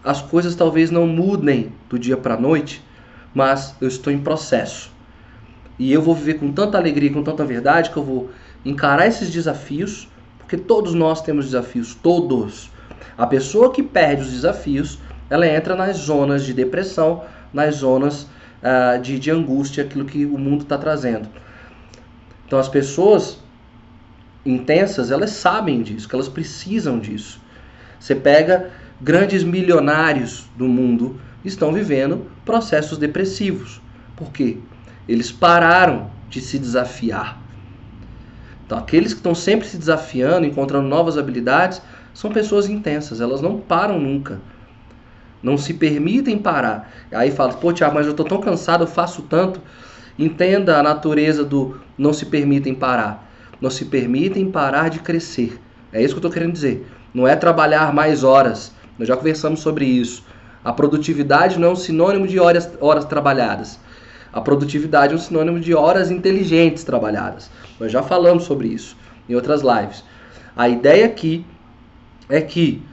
as 0.04 0.22
coisas 0.22 0.56
talvez 0.56 0.90
não 0.90 1.06
mudem 1.06 1.72
do 1.90 2.00
dia 2.00 2.18
para 2.18 2.34
a 2.34 2.40
noite, 2.40 2.84
mas 3.34 3.76
eu 3.80 3.88
estou 3.88 4.12
em 4.12 4.20
processo. 4.20 4.92
E 5.78 5.92
eu 5.92 6.02
vou 6.02 6.16
viver 6.16 6.36
com 6.36 6.52
tanta 6.52 6.78
alegria, 6.78 7.12
com 7.12 7.24
tanta 7.24 7.46
verdade, 7.46 7.90
que 7.90 7.98
eu 7.98 8.04
vou 8.04 8.30
encarar 8.66 9.08
esses 9.08 9.30
desafios, 9.30 10.08
porque 10.38 10.58
todos 10.58 10.94
nós 10.94 11.22
temos 11.22 11.46
desafios, 11.46 11.96
todos. 11.96 12.70
A 13.18 13.26
pessoa 13.26 13.72
que 13.72 13.82
perde 13.82 14.24
os 14.24 14.32
desafios, 14.32 15.00
ela 15.30 15.48
entra 15.48 15.76
nas 15.76 15.98
zonas 15.98 16.44
de 16.44 16.54
depressão, 16.54 17.24
nas 17.54 17.76
zonas 17.76 18.24
uh, 18.24 19.02
de, 19.02 19.20
de 19.20 19.32
angústia, 19.32 19.84
aquilo 19.84 20.06
que 20.06 20.26
o 20.26 20.38
mundo 20.38 20.64
está 20.64 20.78
trazendo. 20.78 21.30
Então 22.46 22.60
as 22.60 22.68
pessoas 22.68 23.40
intensas, 24.46 25.12
elas 25.12 25.32
sabem 25.32 25.82
disso, 25.82 26.08
que 26.08 26.16
elas 26.16 26.28
precisam 26.28 27.00
disso. 27.00 27.40
Você 28.00 28.16
pega 28.16 28.72
grandes 29.02 29.44
milionários 29.44 30.50
do 30.56 30.68
mundo 30.68 31.20
estão 31.44 31.74
vivendo 31.74 32.28
processos 32.46 32.98
depressivos. 32.98 33.82
Por 34.16 34.32
quê? 34.32 34.58
Eles 35.08 35.32
pararam 35.32 36.12
de 36.30 36.40
se 36.40 36.60
desafiar. 36.60 37.42
Então, 38.66 38.78
aqueles 38.78 39.12
que 39.12 39.20
estão 39.20 39.36
sempre 39.36 39.68
se 39.68 39.78
desafiando, 39.78 40.46
encontrando 40.46 40.88
novas 40.88 41.18
habilidades, 41.18 41.82
são 42.14 42.32
pessoas 42.32 42.70
intensas, 42.70 43.20
elas 43.20 43.42
não 43.42 43.58
param 43.58 44.00
nunca. 44.00 44.40
Não 45.42 45.58
se 45.58 45.74
permitem 45.74 46.38
parar. 46.38 46.92
Aí 47.12 47.32
fala, 47.32 47.54
pô, 47.54 47.74
Tiago, 47.74 47.96
mas 47.96 48.06
eu 48.06 48.12
estou 48.12 48.26
tão 48.26 48.40
cansado, 48.40 48.84
eu 48.84 48.88
faço 48.88 49.24
tanto. 49.24 49.60
Entenda 50.18 50.78
a 50.78 50.84
natureza 50.84 51.44
do 51.44 51.82
não 51.98 52.14
se 52.14 52.28
permitem 52.28 52.76
parar. 52.76 53.28
Não 53.60 53.70
se 53.70 53.86
permitem 53.86 54.52
parar 54.52 54.90
de 54.90 55.00
crescer. 55.00 55.60
É 55.92 56.00
isso 56.00 56.14
que 56.14 56.18
eu 56.18 56.28
estou 56.28 56.32
querendo 56.32 56.54
dizer. 56.54 56.88
Não 57.14 57.28
é 57.28 57.36
trabalhar 57.36 57.94
mais 57.94 58.24
horas. 58.24 58.74
Nós 59.02 59.08
já 59.08 59.18
conversamos 59.18 59.62
sobre 59.62 59.84
isso. 59.84 60.24
A 60.64 60.72
produtividade 60.72 61.58
não 61.58 61.70
é 61.70 61.72
um 61.72 61.76
sinônimo 61.76 62.28
de 62.28 62.40
horas, 62.40 62.70
horas 62.80 63.04
trabalhadas. 63.04 63.80
A 64.32 64.40
produtividade 64.40 65.12
é 65.12 65.16
um 65.16 65.20
sinônimo 65.20 65.60
de 65.60 65.74
horas 65.74 66.12
inteligentes 66.12 66.84
trabalhadas. 66.84 67.50
Nós 67.80 67.92
já 67.92 68.04
falamos 68.04 68.44
sobre 68.44 68.68
isso 68.68 68.96
em 69.28 69.34
outras 69.34 69.64
lives. 69.64 70.04
A 70.56 70.70
ideia 70.70 71.08
aqui 71.08 71.44
é 72.30 72.42
que 72.42 72.84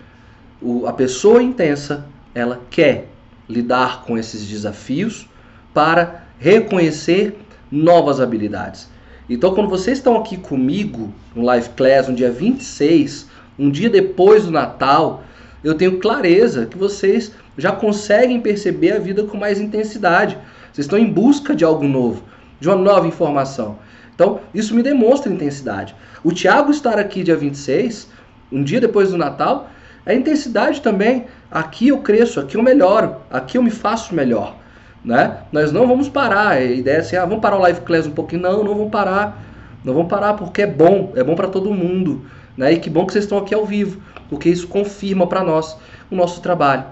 o, 0.62 0.86
a 0.86 0.94
pessoa 0.94 1.42
intensa 1.42 2.06
ela 2.34 2.58
quer 2.70 3.10
lidar 3.46 4.04
com 4.04 4.16
esses 4.16 4.46
desafios 4.46 5.28
para 5.74 6.24
reconhecer 6.38 7.38
novas 7.70 8.18
habilidades. 8.18 8.88
Então, 9.28 9.54
quando 9.54 9.68
vocês 9.68 9.98
estão 9.98 10.16
aqui 10.16 10.38
comigo 10.38 11.12
no 11.36 11.42
Live 11.42 11.68
Class 11.76 12.08
no 12.08 12.16
dia 12.16 12.30
26, 12.30 13.28
um 13.58 13.70
dia 13.70 13.90
depois 13.90 14.46
do 14.46 14.50
Natal, 14.50 15.24
eu 15.62 15.74
tenho 15.74 15.98
clareza 15.98 16.66
que 16.66 16.78
vocês 16.78 17.32
já 17.56 17.72
conseguem 17.72 18.40
perceber 18.40 18.92
a 18.92 18.98
vida 18.98 19.24
com 19.24 19.36
mais 19.36 19.60
intensidade. 19.60 20.38
Vocês 20.72 20.84
estão 20.84 20.98
em 20.98 21.10
busca 21.10 21.54
de 21.54 21.64
algo 21.64 21.86
novo, 21.86 22.22
de 22.60 22.68
uma 22.68 22.76
nova 22.76 23.06
informação. 23.06 23.78
Então, 24.14 24.40
isso 24.54 24.74
me 24.74 24.82
demonstra 24.82 25.32
intensidade. 25.32 25.94
O 26.24 26.32
Tiago 26.32 26.70
estar 26.70 26.98
aqui 26.98 27.22
dia 27.22 27.36
26, 27.36 28.08
um 28.50 28.62
dia 28.62 28.80
depois 28.80 29.10
do 29.10 29.16
Natal, 29.16 29.68
é 30.04 30.14
intensidade 30.14 30.80
também. 30.80 31.26
Aqui 31.50 31.88
eu 31.88 31.98
cresço, 31.98 32.40
aqui 32.40 32.56
eu 32.56 32.62
melhoro, 32.62 33.16
aqui 33.30 33.58
eu 33.58 33.62
me 33.62 33.70
faço 33.70 34.14
melhor. 34.14 34.56
Né? 35.04 35.38
Nós 35.52 35.70
não 35.70 35.86
vamos 35.86 36.08
parar. 36.08 36.48
A 36.48 36.60
ideia 36.64 36.96
é 36.96 37.00
assim, 37.00 37.16
ah, 37.16 37.24
vamos 37.24 37.40
parar 37.40 37.56
o 37.56 37.60
live 37.60 37.80
class 37.82 38.06
um 38.06 38.12
pouquinho. 38.12 38.42
Não, 38.42 38.64
não 38.64 38.74
vamos 38.74 38.90
parar. 38.90 39.42
Não 39.84 39.94
vamos 39.94 40.08
parar 40.08 40.34
porque 40.34 40.62
é 40.62 40.66
bom, 40.66 41.12
é 41.14 41.22
bom 41.22 41.34
para 41.34 41.48
todo 41.48 41.72
mundo. 41.72 42.24
Né? 42.56 42.72
E 42.72 42.78
que 42.78 42.90
bom 42.90 43.06
que 43.06 43.12
vocês 43.12 43.24
estão 43.24 43.38
aqui 43.38 43.54
ao 43.54 43.64
vivo, 43.64 44.02
porque 44.28 44.48
isso 44.48 44.68
confirma 44.68 45.26
para 45.26 45.42
nós 45.42 45.76
o 46.10 46.14
nosso 46.14 46.40
trabalho. 46.40 46.84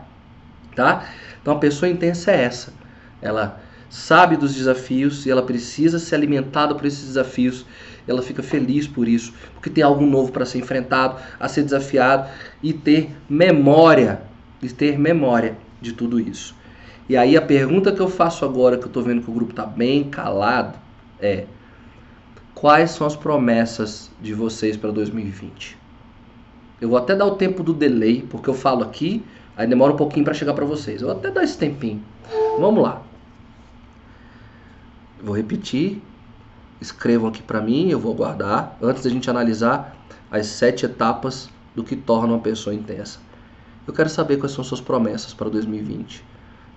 Tá? 0.74 1.06
Então 1.40 1.54
a 1.54 1.58
pessoa 1.58 1.88
intensa 1.88 2.30
é 2.32 2.44
essa. 2.44 2.72
Ela 3.22 3.60
sabe 3.88 4.36
dos 4.36 4.54
desafios 4.54 5.26
e 5.26 5.30
ela 5.30 5.42
precisa 5.42 5.98
ser 5.98 6.16
alimentada 6.16 6.74
por 6.74 6.84
esses 6.84 7.06
desafios. 7.06 7.64
Ela 8.06 8.22
fica 8.22 8.42
feliz 8.42 8.86
por 8.86 9.08
isso, 9.08 9.32
porque 9.54 9.70
tem 9.70 9.82
algo 9.82 10.04
novo 10.04 10.30
para 10.30 10.44
ser 10.44 10.58
enfrentado, 10.58 11.16
a 11.40 11.48
ser 11.48 11.62
desafiado 11.62 12.28
e 12.62 12.72
ter 12.72 13.10
memória, 13.28 14.20
e 14.62 14.68
ter 14.68 14.98
memória 14.98 15.56
de 15.80 15.92
tudo 15.92 16.20
isso. 16.20 16.54
E 17.08 17.16
aí 17.16 17.36
a 17.36 17.42
pergunta 17.42 17.92
que 17.92 18.00
eu 18.00 18.08
faço 18.08 18.44
agora, 18.44 18.76
que 18.76 18.84
eu 18.84 18.88
estou 18.88 19.02
vendo 19.02 19.22
que 19.22 19.30
o 19.30 19.34
grupo 19.34 19.52
está 19.52 19.64
bem 19.64 20.04
calado, 20.04 20.78
é: 21.20 21.46
quais 22.54 22.90
são 22.90 23.06
as 23.06 23.16
promessas 23.16 24.10
de 24.20 24.34
vocês 24.34 24.76
para 24.76 24.90
2020? 24.90 25.85
Eu 26.80 26.88
vou 26.88 26.98
até 26.98 27.14
dar 27.14 27.26
o 27.26 27.36
tempo 27.36 27.62
do 27.62 27.72
delay, 27.72 28.22
porque 28.28 28.48
eu 28.48 28.54
falo 28.54 28.82
aqui, 28.82 29.24
aí 29.56 29.66
demora 29.66 29.92
um 29.92 29.96
pouquinho 29.96 30.24
para 30.24 30.34
chegar 30.34 30.54
para 30.54 30.64
vocês. 30.64 31.00
Eu 31.00 31.08
vou 31.08 31.16
até 31.16 31.30
dar 31.30 31.42
esse 31.42 31.56
tempinho. 31.56 32.02
Vamos 32.58 32.82
lá. 32.82 33.02
Vou 35.22 35.34
repetir. 35.34 36.02
Escrevam 36.80 37.28
aqui 37.28 37.42
para 37.42 37.60
mim, 37.60 37.88
eu 37.88 37.98
vou 37.98 38.14
guardar 38.14 38.76
antes 38.82 39.02
da 39.02 39.10
gente 39.10 39.30
analisar 39.30 39.96
as 40.30 40.46
sete 40.46 40.84
etapas 40.84 41.48
do 41.74 41.82
que 41.82 41.96
torna 41.96 42.34
uma 42.34 42.40
pessoa 42.40 42.74
intensa. 42.74 43.18
Eu 43.86 43.94
quero 43.94 44.10
saber 44.10 44.36
quais 44.36 44.52
são 44.52 44.62
suas 44.62 44.80
promessas 44.80 45.32
para 45.32 45.48
2020 45.48 46.22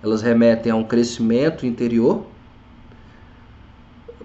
elas 0.02 0.22
remetem 0.22 0.72
a 0.72 0.76
um 0.76 0.84
crescimento 0.84 1.66
interior, 1.66 2.24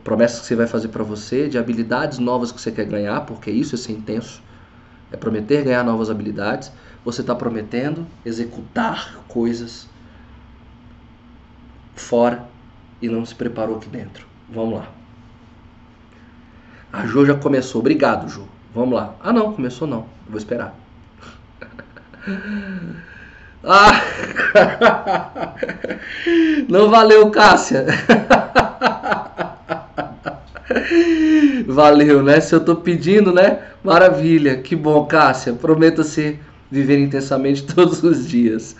promessas 0.03 0.41
que 0.41 0.45
você 0.47 0.55
vai 0.55 0.67
fazer 0.67 0.87
para 0.89 1.03
você, 1.03 1.49
de 1.49 1.57
habilidades 1.57 2.19
novas 2.19 2.51
que 2.51 2.61
você 2.61 2.71
quer 2.71 2.85
ganhar, 2.85 3.21
porque 3.21 3.51
isso 3.51 3.75
é 3.75 3.77
ser 3.77 3.93
intenso, 3.93 4.41
é 5.11 5.17
prometer 5.17 5.63
ganhar 5.63 5.83
novas 5.83 6.09
habilidades. 6.09 6.71
Você 7.03 7.21
está 7.21 7.35
prometendo 7.35 8.07
executar 8.25 9.19
coisas 9.27 9.87
fora 11.95 12.45
e 13.01 13.07
não 13.07 13.25
se 13.25 13.35
preparou 13.35 13.77
aqui 13.77 13.89
dentro. 13.89 14.25
Vamos 14.49 14.79
lá. 14.79 14.87
A 16.91 17.05
Jo 17.05 17.25
já 17.25 17.35
começou. 17.35 17.81
Obrigado, 17.81 18.27
Jo. 18.29 18.47
Vamos 18.73 18.95
lá. 18.95 19.15
Ah, 19.21 19.31
não, 19.31 19.53
começou 19.53 19.87
não. 19.87 20.05
Vou 20.27 20.37
esperar. 20.37 20.73
Ah! 23.67 23.99
Não 26.69 26.87
valeu, 26.87 27.31
Cássia. 27.31 27.87
Valeu, 31.67 32.23
né? 32.23 32.39
Se 32.39 32.55
eu 32.55 32.59
tô 32.59 32.75
pedindo, 32.75 33.31
né? 33.31 33.59
Maravilha. 33.83 34.57
Que 34.57 34.75
bom, 34.75 35.05
Cássia. 35.05 35.53
Prometa-se 35.53 36.39
viver 36.69 36.99
intensamente 36.99 37.63
todos 37.73 38.03
os 38.03 38.27
dias. 38.27 38.75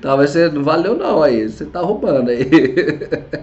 Tá, 0.00 0.16
mas 0.16 0.30
você 0.30 0.48
não 0.48 0.62
valeu 0.62 0.96
não 0.96 1.22
aí. 1.22 1.48
Você 1.48 1.64
tá 1.64 1.80
roubando 1.80 2.30
aí. 2.30 2.48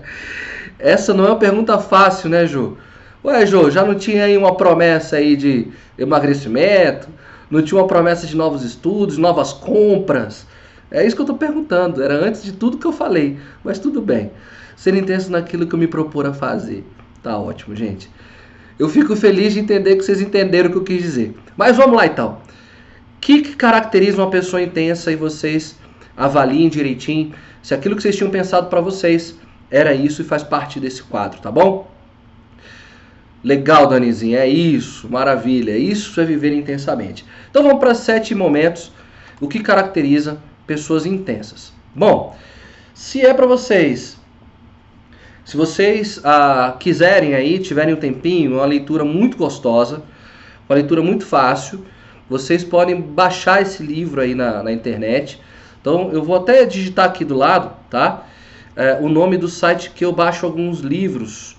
Essa 0.80 1.14
não 1.14 1.26
é 1.26 1.28
uma 1.30 1.40
pergunta 1.40 1.78
fácil, 1.78 2.30
né, 2.30 2.46
Ju? 2.46 2.78
Ué, 3.24 3.46
Ju, 3.46 3.72
já 3.72 3.86
não 3.86 3.96
tinha 3.96 4.26
aí 4.26 4.38
uma 4.38 4.56
promessa 4.58 5.16
aí 5.16 5.36
de 5.36 5.68
emagrecimento? 5.98 7.08
Não 7.50 7.62
tinha 7.62 7.80
uma 7.80 7.88
promessa 7.88 8.28
de 8.28 8.36
novos 8.36 8.64
estudos, 8.64 9.18
novas 9.18 9.54
compras? 9.54 10.46
É 10.92 11.06
isso 11.06 11.16
que 11.16 11.22
eu 11.22 11.26
estou 11.26 11.38
perguntando. 11.38 12.04
Era 12.04 12.16
antes 12.16 12.44
de 12.44 12.52
tudo 12.52 12.78
que 12.78 12.86
eu 12.86 12.92
falei. 12.92 13.38
Mas 13.64 13.80
tudo 13.80 14.02
bem. 14.02 14.32
Ser 14.76 14.96
intenso 14.96 15.32
naquilo 15.32 15.68
que 15.68 15.74
eu 15.74 15.80
me 15.80 15.88
propor 15.88 16.26
a 16.26 16.34
fazer. 16.34 16.84
Tá 17.24 17.38
ótimo, 17.38 17.74
gente. 17.74 18.10
Eu 18.78 18.90
fico 18.90 19.16
feliz 19.16 19.54
de 19.54 19.60
entender 19.60 19.96
que 19.96 20.04
vocês 20.04 20.20
entenderam 20.20 20.70
o 20.70 20.72
que 20.74 20.78
eu 20.78 20.84
quis 20.84 21.02
dizer. 21.02 21.36
Mas 21.56 21.78
vamos 21.78 21.96
lá 21.96 22.06
então. 22.06 22.40
O 23.16 23.20
que, 23.22 23.42
que 23.42 23.56
caracteriza 23.56 24.22
uma 24.22 24.30
pessoa 24.30 24.62
intensa 24.62 25.12
e 25.12 25.16
vocês 25.16 25.80
avaliem 26.18 26.68
direitinho 26.68 27.34
se 27.62 27.74
aquilo 27.74 27.96
que 27.96 28.02
vocês 28.02 28.18
tinham 28.18 28.30
pensado 28.30 28.68
para 28.68 28.82
vocês 28.82 29.40
era 29.72 29.94
isso 29.94 30.22
e 30.22 30.26
faz 30.26 30.44
parte 30.44 30.80
desse 30.80 31.02
quadro, 31.02 31.40
tá 31.40 31.50
bom? 31.50 31.90
Legal, 33.42 33.88
Danizinho, 33.88 34.38
é 34.38 34.48
isso, 34.48 35.10
maravilha. 35.10 35.78
Isso 35.78 36.20
é 36.20 36.26
viver 36.26 36.54
intensamente. 36.54 37.26
Então 37.50 37.64
vamos 37.64 37.80
para 37.80 37.96
sete 37.96 38.36
momentos. 38.36 38.92
O 39.40 39.48
que 39.48 39.62
caracteriza 39.62 40.38
pessoas 40.68 41.06
intensas. 41.06 41.74
Bom, 41.96 42.36
se 42.94 43.22
é 43.22 43.34
para 43.34 43.46
vocês, 43.46 44.18
se 45.46 45.58
vocês 45.58 46.22
ah, 46.24 46.76
quiserem 46.80 47.34
aí, 47.34 47.60
tiverem 47.60 47.94
um 47.94 47.98
tempinho, 47.98 48.56
uma 48.56 48.66
leitura 48.66 49.04
muito 49.04 49.38
gostosa, 49.38 50.02
uma 50.68 50.76
leitura 50.76 51.02
muito 51.02 51.26
fácil, 51.26 51.86
vocês 52.30 52.64
podem 52.64 53.00
baixar 53.00 53.62
esse 53.62 53.84
livro 53.84 54.22
aí 54.22 54.34
na, 54.34 54.64
na 54.64 54.72
internet. 54.72 55.42
Então 55.82 56.12
eu 56.12 56.24
vou 56.24 56.38
até 56.38 56.66
digitar 56.66 57.06
aqui 57.06 57.26
do 57.26 57.36
lado, 57.36 57.76
tá? 57.90 58.26
É, 58.76 58.98
o 59.02 59.10
nome 59.10 59.38
do 59.38 59.48
site 59.48 59.92
que 59.92 60.04
eu 60.04 60.14
baixo 60.14 60.46
alguns 60.46 60.80
livros 60.80 61.58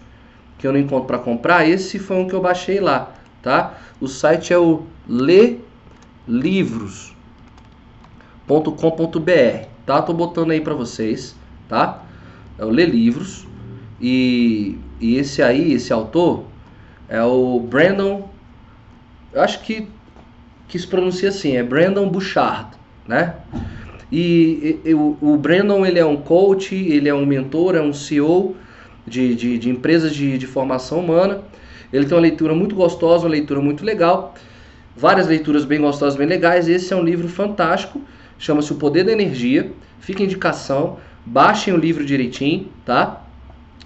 que 0.59 0.67
eu 0.67 0.73
não 0.73 0.81
encontro 0.81 1.07
para 1.07 1.19
comprar. 1.19 1.69
Esse 1.69 1.99
foi 1.99 2.17
um 2.17 2.27
que 2.27 2.35
eu 2.35 2.41
baixei 2.41 2.81
lá, 2.81 3.13
tá? 3.43 3.75
O 4.01 4.09
site 4.09 4.53
é 4.53 4.59
o 4.59 4.85
Lê 5.07 5.59
Livros 6.27 7.15
tá? 9.85 10.01
Tô 10.03 10.15
botando 10.15 10.51
aí 10.53 10.61
para 10.61 10.75
vocês, 10.75 11.37
tá? 11.69 12.03
É 12.59 12.65
o 12.65 12.71
Ler 12.71 12.89
Livros 12.89 13.44
e, 14.07 14.79
e 15.01 15.17
esse 15.17 15.43
aí, 15.43 15.73
esse 15.73 15.91
autor 15.91 16.45
é 17.09 17.23
o 17.23 17.59
Brandon, 17.59 18.29
eu 19.33 19.41
acho 19.41 19.63
que 19.63 19.89
que 20.69 20.79
se 20.79 20.87
pronuncia 20.87 21.29
assim, 21.29 21.57
é 21.57 21.63
Brandon 21.63 22.09
Bouchard, 22.09 22.69
né? 23.07 23.37
E, 24.11 24.81
e, 24.85 24.93
o, 24.95 25.17
o 25.21 25.37
Brandon 25.37 25.87
ele 25.87 25.99
é 25.99 26.05
um 26.05 26.17
coach, 26.17 26.75
ele 26.75 27.09
é 27.09 27.15
um 27.15 27.25
mentor, 27.25 27.75
é 27.75 27.81
um 27.81 27.93
CEO 27.93 28.57
de, 29.07 29.35
de, 29.35 29.59
de 29.59 29.71
empresas 29.71 30.15
de, 30.15 30.37
de 30.37 30.47
formação 30.47 30.99
humana. 30.99 31.43
Ele 31.93 32.05
tem 32.05 32.15
uma 32.15 32.21
leitura 32.21 32.55
muito 32.55 32.75
gostosa, 32.75 33.25
uma 33.25 33.31
leitura 33.31 33.61
muito 33.61 33.85
legal, 33.85 34.35
várias 34.97 35.29
leituras 35.29 35.65
bem 35.65 35.81
gostosas, 35.81 36.17
bem 36.17 36.27
legais. 36.27 36.69
Esse 36.69 36.93
é 36.93 36.97
um 36.97 37.05
livro 37.05 37.29
fantástico, 37.29 38.01
chama-se 38.39 38.73
O 38.73 38.77
Poder 38.77 39.05
da 39.05 39.13
Energia. 39.13 39.73
Fica 40.01 40.23
indicação, 40.23 40.99
baixem 41.25 41.73
o 41.73 41.77
livro 41.77 42.05
direitinho, 42.05 42.69
tá? 42.85 43.24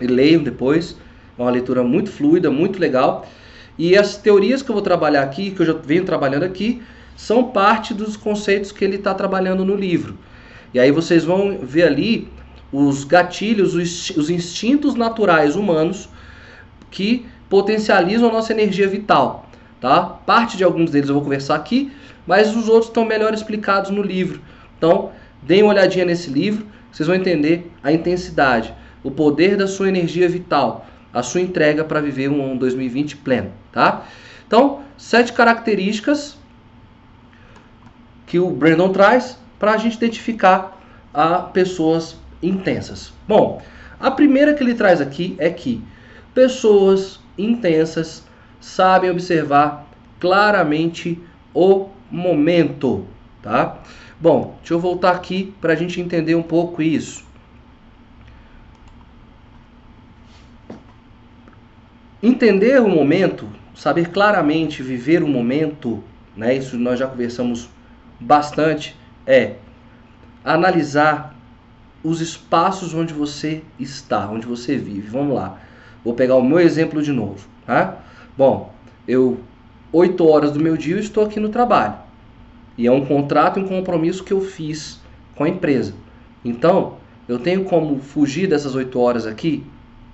E 0.00 0.06
leiam 0.06 0.42
depois. 0.42 0.96
É 1.38 1.42
uma 1.42 1.50
leitura 1.50 1.82
muito 1.82 2.10
fluida, 2.10 2.50
muito 2.50 2.78
legal. 2.78 3.26
E 3.78 3.96
as 3.96 4.16
teorias 4.16 4.62
que 4.62 4.70
eu 4.70 4.74
vou 4.74 4.82
trabalhar 4.82 5.22
aqui, 5.22 5.52
que 5.52 5.62
eu 5.62 5.66
já 5.66 5.72
venho 5.72 6.04
trabalhando 6.04 6.42
aqui, 6.42 6.82
são 7.16 7.44
parte 7.44 7.94
dos 7.94 8.16
conceitos 8.16 8.72
que 8.72 8.84
ele 8.84 8.96
está 8.96 9.14
trabalhando 9.14 9.64
no 9.64 9.74
livro. 9.74 10.18
E 10.72 10.80
aí 10.80 10.90
vocês 10.90 11.24
vão 11.24 11.58
ver 11.62 11.84
ali 11.84 12.28
os 12.72 13.04
gatilhos, 13.04 13.74
os 13.74 14.30
instintos 14.30 14.94
naturais 14.94 15.56
humanos 15.56 16.08
que 16.90 17.26
potencializam 17.48 18.28
a 18.28 18.32
nossa 18.32 18.52
energia 18.52 18.86
vital. 18.86 19.48
Tá? 19.80 20.02
Parte 20.02 20.56
de 20.56 20.64
alguns 20.64 20.90
deles 20.90 21.08
eu 21.08 21.14
vou 21.14 21.22
conversar 21.22 21.54
aqui, 21.54 21.92
mas 22.26 22.54
os 22.54 22.68
outros 22.68 22.86
estão 22.86 23.04
melhor 23.04 23.32
explicados 23.32 23.90
no 23.90 24.02
livro. 24.02 24.40
Então, 24.76 25.12
deem 25.42 25.62
uma 25.62 25.72
olhadinha 25.72 26.04
nesse 26.04 26.30
livro, 26.30 26.66
vocês 26.92 27.06
vão 27.06 27.16
entender 27.16 27.70
a 27.82 27.92
intensidade, 27.92 28.74
o 29.02 29.10
poder 29.10 29.56
da 29.56 29.66
sua 29.66 29.88
energia 29.88 30.28
vital, 30.28 30.86
a 31.12 31.22
sua 31.22 31.40
entrega 31.40 31.84
para 31.84 32.00
viver 32.00 32.28
um 32.28 32.56
2020 32.56 33.16
pleno. 33.18 33.50
Tá? 33.72 34.04
Então, 34.46 34.82
sete 34.96 35.32
características 35.32 36.36
que 38.26 38.38
o 38.38 38.50
Brandon 38.50 38.90
traz 38.90 39.38
para 39.58 39.72
a 39.72 39.76
gente 39.76 39.96
identificar 39.96 40.78
a 41.12 41.40
pessoas 41.40 42.16
intensas. 42.42 43.12
Bom, 43.26 43.62
a 43.98 44.10
primeira 44.10 44.54
que 44.54 44.62
ele 44.62 44.74
traz 44.74 45.00
aqui 45.00 45.34
é 45.38 45.50
que 45.50 45.82
pessoas 46.34 47.20
intensas 47.36 48.24
sabem 48.60 49.10
observar 49.10 49.86
claramente 50.20 51.20
o 51.54 51.88
momento, 52.10 53.06
tá? 53.42 53.78
Bom, 54.20 54.56
deixa 54.58 54.74
eu 54.74 54.80
voltar 54.80 55.12
aqui 55.12 55.54
para 55.60 55.72
a 55.72 55.76
gente 55.76 56.00
entender 56.00 56.34
um 56.34 56.42
pouco 56.42 56.82
isso. 56.82 57.24
Entender 62.22 62.80
o 62.82 62.88
momento, 62.88 63.48
saber 63.74 64.10
claramente 64.10 64.82
viver 64.82 65.22
o 65.22 65.28
momento, 65.28 66.02
né? 66.36 66.56
Isso 66.56 66.76
nós 66.76 66.98
já 66.98 67.06
conversamos 67.06 67.68
bastante, 68.18 68.96
é 69.24 69.54
analisar 70.44 71.36
os 72.02 72.20
espaços 72.20 72.94
onde 72.94 73.14
você 73.14 73.62
está, 73.78 74.28
onde 74.28 74.46
você 74.46 74.76
vive. 74.76 75.08
Vamos 75.08 75.36
lá. 75.36 75.60
Vou 76.04 76.14
pegar 76.14 76.34
o 76.34 76.42
meu 76.42 76.58
exemplo 76.58 77.02
de 77.02 77.12
novo, 77.12 77.46
tá? 77.64 77.98
Bom, 78.36 78.72
eu 79.06 79.38
8 79.92 80.26
horas 80.26 80.50
do 80.50 80.60
meu 80.60 80.76
dia 80.76 80.96
eu 80.96 81.00
estou 81.00 81.24
aqui 81.24 81.38
no 81.38 81.48
trabalho. 81.48 81.94
E 82.76 82.86
é 82.86 82.92
um 82.92 83.04
contrato 83.04 83.58
e 83.58 83.62
um 83.62 83.68
compromisso 83.68 84.24
que 84.24 84.32
eu 84.32 84.40
fiz 84.40 85.00
com 85.34 85.44
a 85.44 85.48
empresa. 85.48 85.94
Então, 86.44 86.96
eu 87.28 87.38
tenho 87.38 87.64
como 87.64 88.00
fugir 88.00 88.48
dessas 88.48 88.74
8 88.74 88.98
horas 88.98 89.26
aqui? 89.26 89.64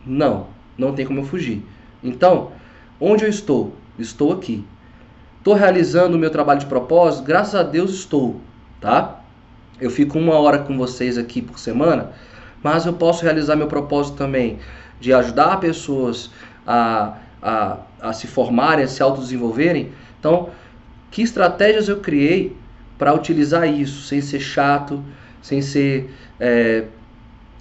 Não, 0.05 0.49
não 0.77 0.93
tem 0.93 1.07
como 1.07 1.21
eu 1.21 1.25
fugir. 1.25 1.63
Então, 2.05 2.53
onde 3.01 3.25
eu 3.25 3.31
estou? 3.31 3.75
Estou 3.99 4.33
aqui. 4.33 4.65
Estou 5.39 5.55
realizando 5.55 6.17
o 6.17 6.19
meu 6.19 6.31
trabalho 6.31 6.61
de 6.61 6.67
propósito? 6.67 7.25
Graças 7.25 7.55
a 7.55 7.63
Deus 7.63 7.93
estou, 7.93 8.41
tá? 8.81 9.21
Eu 9.81 9.91
fico 9.91 10.19
uma 10.19 10.35
hora 10.35 10.59
com 10.59 10.77
vocês 10.77 11.19
aqui 11.19 11.43
por 11.43 11.59
semana, 11.59 12.13
mas 12.63 12.87
eu 12.87 12.93
posso 12.93 13.25
realizar 13.25 13.57
meu 13.57 13.67
propósito 13.67 14.17
também 14.17 14.59
de 15.01 15.13
ajudar 15.13 15.59
pessoas 15.59 16.31
a, 16.67 17.19
a, 17.43 17.79
a 18.01 18.13
se 18.13 18.27
formarem, 18.27 18.85
a 18.85 18.89
se 18.89 19.03
autodesenvolverem. 19.03 19.93
Então, 20.21 20.51
que 21.11 21.23
estratégias 21.23 21.89
eu 21.89 22.01
criei 22.01 22.57
para 22.97 23.13
utilizar 23.13 23.69
isso 23.69 24.03
sem 24.03 24.21
ser 24.21 24.41
chato, 24.41 25.03
sem 25.43 25.61
ser 25.61 26.11
é, 26.39 26.85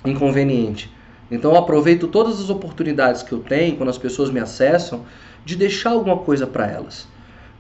inconveniente? 0.05 0.92
Então, 1.33 1.51
eu 1.51 1.57
aproveito 1.57 2.07
todas 2.07 2.39
as 2.39 2.49
oportunidades 2.49 3.23
que 3.23 3.31
eu 3.31 3.39
tenho 3.39 3.75
quando 3.75 3.89
as 3.89 3.97
pessoas 3.97 4.29
me 4.29 4.39
acessam 4.39 5.03
de 5.43 5.55
deixar 5.55 5.91
alguma 5.91 6.17
coisa 6.17 6.45
para 6.45 6.67
elas. 6.67 7.07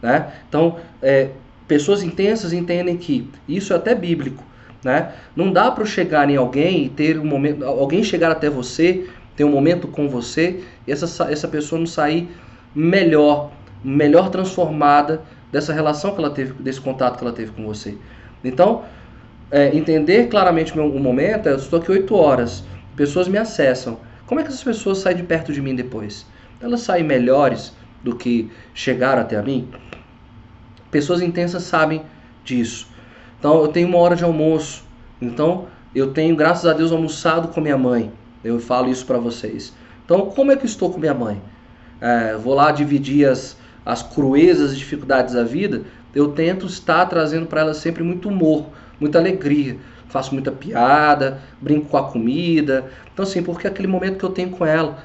Né? 0.01 0.31
Então, 0.47 0.77
é, 1.01 1.29
pessoas 1.67 2.03
intensas 2.03 2.53
entendem 2.53 2.97
que 2.97 3.29
isso 3.47 3.73
é 3.73 3.75
até 3.75 3.95
bíblico. 3.95 4.43
Né? 4.83 5.13
Não 5.35 5.51
dá 5.51 5.71
para 5.71 5.85
chegar 5.85 6.29
em 6.29 6.35
alguém 6.35 6.85
e 6.85 6.89
ter 6.89 7.19
um 7.19 7.25
momento, 7.25 7.63
alguém 7.65 8.03
chegar 8.03 8.31
até 8.31 8.49
você, 8.49 9.07
ter 9.35 9.43
um 9.43 9.51
momento 9.51 9.87
com 9.87 10.07
você, 10.07 10.61
e 10.85 10.91
essa, 10.91 11.31
essa 11.31 11.47
pessoa 11.47 11.79
não 11.79 11.87
sair 11.87 12.29
melhor, 12.75 13.51
melhor 13.83 14.29
transformada 14.29 15.21
dessa 15.51 15.73
relação 15.73 16.13
que 16.13 16.19
ela 16.19 16.29
teve, 16.29 16.53
desse 16.61 16.81
contato 16.81 17.17
que 17.17 17.23
ela 17.23 17.33
teve 17.33 17.51
com 17.51 17.65
você. 17.65 17.97
Então, 18.43 18.83
é, 19.49 19.75
entender 19.75 20.27
claramente 20.27 20.73
o, 20.73 20.75
meu, 20.75 20.99
momento, 20.99 21.47
eu 21.47 21.55
estou 21.55 21.79
aqui 21.79 21.91
8 21.91 22.15
horas, 22.15 22.63
pessoas 22.95 23.27
me 23.27 23.37
acessam. 23.37 23.99
Como 24.25 24.39
é 24.39 24.43
que 24.43 24.49
essas 24.49 24.63
pessoas 24.63 24.99
saem 24.99 25.17
de 25.17 25.23
perto 25.23 25.51
de 25.51 25.61
mim 25.61 25.75
depois? 25.75 26.25
Elas 26.61 26.81
saem 26.81 27.03
melhores 27.03 27.73
do 28.03 28.15
que 28.15 28.51
chegaram 28.73 29.21
até 29.21 29.37
a 29.37 29.41
mim? 29.41 29.69
Pessoas 30.89 31.21
intensas 31.21 31.63
sabem 31.63 32.03
disso. 32.43 32.87
Então 33.39 33.61
eu 33.61 33.67
tenho 33.67 33.87
uma 33.87 33.97
hora 33.97 34.15
de 34.15 34.23
almoço. 34.23 34.83
Então 35.21 35.67
eu 35.93 36.13
tenho, 36.13 36.35
graças 36.35 36.65
a 36.65 36.73
Deus, 36.73 36.91
almoçado 36.91 37.49
com 37.49 37.61
minha 37.61 37.77
mãe. 37.77 38.11
Eu 38.43 38.59
falo 38.59 38.89
isso 38.89 39.05
para 39.05 39.17
vocês. 39.17 39.73
Então 40.05 40.27
como 40.27 40.51
é 40.51 40.55
que 40.55 40.63
eu 40.63 40.69
estou 40.69 40.91
com 40.91 40.99
minha 40.99 41.13
mãe? 41.13 41.41
É, 41.99 42.35
vou 42.35 42.53
lá 42.53 42.71
dividir 42.71 43.27
as, 43.27 43.57
as 43.85 44.03
cruezas 44.03 44.73
e 44.73 44.77
dificuldades 44.77 45.33
da 45.33 45.43
vida. 45.43 45.83
Eu 46.13 46.31
tento 46.31 46.65
estar 46.65 47.05
trazendo 47.07 47.47
para 47.47 47.61
ela 47.61 47.73
sempre 47.73 48.03
muito 48.03 48.29
humor, 48.29 48.67
muita 49.03 49.19
alegria. 49.19 49.77
Faço 50.09 50.33
muita 50.33 50.51
piada, 50.51 51.39
brinco 51.61 51.87
com 51.87 51.97
a 51.97 52.03
comida. 52.03 52.85
Então 53.13 53.23
assim, 53.23 53.43
porque 53.43 53.67
é 53.67 53.69
aquele 53.69 53.87
momento 53.87 54.17
que 54.17 54.25
eu 54.25 54.29
tenho 54.29 54.49
com 54.49 54.65
ela. 54.65 54.97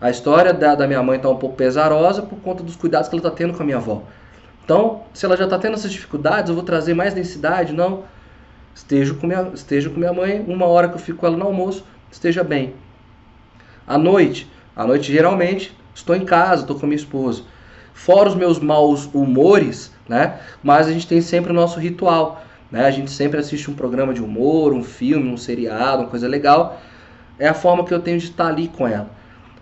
A 0.00 0.10
história 0.10 0.52
da, 0.52 0.74
da 0.74 0.86
minha 0.86 1.02
mãe 1.02 1.16
está 1.16 1.28
um 1.28 1.36
pouco 1.36 1.54
pesarosa 1.54 2.22
por 2.22 2.38
conta 2.40 2.62
dos 2.62 2.74
cuidados 2.74 3.08
que 3.08 3.14
ela 3.14 3.20
está 3.20 3.30
tendo 3.30 3.54
com 3.54 3.62
a 3.62 3.66
minha 3.66 3.78
avó. 3.78 4.02
Então, 4.64 5.02
se 5.12 5.24
ela 5.24 5.36
já 5.36 5.44
está 5.44 5.58
tendo 5.58 5.74
essas 5.74 5.92
dificuldades, 5.92 6.48
eu 6.48 6.54
vou 6.54 6.64
trazer 6.64 6.94
mais 6.94 7.14
densidade? 7.14 7.72
Não. 7.72 8.04
Esteja 8.74 9.14
com, 9.14 9.26
minha, 9.26 9.50
esteja 9.54 9.90
com 9.90 9.98
minha 9.98 10.12
mãe, 10.12 10.44
uma 10.48 10.66
hora 10.66 10.88
que 10.88 10.94
eu 10.94 10.98
fico 10.98 11.18
com 11.18 11.26
ela 11.26 11.36
no 11.36 11.46
almoço, 11.46 11.84
esteja 12.10 12.42
bem. 12.42 12.74
À 13.86 13.98
noite, 13.98 14.50
à 14.74 14.86
noite 14.86 15.12
geralmente, 15.12 15.76
estou 15.94 16.16
em 16.16 16.24
casa, 16.24 16.62
estou 16.62 16.78
com 16.78 16.86
minha 16.86 16.96
esposa. 16.96 17.42
Fora 17.92 18.28
os 18.28 18.34
meus 18.34 18.58
maus 18.58 19.08
humores, 19.12 19.92
né? 20.08 20.40
Mas 20.62 20.86
a 20.86 20.92
gente 20.92 21.06
tem 21.06 21.20
sempre 21.20 21.52
o 21.52 21.54
nosso 21.54 21.78
ritual, 21.78 22.42
né? 22.72 22.86
A 22.86 22.90
gente 22.90 23.10
sempre 23.10 23.38
assiste 23.38 23.70
um 23.70 23.74
programa 23.74 24.14
de 24.14 24.22
humor, 24.22 24.72
um 24.72 24.82
filme, 24.82 25.28
um 25.28 25.36
seriado, 25.36 26.02
uma 26.02 26.08
coisa 26.08 26.26
legal. 26.26 26.80
É 27.38 27.46
a 27.46 27.54
forma 27.54 27.84
que 27.84 27.92
eu 27.92 28.00
tenho 28.00 28.18
de 28.18 28.24
estar 28.24 28.48
ali 28.48 28.68
com 28.68 28.88
ela. 28.88 29.10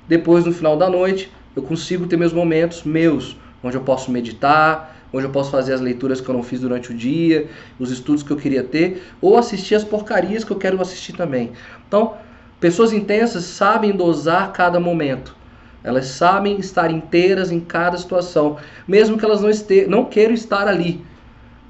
Depois, 0.09 0.45
no 0.45 0.53
final 0.53 0.77
da 0.77 0.89
noite, 0.89 1.31
eu 1.55 1.63
consigo 1.63 2.07
ter 2.07 2.17
meus 2.17 2.33
momentos 2.33 2.85
meus, 2.85 3.37
onde 3.63 3.77
eu 3.77 3.83
posso 3.83 4.11
meditar, 4.11 4.97
onde 5.13 5.25
eu 5.25 5.31
posso 5.31 5.51
fazer 5.51 5.73
as 5.73 5.81
leituras 5.81 6.21
que 6.21 6.29
eu 6.29 6.35
não 6.35 6.43
fiz 6.43 6.61
durante 6.61 6.93
o 6.93 6.95
dia, 6.95 7.49
os 7.79 7.91
estudos 7.91 8.23
que 8.23 8.31
eu 8.31 8.37
queria 8.37 8.63
ter, 8.63 9.03
ou 9.21 9.37
assistir 9.37 9.75
as 9.75 9.83
porcarias 9.83 10.45
que 10.45 10.53
eu 10.53 10.57
quero 10.57 10.81
assistir 10.81 11.13
também. 11.15 11.53
Então, 11.89 12.15
pessoas 12.61 12.93
intensas 12.93 13.45
sabem 13.45 13.91
dosar 13.91 14.53
cada 14.53 14.79
momento. 14.79 15.35
Elas 15.83 16.07
sabem 16.07 16.61
estar 16.61 16.91
inteiras 16.91 17.51
em 17.51 17.59
cada 17.59 17.97
situação, 17.97 18.59
mesmo 18.87 19.19
que 19.19 19.25
elas 19.25 19.41
não, 19.41 19.49
este 19.49 19.87
não 19.87 20.05
queiram 20.05 20.35
estar 20.35 20.69
ali. 20.69 21.05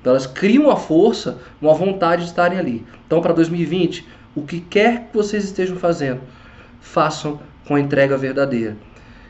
Então, 0.00 0.12
elas 0.12 0.26
criam 0.26 0.64
uma 0.64 0.76
força, 0.76 1.38
uma 1.60 1.74
vontade 1.74 2.22
de 2.22 2.28
estarem 2.28 2.58
ali. 2.58 2.86
Então, 3.06 3.20
para 3.20 3.32
2020, 3.32 4.06
o 4.34 4.42
que 4.42 4.60
quer 4.60 5.08
que 5.08 5.16
vocês 5.16 5.44
estejam 5.44 5.76
fazendo, 5.76 6.20
façam 6.80 7.40
com 7.66 7.74
a 7.74 7.80
entrega 7.80 8.16
verdadeira. 8.16 8.76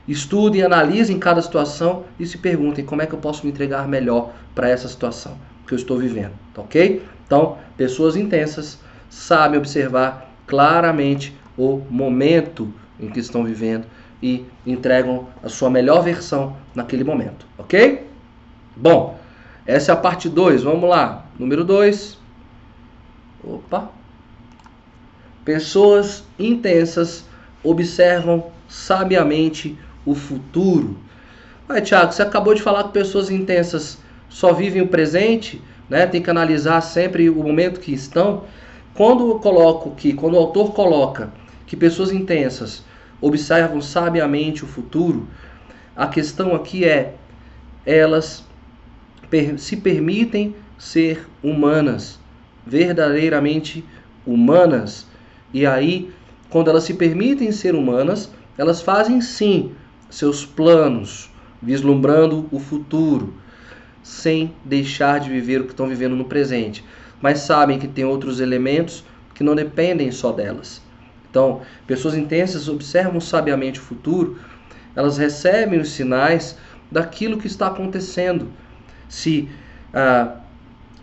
Estudem, 0.06 0.62
analisem 0.62 1.18
cada 1.18 1.42
situação 1.42 2.04
e 2.18 2.26
se 2.26 2.38
perguntem 2.38 2.84
como 2.84 3.02
é 3.02 3.06
que 3.06 3.14
eu 3.14 3.18
posso 3.18 3.44
me 3.44 3.52
entregar 3.52 3.86
melhor 3.86 4.32
para 4.54 4.68
essa 4.68 4.88
situação 4.88 5.36
que 5.66 5.74
eu 5.74 5.76
estou 5.76 5.98
vivendo, 5.98 6.32
tá 6.52 6.62
ok? 6.62 7.02
Então, 7.26 7.58
pessoas 7.76 8.16
intensas 8.16 8.80
sabem 9.08 9.58
observar 9.58 10.32
claramente 10.46 11.36
o 11.56 11.80
momento 11.88 12.72
em 12.98 13.08
que 13.08 13.20
estão 13.20 13.44
vivendo 13.44 13.86
e 14.22 14.44
entregam 14.66 15.28
a 15.42 15.48
sua 15.48 15.70
melhor 15.70 16.02
versão 16.02 16.56
naquele 16.74 17.04
momento, 17.04 17.46
ok? 17.56 18.06
Bom, 18.76 19.19
essa 19.66 19.92
é 19.92 19.94
a 19.94 19.96
parte 19.96 20.28
2, 20.28 20.62
vamos 20.62 20.88
lá. 20.88 21.26
Número 21.38 21.64
2, 21.64 22.18
Opa! 23.42 23.90
Pessoas 25.44 26.24
intensas 26.38 27.24
observam 27.64 28.50
sabiamente 28.68 29.78
o 30.04 30.14
futuro. 30.14 30.98
Ué, 31.68 31.80
Tiago, 31.80 32.12
você 32.12 32.22
acabou 32.22 32.54
de 32.54 32.62
falar 32.62 32.84
que 32.84 32.92
pessoas 32.92 33.30
intensas 33.30 33.98
só 34.28 34.52
vivem 34.52 34.82
o 34.82 34.88
presente, 34.88 35.62
né? 35.88 36.06
Tem 36.06 36.22
que 36.22 36.30
analisar 36.30 36.80
sempre 36.82 37.30
o 37.30 37.42
momento 37.42 37.80
que 37.80 37.92
estão. 37.92 38.44
Quando 38.94 39.30
eu 39.30 39.38
coloco 39.38 39.92
que, 39.92 40.12
quando 40.12 40.34
o 40.34 40.38
autor 40.38 40.72
coloca 40.72 41.32
que 41.66 41.76
pessoas 41.76 42.12
intensas 42.12 42.84
observam 43.20 43.80
sabiamente 43.80 44.64
o 44.64 44.68
futuro, 44.68 45.26
a 45.96 46.06
questão 46.06 46.54
aqui 46.54 46.84
é 46.84 47.14
elas 47.86 48.44
se 49.58 49.76
permitem 49.76 50.54
ser 50.78 51.26
humanas, 51.42 52.18
verdadeiramente 52.66 53.84
humanas. 54.26 55.06
E 55.52 55.66
aí, 55.66 56.10
quando 56.48 56.68
elas 56.68 56.84
se 56.84 56.94
permitem 56.94 57.52
ser 57.52 57.74
humanas, 57.74 58.30
elas 58.58 58.82
fazem 58.82 59.20
sim 59.20 59.72
seus 60.10 60.44
planos, 60.44 61.30
vislumbrando 61.62 62.48
o 62.50 62.58
futuro, 62.58 63.34
sem 64.02 64.54
deixar 64.64 65.20
de 65.20 65.30
viver 65.30 65.60
o 65.60 65.64
que 65.64 65.70
estão 65.70 65.88
vivendo 65.88 66.16
no 66.16 66.24
presente, 66.24 66.84
mas 67.20 67.40
sabem 67.40 67.78
que 67.78 67.86
tem 67.86 68.04
outros 68.04 68.40
elementos 68.40 69.04
que 69.34 69.44
não 69.44 69.54
dependem 69.54 70.10
só 70.10 70.32
delas. 70.32 70.82
Então, 71.30 71.60
pessoas 71.86 72.16
intensas 72.16 72.68
observam 72.68 73.20
sabiamente 73.20 73.78
o 73.78 73.82
futuro, 73.82 74.38
elas 74.96 75.16
recebem 75.16 75.78
os 75.78 75.90
sinais 75.90 76.58
daquilo 76.90 77.38
que 77.38 77.46
está 77.46 77.68
acontecendo. 77.68 78.50
Se, 79.10 79.46
ah, 79.92 80.36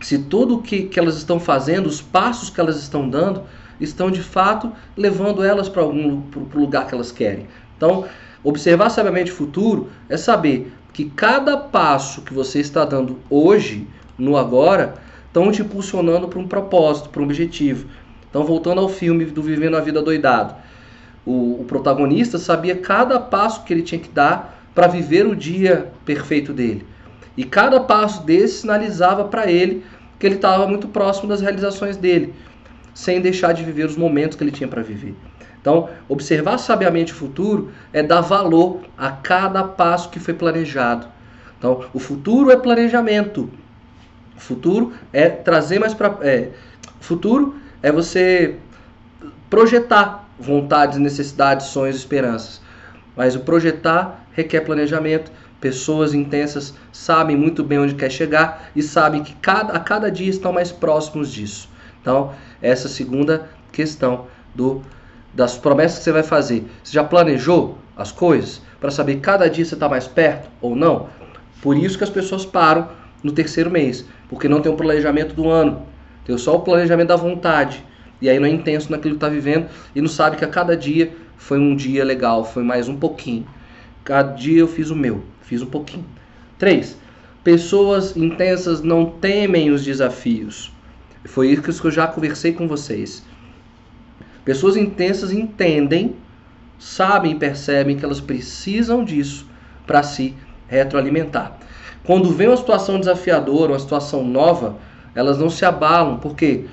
se 0.01 0.17
tudo 0.17 0.55
o 0.55 0.61
que, 0.63 0.83
que 0.83 0.99
elas 0.99 1.17
estão 1.17 1.39
fazendo, 1.39 1.85
os 1.85 2.01
passos 2.01 2.49
que 2.49 2.59
elas 2.59 2.77
estão 2.77 3.07
dando, 3.07 3.43
estão 3.79 4.09
de 4.09 4.23
fato 4.23 4.71
levando 4.95 5.43
elas 5.43 5.69
para 5.69 5.83
algum 5.83 6.21
pro 6.21 6.59
lugar 6.59 6.87
que 6.87 6.95
elas 6.95 7.11
querem. 7.11 7.45
Então, 7.75 8.05
observar 8.43 8.89
sabiamente 8.89 9.31
o 9.31 9.35
futuro 9.35 9.89
é 10.09 10.17
saber 10.17 10.73
que 10.93 11.05
cada 11.05 11.55
passo 11.57 12.23
que 12.23 12.33
você 12.33 12.59
está 12.59 12.83
dando 12.83 13.19
hoje, 13.29 13.87
no 14.17 14.35
agora, 14.35 14.95
estão 15.27 15.51
te 15.51 15.61
impulsionando 15.61 16.27
para 16.27 16.39
um 16.39 16.47
propósito, 16.47 17.09
para 17.09 17.21
um 17.21 17.25
objetivo. 17.25 17.87
Então, 18.29 18.43
voltando 18.43 18.81
ao 18.81 18.89
filme 18.89 19.25
do 19.25 19.43
Vivendo 19.43 19.77
a 19.77 19.81
Vida 19.81 20.01
Doidado, 20.01 20.55
o, 21.25 21.61
o 21.61 21.65
protagonista 21.67 22.37
sabia 22.37 22.75
cada 22.75 23.19
passo 23.19 23.63
que 23.63 23.73
ele 23.73 23.83
tinha 23.83 23.99
que 23.99 24.09
dar 24.09 24.63
para 24.73 24.87
viver 24.87 25.27
o 25.27 25.35
dia 25.35 25.91
perfeito 26.05 26.53
dele. 26.53 26.85
E 27.37 27.43
cada 27.43 27.79
passo 27.79 28.25
desse 28.25 28.61
sinalizava 28.61 29.25
para 29.25 29.49
ele 29.49 29.85
que 30.19 30.25
ele 30.25 30.35
estava 30.35 30.67
muito 30.67 30.87
próximo 30.87 31.29
das 31.29 31.39
realizações 31.39 31.95
dele, 31.95 32.33
sem 32.93 33.21
deixar 33.21 33.53
de 33.53 33.63
viver 33.63 33.85
os 33.85 33.95
momentos 33.95 34.35
que 34.35 34.43
ele 34.43 34.51
tinha 34.51 34.67
para 34.67 34.81
viver. 34.81 35.15
Então, 35.61 35.89
observar 36.09 36.57
sabiamente 36.57 37.13
o 37.13 37.15
futuro 37.15 37.71
é 37.93 38.01
dar 38.01 38.21
valor 38.21 38.81
a 38.97 39.11
cada 39.11 39.63
passo 39.63 40.09
que 40.09 40.19
foi 40.19 40.33
planejado. 40.33 41.07
Então, 41.57 41.85
o 41.93 41.99
futuro 41.99 42.49
é 42.51 42.57
planejamento. 42.57 43.49
O 44.35 44.39
futuro 44.39 44.93
é 45.11 45.27
trazer 45.29 45.79
mais 45.79 45.93
para. 45.93 46.17
É, 46.21 46.49
futuro 46.99 47.55
é 47.81 47.91
você 47.91 48.55
projetar 49.49 50.27
vontades, 50.39 50.97
necessidades, 50.99 51.67
sonhos, 51.67 51.95
esperanças. 51.95 52.61
Mas 53.15 53.35
o 53.35 53.39
projetar 53.41 54.25
requer 54.33 54.61
planejamento. 54.61 55.31
Pessoas 55.59 56.13
intensas 56.13 56.73
sabem 56.91 57.35
muito 57.35 57.63
bem 57.63 57.79
onde 57.79 57.95
quer 57.95 58.11
chegar 58.11 58.69
e 58.75 58.83
sabem 58.83 59.23
que 59.23 59.33
cada, 59.35 59.73
a 59.73 59.79
cada 59.79 60.11
dia 60.11 60.29
estão 60.29 60.53
mais 60.53 60.71
próximos 60.71 61.31
disso. 61.31 61.69
Então, 62.01 62.33
essa 62.61 62.87
segunda 62.87 63.49
questão 63.71 64.27
do 64.53 64.81
das 65.33 65.55
promessas 65.55 65.99
que 65.99 66.03
você 66.05 66.11
vai 66.11 66.23
fazer. 66.23 66.65
Você 66.83 66.93
já 66.93 67.03
planejou 67.03 67.77
as 67.95 68.11
coisas 68.11 68.61
para 68.79 68.89
saber 68.89 69.17
cada 69.17 69.47
dia 69.47 69.63
você 69.63 69.75
está 69.75 69.87
mais 69.87 70.07
perto 70.07 70.49
ou 70.59 70.75
não? 70.75 71.09
Por 71.61 71.77
isso 71.77 71.97
que 71.97 72.03
as 72.03 72.09
pessoas 72.09 72.45
param 72.45 72.89
no 73.23 73.31
terceiro 73.31 73.69
mês, 73.69 74.05
porque 74.29 74.47
não 74.47 74.61
tem 74.61 74.71
um 74.71 74.75
planejamento 74.75 75.35
do 75.35 75.49
ano, 75.49 75.83
tem 76.25 76.35
só 76.37 76.55
o 76.55 76.61
planejamento 76.61 77.09
da 77.09 77.15
vontade. 77.15 77.83
E 78.19 78.27
aí 78.27 78.39
não 78.39 78.47
é 78.47 78.49
intenso 78.49 78.91
naquilo 78.91 79.13
que 79.13 79.17
está 79.17 79.29
vivendo 79.29 79.67
e 79.93 80.01
não 80.01 80.07
sabe 80.07 80.37
que 80.37 80.45
a 80.45 80.47
cada 80.47 80.75
dia 80.75 81.11
foi 81.37 81.59
um 81.59 81.75
dia 81.75 82.03
legal, 82.03 82.43
foi 82.43 82.63
mais 82.63 82.89
um 82.89 82.95
pouquinho. 82.95 83.45
Cada 84.03 84.33
dia 84.33 84.59
eu 84.59 84.67
fiz 84.67 84.89
o 84.89 84.95
meu, 84.95 85.23
fiz 85.47 85.61
um 85.61 85.67
pouquinho. 85.67 86.05
3. 86.59 86.97
Pessoas 87.43 88.17
intensas 88.17 88.81
não 88.81 89.05
temem 89.05 89.71
os 89.71 89.83
desafios. 89.83 90.71
Foi 91.23 91.47
isso 91.49 91.81
que 91.81 91.87
eu 91.87 91.91
já 91.91 92.05
conversei 92.05 92.51
com 92.51 92.67
vocês. 92.67 93.23
Pessoas 94.43 94.75
intensas 94.75 95.31
entendem, 95.31 96.15
sabem 96.77 97.31
e 97.31 97.35
percebem 97.35 97.97
que 97.97 98.03
elas 98.03 98.19
precisam 98.19 99.03
disso 99.03 99.47
para 99.85 100.03
se 100.03 100.35
retroalimentar. 100.67 101.57
Quando 102.03 102.31
vem 102.31 102.47
uma 102.47 102.57
situação 102.57 102.99
desafiadora, 102.99 103.71
uma 103.71 103.79
situação 103.79 104.23
nova, 104.25 104.77
elas 105.15 105.37
não 105.37 105.49
se 105.49 105.63
abalam, 105.65 106.17
porque 106.17 106.65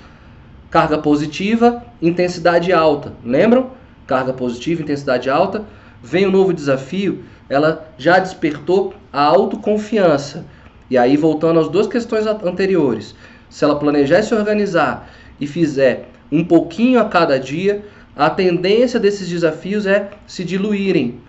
carga 0.71 0.99
positiva, 0.99 1.85
intensidade 2.03 2.73
alta. 2.73 3.13
Lembram? 3.25 3.71
Carga 4.07 4.33
positiva, 4.33 4.83
intensidade 4.83 5.31
alta. 5.31 5.65
Vem 6.03 6.27
um 6.27 6.31
novo 6.31 6.53
desafio, 6.53 7.25
ela 7.49 7.89
já 7.99 8.19
despertou 8.19 8.95
a 9.13 9.23
autoconfiança. 9.23 10.45
E 10.91 10.99
aí, 10.99 11.17
voltando 11.17 11.61
às 11.61 11.69
duas 11.69 11.87
questões 11.87 12.27
anteriores, 12.27 13.15
se 13.49 13.65
ela 13.65 13.79
planejar 13.79 14.21
e 14.21 14.23
se 14.23 14.35
organizar 14.35 15.11
e 15.41 15.47
fizer 15.47 16.09
um 16.31 16.45
pouquinho 16.45 17.01
a 17.01 17.05
cada 17.05 17.39
dia, 17.39 17.85
a 18.17 18.31
tendência 18.31 19.01
desses 19.01 19.29
desafios 19.29 19.87
é 19.87 20.11
se 20.27 20.45
diluírem, 20.45 21.21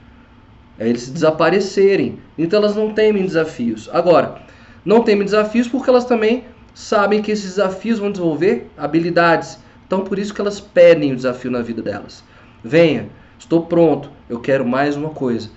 é 0.77 0.87
eles 0.87 1.09
desaparecerem. 1.09 2.19
Então 2.37 2.59
elas 2.59 2.75
não 2.75 2.93
temem 2.93 3.25
desafios. 3.25 3.89
Agora, 3.91 4.41
não 4.83 5.01
temem 5.01 5.25
desafios 5.25 5.67
porque 5.67 5.89
elas 5.89 6.05
também 6.05 6.43
sabem 6.73 7.21
que 7.21 7.31
esses 7.31 7.55
desafios 7.55 7.99
vão 7.99 8.11
desenvolver 8.11 8.69
habilidades. 8.77 9.57
Então 9.87 10.01
por 10.01 10.19
isso 10.19 10.33
que 10.33 10.41
elas 10.41 10.59
pedem 10.59 11.13
o 11.13 11.15
desafio 11.15 11.49
na 11.49 11.61
vida 11.61 11.81
delas. 11.81 12.23
Venha, 12.63 13.07
estou 13.39 13.63
pronto, 13.63 14.09
eu 14.29 14.39
quero 14.39 14.65
mais 14.65 14.95
uma 14.95 15.09
coisa. 15.09 15.49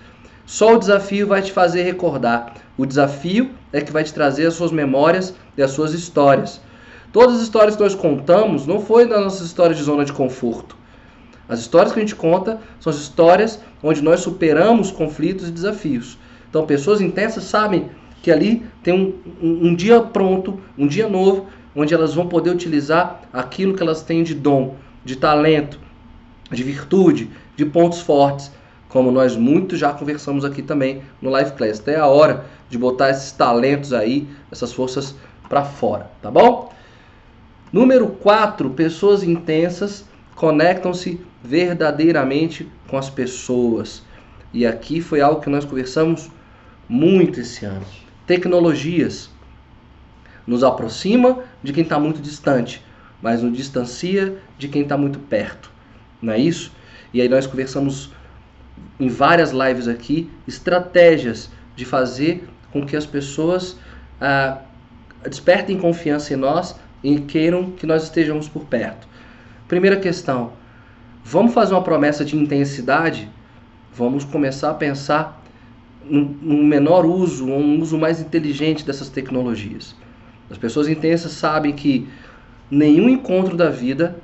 Só 0.49 0.73
o 0.73 0.79
desafio 0.79 1.27
vai 1.27 1.43
te 1.43 1.51
fazer 1.51 1.83
recordar. 1.83 2.55
O 2.75 2.83
desafio 2.83 3.51
é 3.71 3.81
que 3.81 3.91
vai 3.91 4.03
te 4.03 4.11
trazer 4.11 4.47
as 4.47 4.55
suas 4.55 4.71
memórias 4.71 5.35
e 5.55 5.61
as 5.61 5.69
suas 5.69 5.93
histórias. 5.93 6.59
Todas 7.13 7.35
as 7.35 7.43
histórias 7.43 7.75
que 7.75 7.83
nós 7.83 7.93
contamos 7.93 8.65
não 8.65 8.79
foi 8.79 9.07
das 9.07 9.21
nossas 9.21 9.45
histórias 9.45 9.77
de 9.77 9.83
zona 9.83 10.03
de 10.03 10.11
conforto. 10.11 10.75
As 11.47 11.59
histórias 11.59 11.93
que 11.93 11.99
a 11.99 12.01
gente 12.01 12.15
conta 12.15 12.59
são 12.79 12.89
as 12.89 12.97
histórias 12.97 13.59
onde 13.83 14.01
nós 14.01 14.21
superamos 14.21 14.89
conflitos 14.89 15.47
e 15.47 15.51
desafios. 15.51 16.17
Então, 16.49 16.65
pessoas 16.65 16.99
intensas 16.99 17.43
sabem 17.43 17.91
que 18.23 18.31
ali 18.31 18.65
tem 18.81 18.91
um, 18.91 19.13
um, 19.39 19.67
um 19.67 19.75
dia 19.75 20.01
pronto, 20.01 20.59
um 20.75 20.87
dia 20.87 21.07
novo, 21.07 21.45
onde 21.75 21.93
elas 21.93 22.15
vão 22.15 22.27
poder 22.27 22.49
utilizar 22.49 23.21
aquilo 23.31 23.75
que 23.75 23.83
elas 23.83 24.01
têm 24.01 24.23
de 24.23 24.33
dom, 24.33 24.73
de 25.05 25.15
talento, 25.15 25.79
de 26.51 26.63
virtude, 26.63 27.29
de 27.55 27.65
pontos 27.65 28.01
fortes, 28.01 28.51
como 28.89 29.11
nós 29.11 29.35
muito 29.35 29.77
já 29.77 29.93
conversamos 29.93 30.43
aqui 30.43 30.61
também 30.61 31.01
no 31.21 31.29
Live 31.29 31.53
Class. 31.53 31.79
Até 31.79 31.95
a 31.95 32.07
hora 32.07 32.45
de 32.69 32.77
botar 32.77 33.11
esses 33.11 33.31
talentos 33.31 33.93
aí, 33.93 34.27
essas 34.51 34.73
forças 34.73 35.15
para 35.47 35.63
fora, 35.63 36.11
tá 36.21 36.29
bom? 36.29 36.73
Número 37.71 38.07
4, 38.07 38.71
pessoas 38.71 39.23
intensas 39.23 40.05
conectam-se 40.35 41.21
verdadeiramente 41.43 42.69
com 42.87 42.97
as 42.97 43.09
pessoas. 43.09 44.03
E 44.51 44.65
aqui 44.65 45.01
foi 45.01 45.21
algo 45.21 45.41
que 45.41 45.49
nós 45.49 45.65
conversamos 45.65 46.29
muito 46.87 47.39
esse 47.39 47.65
ano. 47.65 47.85
Tecnologias 48.25 49.29
nos 50.47 50.63
aproxima 50.63 51.43
de 51.61 51.71
quem 51.71 51.83
está 51.83 51.99
muito 51.99 52.19
distante, 52.19 52.83
mas 53.21 53.43
nos 53.43 53.55
distancia 53.55 54.37
de 54.57 54.67
quem 54.67 54.81
está 54.81 54.97
muito 54.97 55.19
perto. 55.19 55.71
Não 56.19 56.33
é 56.33 56.39
isso? 56.39 56.71
E 57.13 57.21
aí 57.21 57.29
nós 57.29 57.45
conversamos 57.45 58.11
em 58.99 59.07
várias 59.07 59.51
lives 59.51 59.87
aqui 59.87 60.29
estratégias 60.47 61.49
de 61.75 61.85
fazer 61.85 62.47
com 62.71 62.85
que 62.85 62.95
as 62.95 63.05
pessoas 63.05 63.77
ah, 64.19 64.59
despertem 65.27 65.77
confiança 65.77 66.33
em 66.33 66.37
nós 66.37 66.75
e 67.03 67.19
queiram 67.19 67.71
que 67.71 67.85
nós 67.85 68.03
estejamos 68.03 68.47
por 68.47 68.65
perto. 68.65 69.07
Primeira 69.67 69.97
questão: 69.97 70.53
vamos 71.23 71.53
fazer 71.53 71.73
uma 71.73 71.83
promessa 71.83 72.25
de 72.25 72.35
intensidade? 72.35 73.29
Vamos 73.93 74.23
começar 74.23 74.71
a 74.71 74.73
pensar 74.73 75.41
num 76.03 76.63
menor 76.65 77.05
uso, 77.05 77.45
um 77.45 77.79
uso 77.79 77.97
mais 77.97 78.19
inteligente 78.19 78.85
dessas 78.85 79.09
tecnologias. 79.09 79.95
As 80.49 80.57
pessoas 80.57 80.87
intensas 80.87 81.33
sabem 81.33 81.73
que 81.73 82.07
nenhum 82.71 83.07
encontro 83.07 83.55
da 83.55 83.69
vida 83.69 84.15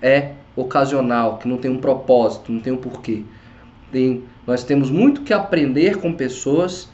é 0.00 0.32
ocasional, 0.56 1.38
que 1.38 1.48
não 1.48 1.58
tem 1.58 1.70
um 1.70 1.78
propósito, 1.78 2.50
não 2.50 2.60
tem 2.60 2.72
um 2.72 2.76
porquê. 2.76 3.24
Tem, 3.94 4.24
nós 4.44 4.64
temos 4.64 4.90
muito 4.90 5.22
que 5.22 5.32
aprender 5.32 5.98
com 5.98 6.12
pessoas, 6.12 6.88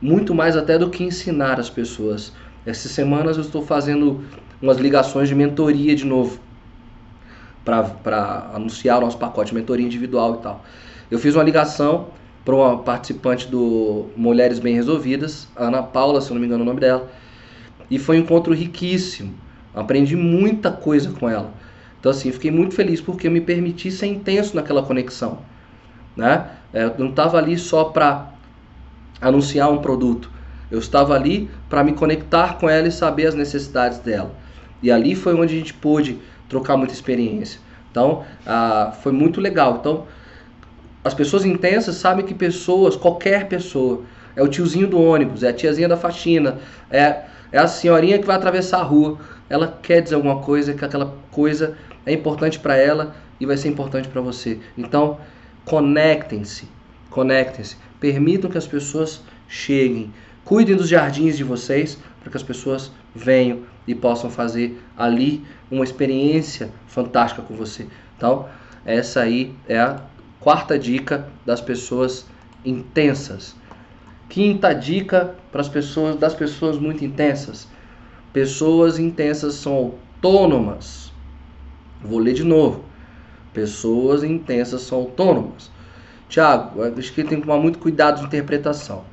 muito 0.00 0.34
mais 0.34 0.56
até 0.56 0.78
do 0.78 0.88
que 0.88 1.04
ensinar 1.04 1.60
as 1.60 1.68
pessoas. 1.68 2.32
Essas 2.64 2.92
semanas 2.92 3.36
eu 3.36 3.42
estou 3.42 3.60
fazendo 3.60 4.24
umas 4.62 4.78
ligações 4.78 5.28
de 5.28 5.34
mentoria 5.34 5.94
de 5.94 6.06
novo 6.06 6.40
para 7.62 8.50
anunciar 8.54 8.96
o 8.96 9.00
nosso 9.02 9.18
pacote 9.18 9.50
de 9.50 9.54
mentoria 9.54 9.84
individual 9.84 10.36
e 10.36 10.42
tal. 10.42 10.64
Eu 11.10 11.18
fiz 11.18 11.34
uma 11.34 11.44
ligação 11.44 12.06
para 12.42 12.54
uma 12.54 12.78
participante 12.78 13.46
do 13.46 14.06
Mulheres 14.16 14.58
Bem 14.58 14.74
Resolvidas, 14.74 15.46
Ana 15.54 15.82
Paula, 15.82 16.22
se 16.22 16.32
não 16.32 16.40
me 16.40 16.46
engano 16.46 16.62
o 16.62 16.66
nome 16.66 16.80
dela, 16.80 17.06
e 17.90 17.98
foi 17.98 18.16
um 18.16 18.20
encontro 18.20 18.54
riquíssimo. 18.54 19.34
Aprendi 19.74 20.16
muita 20.16 20.72
coisa 20.72 21.12
com 21.12 21.28
ela. 21.28 21.52
Então 22.00 22.10
assim, 22.10 22.32
fiquei 22.32 22.50
muito 22.50 22.74
feliz 22.74 23.02
porque 23.02 23.26
eu 23.26 23.30
me 23.30 23.42
permiti 23.42 23.90
ser 23.90 24.06
intenso 24.06 24.56
naquela 24.56 24.82
conexão, 24.82 25.40
né? 26.16 26.46
É, 26.72 26.84
eu 26.84 26.94
não 26.98 27.10
estava 27.10 27.38
ali 27.38 27.56
só 27.58 27.84
para 27.84 28.30
anunciar 29.20 29.70
um 29.70 29.78
produto. 29.78 30.30
Eu 30.70 30.78
estava 30.78 31.14
ali 31.14 31.48
para 31.68 31.84
me 31.84 31.92
conectar 31.92 32.54
com 32.54 32.68
ela 32.68 32.88
e 32.88 32.92
saber 32.92 33.26
as 33.26 33.34
necessidades 33.34 33.98
dela. 33.98 34.32
E 34.82 34.90
ali 34.90 35.14
foi 35.14 35.34
onde 35.34 35.54
a 35.54 35.58
gente 35.58 35.72
pôde 35.72 36.18
trocar 36.48 36.76
muita 36.76 36.92
experiência. 36.92 37.60
Então, 37.90 38.24
ah, 38.46 38.92
foi 39.02 39.12
muito 39.12 39.40
legal. 39.40 39.78
Então, 39.80 40.04
as 41.04 41.14
pessoas 41.14 41.44
intensas 41.44 41.96
sabem 41.96 42.24
que 42.24 42.34
pessoas, 42.34 42.96
qualquer 42.96 43.46
pessoa, 43.46 44.02
é 44.34 44.42
o 44.42 44.48
tiozinho 44.48 44.88
do 44.88 45.00
ônibus, 45.00 45.42
é 45.42 45.50
a 45.50 45.52
tiazinha 45.52 45.88
da 45.88 45.96
faxina, 45.96 46.58
é, 46.90 47.22
é 47.52 47.58
a 47.58 47.68
senhorinha 47.68 48.18
que 48.18 48.26
vai 48.26 48.36
atravessar 48.36 48.80
a 48.80 48.82
rua. 48.82 49.18
Ela 49.48 49.78
quer 49.80 50.00
dizer 50.00 50.16
alguma 50.16 50.40
coisa, 50.40 50.74
que 50.74 50.84
aquela 50.84 51.14
coisa 51.30 51.76
é 52.04 52.12
importante 52.12 52.58
para 52.58 52.76
ela 52.76 53.14
e 53.38 53.46
vai 53.46 53.56
ser 53.56 53.68
importante 53.68 54.08
para 54.08 54.20
você. 54.20 54.58
Então, 54.76 55.18
conectem-se, 55.64 56.68
conectem-se, 57.10 57.76
permitam 58.00 58.50
que 58.50 58.58
as 58.58 58.66
pessoas 58.66 59.22
cheguem, 59.48 60.12
cuidem 60.44 60.76
dos 60.76 60.88
jardins 60.88 61.36
de 61.36 61.44
vocês 61.44 61.98
para 62.20 62.30
que 62.30 62.36
as 62.36 62.42
pessoas 62.42 62.90
venham 63.14 63.60
e 63.86 63.94
possam 63.94 64.30
fazer 64.30 64.82
ali 64.96 65.44
uma 65.70 65.84
experiência 65.84 66.70
fantástica 66.86 67.42
com 67.42 67.54
você. 67.54 67.86
Então, 68.16 68.48
essa 68.84 69.20
aí 69.20 69.54
é 69.68 69.78
a 69.78 70.02
quarta 70.40 70.78
dica 70.78 71.28
das 71.44 71.60
pessoas 71.60 72.26
intensas. 72.64 73.56
Quinta 74.28 74.72
dica 74.74 75.34
para 75.52 75.60
as 75.60 75.68
pessoas 75.68 76.16
das 76.16 76.34
pessoas 76.34 76.78
muito 76.78 77.04
intensas. 77.04 77.68
Pessoas 78.32 78.98
intensas 78.98 79.54
são 79.54 79.72
autônomas. 79.74 81.12
Vou 82.02 82.18
ler 82.18 82.34
de 82.34 82.44
novo. 82.44 82.84
Pessoas 83.54 84.24
intensas 84.24 84.82
são 84.82 84.98
autônomas. 84.98 85.70
Tiago, 86.28 86.82
acho 86.82 87.12
que 87.12 87.22
tem 87.22 87.40
que 87.40 87.46
tomar 87.46 87.60
muito 87.60 87.78
cuidado 87.78 88.18
de 88.18 88.26
interpretação. 88.26 89.04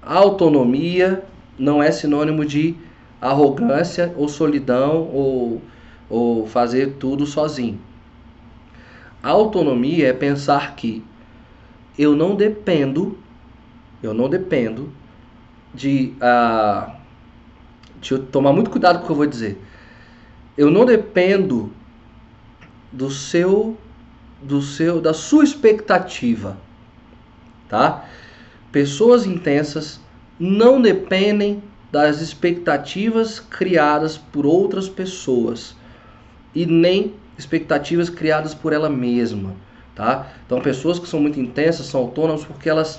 Autonomia 0.00 1.24
não 1.58 1.82
é 1.82 1.90
sinônimo 1.90 2.44
de 2.44 2.76
arrogância 3.20 4.14
ou 4.16 4.28
solidão 4.28 5.10
ou, 5.12 5.60
ou 6.08 6.46
fazer 6.46 6.94
tudo 7.00 7.26
sozinho. 7.26 7.80
A 9.22 9.30
autonomia 9.30 10.08
é 10.08 10.12
pensar 10.12 10.76
que 10.76 11.02
eu 11.98 12.14
não 12.14 12.36
dependo, 12.36 13.18
eu 14.00 14.14
não 14.14 14.28
dependo 14.28 14.92
de, 15.74 16.14
uh, 16.16 16.92
deixa 17.96 18.14
eu 18.14 18.26
tomar 18.26 18.52
muito 18.52 18.70
cuidado 18.70 18.98
com 18.98 19.02
o 19.02 19.06
que 19.06 19.12
eu 19.12 19.16
vou 19.16 19.26
dizer. 19.26 19.60
Eu 20.56 20.70
não 20.70 20.84
dependo 20.84 21.72
do 22.96 23.10
seu, 23.10 23.76
do 24.42 24.62
seu, 24.62 25.00
da 25.02 25.12
sua 25.12 25.44
expectativa, 25.44 26.56
tá? 27.68 28.06
Pessoas 28.72 29.26
intensas 29.26 30.00
não 30.40 30.80
dependem 30.80 31.62
das 31.92 32.20
expectativas 32.22 33.38
criadas 33.38 34.16
por 34.16 34.46
outras 34.46 34.88
pessoas 34.88 35.76
e 36.54 36.64
nem 36.64 37.14
expectativas 37.38 38.08
criadas 38.08 38.54
por 38.54 38.72
ela 38.72 38.88
mesma, 38.88 39.54
tá? 39.94 40.28
Então, 40.46 40.60
pessoas 40.60 40.98
que 40.98 41.06
são 41.06 41.20
muito 41.20 41.38
intensas 41.38 41.86
são 41.86 42.00
autônomas 42.00 42.44
porque 42.44 42.68
elas 42.68 42.98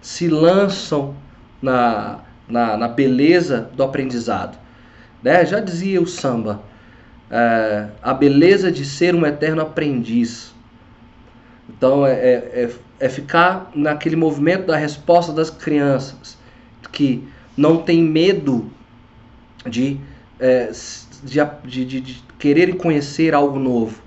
se 0.00 0.28
lançam 0.28 1.14
na, 1.60 2.20
na, 2.48 2.76
na 2.76 2.88
beleza 2.88 3.70
do 3.74 3.82
aprendizado. 3.82 4.58
Né? 5.22 5.44
Já 5.44 5.60
dizia 5.60 6.00
o 6.00 6.06
samba, 6.06 6.62
é, 7.30 7.88
a 8.02 8.14
beleza 8.14 8.70
de 8.70 8.84
ser 8.84 9.14
um 9.14 9.26
eterno 9.26 9.62
aprendiz. 9.62 10.54
Então, 11.68 12.06
é, 12.06 12.12
é, 12.12 12.34
é, 12.62 12.70
é 13.00 13.08
ficar 13.08 13.70
naquele 13.74 14.16
movimento 14.16 14.66
da 14.66 14.76
resposta 14.76 15.32
das 15.32 15.50
crianças, 15.50 16.38
que 16.92 17.26
não 17.56 17.78
tem 17.78 18.02
medo 18.02 18.70
de, 19.68 19.98
é, 20.38 20.70
de, 21.22 21.84
de, 21.84 22.00
de 22.00 22.22
querer 22.38 22.76
conhecer 22.76 23.34
algo 23.34 23.58
novo. 23.58 24.02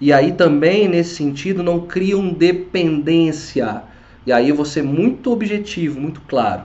E 0.00 0.12
aí 0.12 0.32
também, 0.32 0.88
nesse 0.88 1.14
sentido, 1.14 1.62
não 1.62 1.86
criam 1.86 2.28
dependência. 2.30 3.82
E 4.26 4.32
aí 4.32 4.52
ser 4.66 4.82
muito 4.82 5.32
objetivo, 5.32 6.00
muito 6.00 6.20
claro. 6.22 6.64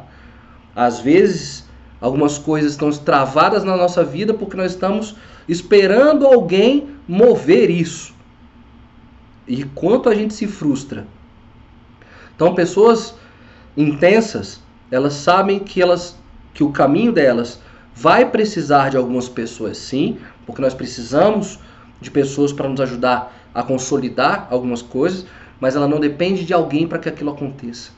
Às 0.76 1.00
vezes, 1.00 1.66
algumas 2.02 2.38
coisas 2.38 2.72
estão 2.72 2.90
travadas 2.92 3.64
na 3.64 3.78
nossa 3.78 4.04
vida 4.04 4.34
porque 4.34 4.58
nós 4.58 4.72
estamos 4.72 5.16
esperando 5.52 6.26
alguém 6.26 6.96
mover 7.06 7.70
isso. 7.70 8.16
E 9.46 9.66
quanto 9.66 10.08
a 10.08 10.16
gente 10.16 10.34
se 10.34 10.48
frustra. 10.48 11.06
Então, 12.34 12.56
pessoas 12.56 13.16
intensas, 13.76 14.62
elas 14.90 15.14
sabem 15.14 15.60
que 15.60 15.82
elas 15.82 16.18
que 16.54 16.64
o 16.64 16.72
caminho 16.72 17.12
delas 17.12 17.60
vai 17.94 18.30
precisar 18.30 18.90
de 18.90 18.98
algumas 18.98 19.28
pessoas 19.28 19.78
sim, 19.78 20.18
porque 20.46 20.62
nós 20.62 20.74
precisamos 20.74 21.60
de 22.00 22.10
pessoas 22.10 22.54
para 22.54 22.70
nos 22.70 22.80
ajudar 22.80 23.34
a 23.54 23.62
consolidar 23.62 24.48
algumas 24.50 24.82
coisas, 24.82 25.26
mas 25.60 25.76
ela 25.76 25.88
não 25.88 26.00
depende 26.00 26.46
de 26.46 26.54
alguém 26.54 26.88
para 26.88 26.98
que 26.98 27.10
aquilo 27.10 27.32
aconteça. 27.32 27.92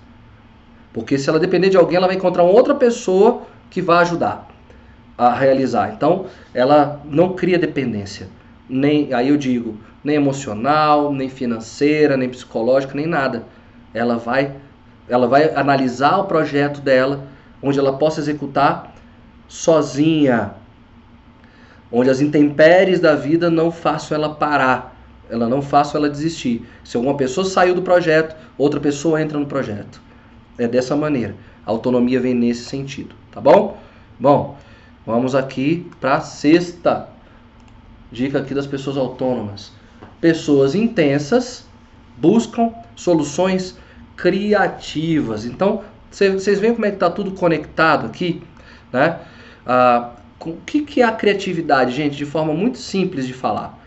Porque 0.92 1.20
se 1.20 1.30
ela 1.30 1.40
depender 1.40 1.70
de 1.70 1.78
alguém, 1.78 1.98
ela 1.98 2.08
vai 2.08 2.16
encontrar 2.16 2.44
outra 2.44 2.74
pessoa 2.74 3.44
que 3.70 3.82
vai 3.82 4.02
ajudar 4.02 4.53
a 5.18 5.34
realizar. 5.34 5.94
Então, 5.94 6.26
ela 6.54 7.02
não 7.06 7.34
cria 7.34 7.60
dependência, 7.60 8.28
nem 8.70 9.14
aí 9.14 9.30
eu 9.30 9.38
digo, 9.38 9.78
nem 10.04 10.16
emocional, 10.16 11.14
nem 11.14 11.30
financeira, 11.30 12.18
nem 12.18 12.30
psicológica, 12.30 12.94
nem 12.96 13.08
nada. 13.08 13.44
Ela 13.94 14.18
vai 14.18 14.56
ela 15.08 15.28
vai 15.28 15.54
analisar 15.54 16.18
o 16.18 16.26
projeto 16.26 16.80
dela 16.80 17.28
onde 17.62 17.78
ela 17.78 17.98
possa 17.98 18.20
executar 18.20 18.94
sozinha, 19.48 20.54
onde 21.92 22.10
as 22.10 22.22
intempéries 22.22 23.00
da 23.00 23.16
vida 23.16 23.50
não 23.50 23.72
façam 23.72 24.18
ela 24.18 24.34
parar, 24.34 24.96
ela 25.30 25.48
não 25.48 25.62
façam 25.62 26.00
ela 26.00 26.10
desistir. 26.10 26.66
Se 26.84 26.98
alguma 26.98 27.16
pessoa 27.16 27.46
saiu 27.46 27.76
do 27.76 27.82
projeto, 27.82 28.36
outra 28.58 28.80
pessoa 28.80 29.22
entra 29.22 29.38
no 29.38 29.46
projeto. 29.46 30.02
É 30.58 30.68
dessa 30.68 30.96
maneira. 30.96 31.36
A 31.66 31.72
autonomia 31.72 32.20
vem 32.20 32.34
nesse 32.34 32.66
sentido, 32.66 33.16
tá 33.32 33.40
bom? 33.40 33.78
Bom, 34.20 34.58
vamos 35.06 35.36
aqui 35.36 35.90
para 36.00 36.16
a 36.16 36.22
sexta 36.22 37.10
dica 38.12 38.40
aqui 38.40 38.54
das 38.54 38.68
pessoas 38.68 38.96
autônomas. 38.98 39.72
Pessoas 40.22 40.76
intensas 40.76 41.66
buscam 42.18 42.72
soluções 42.96 43.78
criativas. 44.16 45.46
Então, 45.46 45.84
vocês 46.12 46.60
veem 46.60 46.74
como 46.74 46.86
é 46.86 46.90
que 46.90 46.96
está 46.96 47.10
tudo 47.10 47.32
conectado 47.32 48.06
aqui, 48.06 48.42
né? 48.92 49.20
Ah, 49.66 50.12
o 50.40 50.58
que, 50.66 50.82
que 50.82 51.02
é 51.02 51.06
a 51.06 51.12
criatividade, 51.12 51.96
gente? 51.96 52.16
De 52.16 52.26
forma 52.26 52.54
muito 52.54 52.78
simples 52.78 53.26
de 53.26 53.34
falar. 53.34 53.80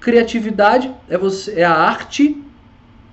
Criatividade 0.00 0.94
é, 1.08 1.18
você, 1.18 1.60
é 1.60 1.64
a 1.64 1.74
arte, 1.74 2.40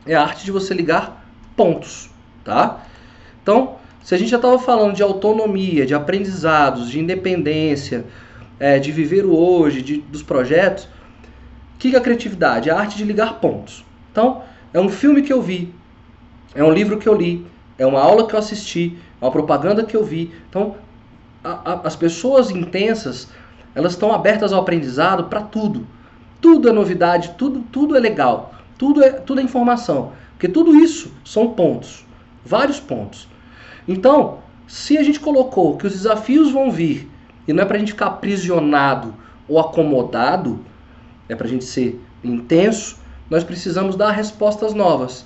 é 0.06 0.14
a 0.14 0.22
arte 0.22 0.46
de 0.46 0.52
você 0.52 0.74
ligar 0.74 1.26
pontos, 1.56 2.10
tá? 2.44 2.84
Então, 3.42 3.78
se 4.06 4.14
a 4.14 4.20
gente 4.20 4.30
já 4.30 4.36
estava 4.36 4.60
falando 4.60 4.94
de 4.94 5.02
autonomia, 5.02 5.84
de 5.84 5.96
aprendizados, 5.96 6.92
de 6.92 7.00
independência, 7.00 8.06
é, 8.60 8.78
de 8.78 8.92
viver 8.92 9.26
o 9.26 9.36
hoje, 9.36 9.82
de, 9.82 9.98
dos 9.98 10.22
projetos, 10.22 10.84
o 10.84 11.80
que, 11.80 11.96
é 11.96 11.98
a 11.98 12.02
criatividade? 12.02 12.70
É 12.70 12.72
a 12.72 12.78
arte 12.78 12.98
de 12.98 13.04
ligar 13.04 13.40
pontos. 13.40 13.84
Então, 14.12 14.44
é 14.72 14.80
um 14.80 14.90
filme 14.90 15.24
que 15.24 15.34
eu 15.34 15.42
vi, 15.42 15.74
é 16.54 16.64
um 16.64 16.72
livro 16.72 17.00
que 17.00 17.10
eu 17.10 17.16
li, 17.16 17.48
é 17.80 17.86
uma 17.88 18.00
aula 18.00 18.28
que 18.28 18.36
eu 18.36 18.40
assisti, 18.40 18.96
é 19.20 19.26
uma 19.26 19.32
propaganda 19.32 19.84
que 19.84 19.98
eu 19.98 20.04
vi. 20.04 20.32
Então, 20.48 20.76
a, 21.44 21.72
a, 21.72 21.88
as 21.88 21.96
pessoas 21.96 22.52
intensas, 22.52 23.28
elas 23.74 23.94
estão 23.94 24.14
abertas 24.14 24.54
ao 24.54 24.62
aprendizado 24.62 25.24
para 25.24 25.42
tudo. 25.42 25.88
Tudo 26.40 26.70
é 26.70 26.72
novidade, 26.72 27.34
tudo, 27.40 27.62
tudo 27.72 27.98
é 27.98 28.00
legal, 28.00 28.54
tudo 28.78 29.04
é, 29.04 29.10
tudo 29.10 29.42
é 29.42 29.44
informação. 29.44 30.12
Porque 30.34 30.48
tudo 30.48 30.76
isso 30.76 31.12
são 31.26 31.54
pontos, 31.54 32.06
vários 32.46 32.80
pontos. 32.80 33.34
Então, 33.88 34.40
se 34.68 34.98
a 34.98 35.04
gente 35.04 35.20
colocou 35.20 35.78
que 35.78 35.86
os 35.86 35.94
desafios 35.94 36.52
vão 36.52 36.72
vir 36.72 37.10
e 37.48 37.54
não 37.54 37.64
é 37.64 37.66
para 37.66 37.78
a 37.78 37.80
gente 37.80 37.92
ficar 37.92 38.08
aprisionado 38.08 39.14
ou 39.48 39.60
acomodado, 39.60 40.60
é 41.30 41.36
para 41.36 41.46
a 41.46 41.50
gente 41.50 41.66
ser 41.66 42.02
intenso, 42.24 42.98
nós 43.30 43.44
precisamos 43.44 43.96
dar 43.96 44.12
respostas 44.12 44.74
novas. 44.74 45.26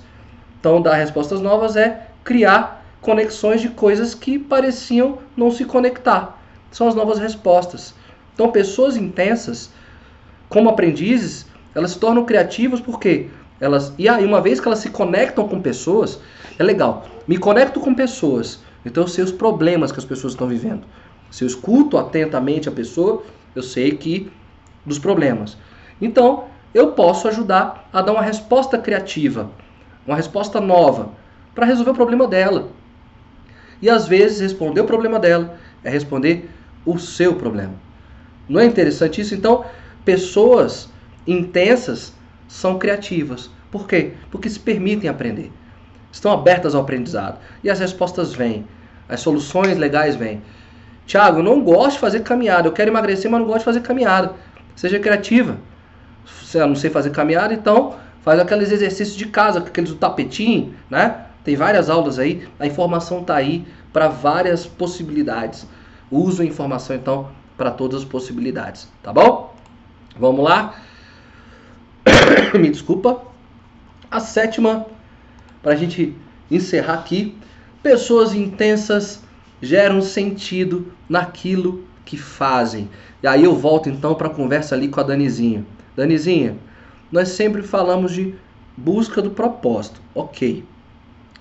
Então, 0.58 0.80
dar 0.80 0.94
respostas 0.94 1.40
novas 1.40 1.76
é 1.76 2.08
criar 2.22 2.84
conexões 3.00 3.62
de 3.62 3.70
coisas 3.70 4.14
que 4.14 4.38
pareciam 4.38 5.18
não 5.36 5.50
se 5.50 5.64
conectar. 5.64 6.38
São 6.70 6.86
as 6.86 6.94
novas 6.94 7.18
respostas. 7.18 7.94
Então, 8.34 8.50
pessoas 8.50 8.96
intensas, 8.96 9.70
como 10.48 10.68
aprendizes, 10.68 11.46
elas 11.74 11.92
se 11.92 11.98
tornam 11.98 12.24
criativas 12.24 12.80
porque 12.80 13.28
elas 13.60 13.92
e 13.98 14.08
aí 14.08 14.24
uma 14.24 14.40
vez 14.40 14.58
que 14.60 14.66
elas 14.66 14.78
se 14.78 14.90
conectam 14.90 15.46
com 15.46 15.60
pessoas, 15.60 16.18
é 16.60 16.62
legal. 16.62 17.06
Me 17.26 17.38
conecto 17.38 17.80
com 17.80 17.94
pessoas, 17.94 18.60
então 18.84 19.04
eu 19.04 19.08
sei 19.08 19.24
os 19.24 19.32
problemas 19.32 19.90
que 19.90 19.98
as 19.98 20.04
pessoas 20.04 20.34
estão 20.34 20.46
vivendo. 20.46 20.82
Se 21.30 21.42
eu 21.42 21.48
escuto 21.48 21.96
atentamente 21.96 22.68
a 22.68 22.72
pessoa, 22.72 23.22
eu 23.54 23.62
sei 23.62 23.92
que 23.92 24.30
dos 24.84 24.98
problemas. 24.98 25.56
Então, 26.02 26.44
eu 26.74 26.92
posso 26.92 27.26
ajudar 27.28 27.88
a 27.90 28.02
dar 28.02 28.12
uma 28.12 28.20
resposta 28.20 28.76
criativa, 28.76 29.50
uma 30.06 30.16
resposta 30.16 30.60
nova 30.60 31.12
para 31.54 31.64
resolver 31.64 31.92
o 31.92 31.94
problema 31.94 32.28
dela. 32.28 32.68
E 33.80 33.88
às 33.88 34.06
vezes 34.06 34.40
responder 34.40 34.82
o 34.82 34.86
problema 34.86 35.18
dela 35.18 35.56
é 35.82 35.88
responder 35.88 36.50
o 36.84 36.98
seu 36.98 37.36
problema. 37.36 37.74
Não 38.46 38.60
é 38.60 38.66
interessante 38.66 39.22
isso? 39.22 39.34
Então, 39.34 39.64
pessoas 40.04 40.90
intensas 41.26 42.12
são 42.46 42.78
criativas. 42.78 43.50
Por 43.70 43.88
quê? 43.88 44.12
Porque 44.30 44.50
se 44.50 44.60
permitem 44.60 45.08
aprender. 45.08 45.50
Estão 46.12 46.32
abertas 46.32 46.74
ao 46.74 46.82
aprendizado. 46.82 47.38
E 47.62 47.70
as 47.70 47.78
respostas 47.78 48.32
vêm. 48.32 48.66
As 49.08 49.20
soluções 49.20 49.76
legais 49.76 50.16
vêm. 50.16 50.42
Tiago, 51.06 51.42
não 51.42 51.60
gosto 51.62 51.94
de 51.94 51.98
fazer 51.98 52.20
caminhada. 52.20 52.68
Eu 52.68 52.72
quero 52.72 52.90
emagrecer, 52.90 53.30
mas 53.30 53.40
não 53.40 53.46
gosto 53.46 53.60
de 53.60 53.64
fazer 53.64 53.80
caminhada. 53.80 54.32
Seja 54.76 54.98
criativa. 54.98 55.58
Se 56.44 56.58
eu 56.58 56.66
não 56.66 56.76
sei 56.76 56.90
fazer 56.90 57.10
caminhada, 57.10 57.52
então 57.52 57.96
faz 58.22 58.38
aqueles 58.38 58.70
exercícios 58.70 59.16
de 59.16 59.26
casa, 59.26 59.58
aqueles 59.58 59.90
do 59.90 59.96
tapetinho, 59.96 60.74
né? 60.88 61.26
Tem 61.42 61.56
várias 61.56 61.88
aulas 61.90 62.18
aí. 62.18 62.46
A 62.58 62.66
informação 62.66 63.20
está 63.20 63.36
aí 63.36 63.66
para 63.92 64.08
várias 64.08 64.66
possibilidades. 64.66 65.66
Uso 66.10 66.42
a 66.42 66.44
informação, 66.44 66.94
então, 66.94 67.28
para 67.56 67.70
todas 67.70 68.02
as 68.02 68.04
possibilidades. 68.04 68.88
Tá 69.02 69.12
bom? 69.12 69.54
Vamos 70.18 70.44
lá? 70.44 70.74
Me 72.58 72.70
desculpa. 72.70 73.22
A 74.10 74.20
sétima, 74.20 74.86
para 75.62 75.72
a 75.72 75.76
gente 75.76 76.14
encerrar 76.50 76.94
aqui. 76.94 77.36
Pessoas 77.82 78.34
intensas 78.34 79.22
geram 79.60 80.00
sentido 80.00 80.92
naquilo 81.08 81.84
que 82.04 82.16
fazem. 82.16 82.88
E 83.22 83.26
aí 83.26 83.44
eu 83.44 83.54
volto 83.54 83.88
então 83.88 84.14
para 84.14 84.28
a 84.28 84.34
conversa 84.34 84.74
ali 84.74 84.88
com 84.88 85.00
a 85.00 85.04
Danizinha. 85.04 85.64
Danizinha, 85.94 86.56
nós 87.10 87.28
sempre 87.28 87.62
falamos 87.62 88.12
de 88.12 88.34
busca 88.76 89.20
do 89.20 89.30
propósito, 89.30 90.00
ok, 90.14 90.64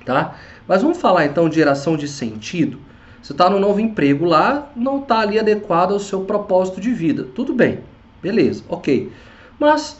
tá? 0.06 0.36
Mas 0.68 0.82
vamos 0.82 0.98
falar 0.98 1.26
então 1.26 1.48
de 1.48 1.56
geração 1.56 1.96
de 1.96 2.08
sentido. 2.08 2.78
Você 3.22 3.34
está 3.34 3.50
no 3.50 3.60
novo 3.60 3.80
emprego 3.80 4.26
lá, 4.26 4.72
não 4.76 5.00
está 5.00 5.20
ali 5.20 5.40
adequado 5.40 5.92
ao 5.92 6.00
seu 6.00 6.22
propósito 6.22 6.82
de 6.82 6.92
vida. 6.92 7.24
Tudo 7.36 7.54
bem, 7.54 7.80
beleza, 8.22 8.64
ok. 8.68 9.12
Mas 9.60 10.00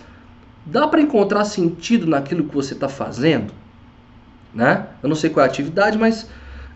dá 0.66 0.88
para 0.88 1.02
encontrar 1.02 1.46
sentido 1.46 2.08
naquilo 2.08 2.44
que 2.46 2.56
você 2.56 2.74
está 2.74 2.90
fazendo? 2.90 3.54
Né? 4.54 4.88
Eu 5.02 5.10
não 5.10 5.16
sei 5.16 5.30
qual 5.30 5.46
é 5.46 5.48
a 5.48 5.52
atividade, 5.52 5.98
mas 5.98 6.30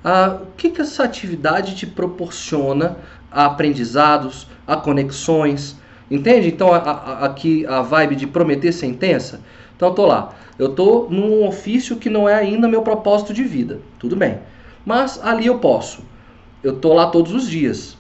ah, 0.04 0.40
o 0.42 0.56
que, 0.58 0.70
que 0.70 0.82
essa 0.82 1.04
atividade 1.04 1.76
te 1.76 1.88
proporciona 1.88 2.98
a 3.32 3.46
aprendizados, 3.46 4.48
a 4.68 4.76
conexões? 4.76 5.78
Entende? 6.12 6.50
Então 6.50 6.74
a, 6.74 6.78
a, 6.78 7.26
aqui 7.26 7.66
a 7.66 7.82
vibe 7.82 8.16
de 8.16 8.28
prometer 8.28 8.72
sentença. 8.72 9.42
Então 9.76 9.90
eu 9.90 9.96
tô 9.96 10.06
lá, 10.06 10.34
eu 10.60 10.70
tô 10.70 11.08
num 11.10 11.48
ofício 11.48 11.96
que 11.96 12.10
não 12.10 12.28
é 12.30 12.36
ainda 12.36 12.68
meu 12.68 12.82
propósito 12.82 13.34
de 13.34 13.44
vida, 13.44 13.80
tudo 13.98 14.16
bem. 14.16 14.40
Mas 14.86 15.20
ali 15.24 15.48
eu 15.48 15.60
posso. 15.60 16.04
Eu 16.62 16.78
tô 16.78 16.94
lá 16.94 17.08
todos 17.08 17.34
os 17.34 17.50
dias. 17.50 17.98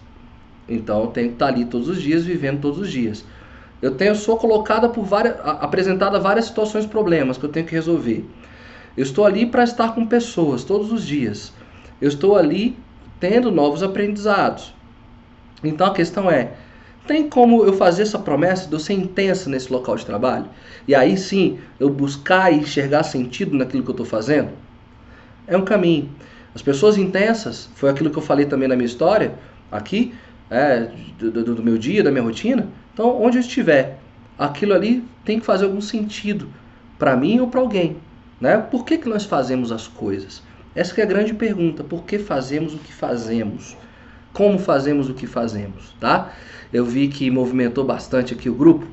Então 0.67 1.01
eu 1.01 1.07
tenho 1.07 1.29
que 1.29 1.33
estar 1.33 1.47
tá 1.47 1.51
ali 1.51 1.65
todos 1.65 1.87
os 1.89 2.01
dias, 2.01 2.23
vivendo 2.23 2.61
todos 2.61 2.79
os 2.79 2.91
dias. 2.91 3.25
Eu 3.81 3.95
tenho 3.95 4.15
sou 4.15 4.37
colocada 4.37 4.87
por 4.87 5.03
várias 5.03 5.35
apresentada 5.43 6.19
várias 6.19 6.45
situações, 6.45 6.85
problemas 6.85 7.37
que 7.37 7.45
eu 7.45 7.49
tenho 7.49 7.65
que 7.65 7.73
resolver. 7.73 8.25
Eu 8.95 9.03
estou 9.03 9.25
ali 9.25 9.45
para 9.45 9.63
estar 9.63 9.95
com 9.95 10.05
pessoas 10.05 10.63
todos 10.63 10.91
os 10.91 11.05
dias 11.05 11.53
eu 12.03 12.09
estou 12.09 12.35
ali 12.35 12.77
tendo 13.17 13.49
novos 13.49 13.81
aprendizados. 13.81 14.73
Então 15.63 15.87
a 15.87 15.93
questão 15.93 16.29
é: 16.29 16.51
tem 17.07 17.29
como 17.29 17.63
eu 17.63 17.71
fazer 17.71 18.01
essa 18.01 18.19
promessa 18.19 18.67
de 18.67 18.73
eu 18.73 18.79
ser 18.79 18.91
intensa 18.91 19.49
nesse 19.49 19.71
local 19.71 19.95
de 19.95 20.05
trabalho? 20.05 20.47
E 20.85 20.93
aí 20.93 21.15
sim 21.15 21.59
eu 21.79 21.89
buscar 21.89 22.51
e 22.51 22.57
enxergar 22.57 23.03
sentido 23.03 23.55
naquilo 23.55 23.83
que 23.83 23.89
eu 23.89 23.93
estou 23.93 24.05
fazendo? 24.05 24.49
É 25.47 25.55
um 25.55 25.63
caminho. 25.63 26.09
As 26.53 26.61
pessoas 26.61 26.97
intensas, 26.97 27.69
foi 27.73 27.89
aquilo 27.89 28.09
que 28.09 28.17
eu 28.17 28.21
falei 28.21 28.45
também 28.45 28.67
na 28.67 28.75
minha 28.75 28.85
história, 28.85 29.35
aqui, 29.71 30.13
é, 30.51 30.91
do, 31.17 31.31
do, 31.31 31.55
do 31.55 31.63
meu 31.63 31.77
dia, 31.77 32.03
da 32.03 32.11
minha 32.11 32.23
rotina. 32.23 32.67
Então, 32.93 33.21
onde 33.23 33.37
eu 33.37 33.41
estiver, 33.41 33.97
aquilo 34.37 34.73
ali 34.73 35.05
tem 35.23 35.39
que 35.39 35.45
fazer 35.45 35.65
algum 35.65 35.81
sentido 35.81 36.49
para 36.99 37.15
mim 37.15 37.39
ou 37.39 37.47
para 37.47 37.61
alguém. 37.61 37.95
Né? 38.43 38.57
Por 38.57 38.83
que, 38.83 38.97
que 38.97 39.07
nós 39.07 39.23
fazemos 39.23 39.71
as 39.71 39.87
coisas? 39.87 40.43
Essa 40.75 40.99
é 40.99 41.03
a 41.05 41.07
grande 41.07 41.33
pergunta, 41.33 41.81
por 41.81 42.03
que 42.03 42.19
fazemos 42.19 42.73
o 42.73 42.77
que 42.77 42.91
fazemos? 42.91 43.77
Como 44.33 44.59
fazemos 44.59 45.09
o 45.09 45.13
que 45.13 45.25
fazemos, 45.25 45.95
tá? 45.97 46.33
Eu 46.73 46.83
vi 46.83 47.07
que 47.07 47.31
movimentou 47.31 47.85
bastante 47.85 48.33
aqui 48.33 48.49
o 48.49 48.53
grupo. 48.53 48.85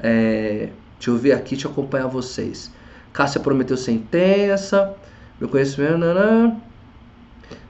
É, 0.00 0.70
deixa 0.98 1.10
eu 1.10 1.16
ver 1.18 1.32
aqui, 1.32 1.50
deixa 1.56 1.68
eu 1.68 1.72
acompanhar 1.72 2.06
vocês. 2.06 2.72
Cássia 3.12 3.38
prometeu 3.38 3.76
sentença, 3.76 4.94
meu 5.38 5.50
conhecimento... 5.50 5.98
Nanã. 5.98 6.56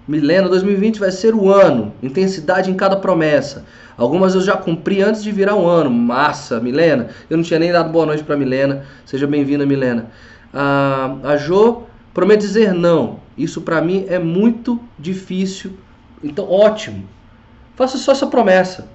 Milena, 0.06 0.48
2020 0.48 1.00
vai 1.00 1.10
ser 1.10 1.34
o 1.34 1.50
ano. 1.50 1.92
Intensidade 2.00 2.70
em 2.70 2.74
cada 2.74 2.94
promessa. 2.94 3.64
Algumas 3.96 4.36
eu 4.36 4.40
já 4.42 4.56
cumpri 4.56 5.02
antes 5.02 5.24
de 5.24 5.32
virar 5.32 5.56
um 5.56 5.66
ano. 5.66 5.90
Massa, 5.90 6.60
Milena. 6.60 7.08
Eu 7.28 7.36
não 7.36 7.42
tinha 7.42 7.58
nem 7.58 7.72
dado 7.72 7.90
boa 7.90 8.06
noite 8.06 8.22
para 8.22 8.36
Milena. 8.36 8.84
Seja 9.04 9.26
bem-vinda, 9.26 9.66
Milena. 9.66 10.08
Ah, 10.58 11.18
a 11.22 11.36
Jo 11.36 11.82
promete 12.14 12.40
dizer 12.40 12.72
não. 12.72 13.20
Isso 13.36 13.60
para 13.60 13.82
mim 13.82 14.06
é 14.08 14.18
muito 14.18 14.80
difícil. 14.98 15.72
Então, 16.24 16.50
ótimo. 16.50 17.04
Faça 17.74 17.98
só 17.98 18.12
essa 18.12 18.26
promessa. 18.26 18.88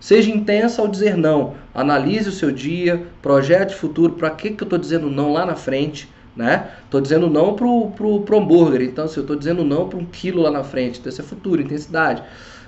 Seja 0.00 0.32
intensa 0.32 0.82
ao 0.82 0.88
dizer 0.88 1.16
não. 1.16 1.54
Analise 1.72 2.28
o 2.28 2.32
seu 2.32 2.50
dia, 2.50 3.06
projete 3.22 3.76
o 3.76 3.78
futuro. 3.78 4.14
Para 4.14 4.30
que, 4.30 4.50
que 4.50 4.64
eu 4.64 4.66
estou 4.66 4.80
dizendo 4.80 5.08
não 5.08 5.32
lá 5.32 5.46
na 5.46 5.54
frente? 5.54 6.12
Né? 6.34 6.70
Estou 6.84 7.00
dizendo 7.00 7.30
não 7.30 7.54
pro, 7.54 7.92
pro, 7.92 8.22
pro 8.22 8.38
hambúrguer. 8.38 8.82
Então, 8.82 9.06
se 9.06 9.16
eu 9.16 9.20
estou 9.20 9.36
dizendo 9.36 9.64
não 9.64 9.88
para 9.88 10.00
um 10.00 10.04
quilo 10.04 10.42
lá 10.42 10.50
na 10.50 10.64
frente, 10.64 10.98
então 10.98 11.08
isso 11.08 11.20
é 11.20 11.24
futuro, 11.24 11.62
intensidade. 11.62 12.20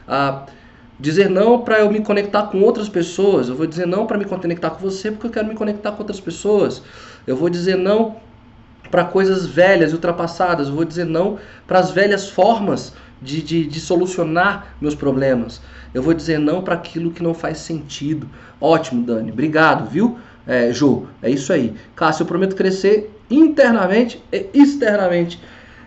Ah, 0.06 0.46
dizer 0.98 1.28
não 1.28 1.60
para 1.62 1.80
eu 1.80 1.90
me 1.90 2.00
conectar 2.00 2.44
com 2.44 2.60
outras 2.60 2.88
pessoas. 2.88 3.48
Eu 3.48 3.56
vou 3.56 3.66
dizer 3.66 3.86
não 3.86 4.06
para 4.06 4.16
me 4.16 4.24
conectar 4.24 4.70
com 4.70 4.78
você 4.78 5.10
porque 5.10 5.26
eu 5.26 5.30
quero 5.30 5.48
me 5.48 5.56
conectar 5.56 5.90
com 5.90 5.98
outras 5.98 6.20
pessoas. 6.20 6.84
Eu 7.26 7.36
vou 7.36 7.50
dizer 7.50 7.76
não 7.76 8.27
para 8.90 9.04
coisas 9.04 9.46
velhas 9.46 9.90
e 9.92 9.94
ultrapassadas. 9.94 10.68
Eu 10.68 10.74
vou 10.74 10.84
dizer 10.84 11.04
não 11.04 11.38
para 11.66 11.78
as 11.78 11.90
velhas 11.90 12.28
formas 12.28 12.92
de, 13.20 13.42
de, 13.42 13.66
de, 13.66 13.80
solucionar 13.80 14.74
meus 14.80 14.94
problemas. 14.94 15.60
Eu 15.92 16.02
vou 16.02 16.14
dizer 16.14 16.38
não 16.38 16.62
para 16.62 16.74
aquilo 16.74 17.10
que 17.10 17.22
não 17.22 17.34
faz 17.34 17.58
sentido. 17.58 18.28
Ótimo, 18.60 19.04
Dani. 19.04 19.32
Obrigado, 19.32 19.88
viu? 19.88 20.18
É, 20.46 20.72
Jô, 20.72 21.04
é 21.22 21.30
isso 21.30 21.52
aí. 21.52 21.74
Cássio, 21.94 22.22
eu 22.22 22.26
prometo 22.26 22.56
crescer 22.56 23.10
internamente 23.30 24.22
e 24.32 24.48
externamente. 24.54 25.40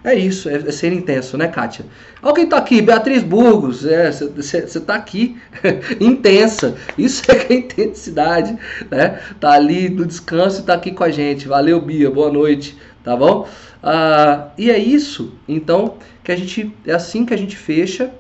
É 0.03 0.15
isso, 0.15 0.49
é, 0.49 0.55
é 0.55 0.71
ser 0.71 0.91
intenso, 0.91 1.37
né, 1.37 1.47
Kátia? 1.47 1.85
Alguém 2.23 2.49
tá 2.49 2.57
aqui, 2.57 2.81
Beatriz 2.81 3.21
Burgos, 3.21 3.83
você 4.35 4.57
é, 4.57 4.79
tá 4.79 4.95
aqui, 4.95 5.37
intensa. 6.01 6.75
Isso 6.97 7.31
é 7.31 7.35
que 7.35 7.53
é 7.53 7.57
intensidade, 7.57 8.57
né? 8.89 9.19
Tá 9.39 9.51
ali 9.51 9.89
no 9.89 10.05
descanso 10.05 10.61
e 10.61 10.65
tá 10.65 10.73
aqui 10.73 10.91
com 10.91 11.03
a 11.03 11.11
gente. 11.11 11.47
Valeu, 11.47 11.79
Bia, 11.79 12.09
boa 12.09 12.31
noite 12.31 12.75
tá 13.03 13.15
bom? 13.15 13.47
Ah, 13.81 14.49
e 14.57 14.69
é 14.69 14.77
isso, 14.77 15.33
então, 15.47 15.97
que 16.23 16.31
a 16.31 16.35
gente 16.35 16.73
é 16.85 16.93
assim 16.93 17.25
que 17.25 17.33
a 17.33 17.37
gente 17.37 17.55
fecha 17.55 18.11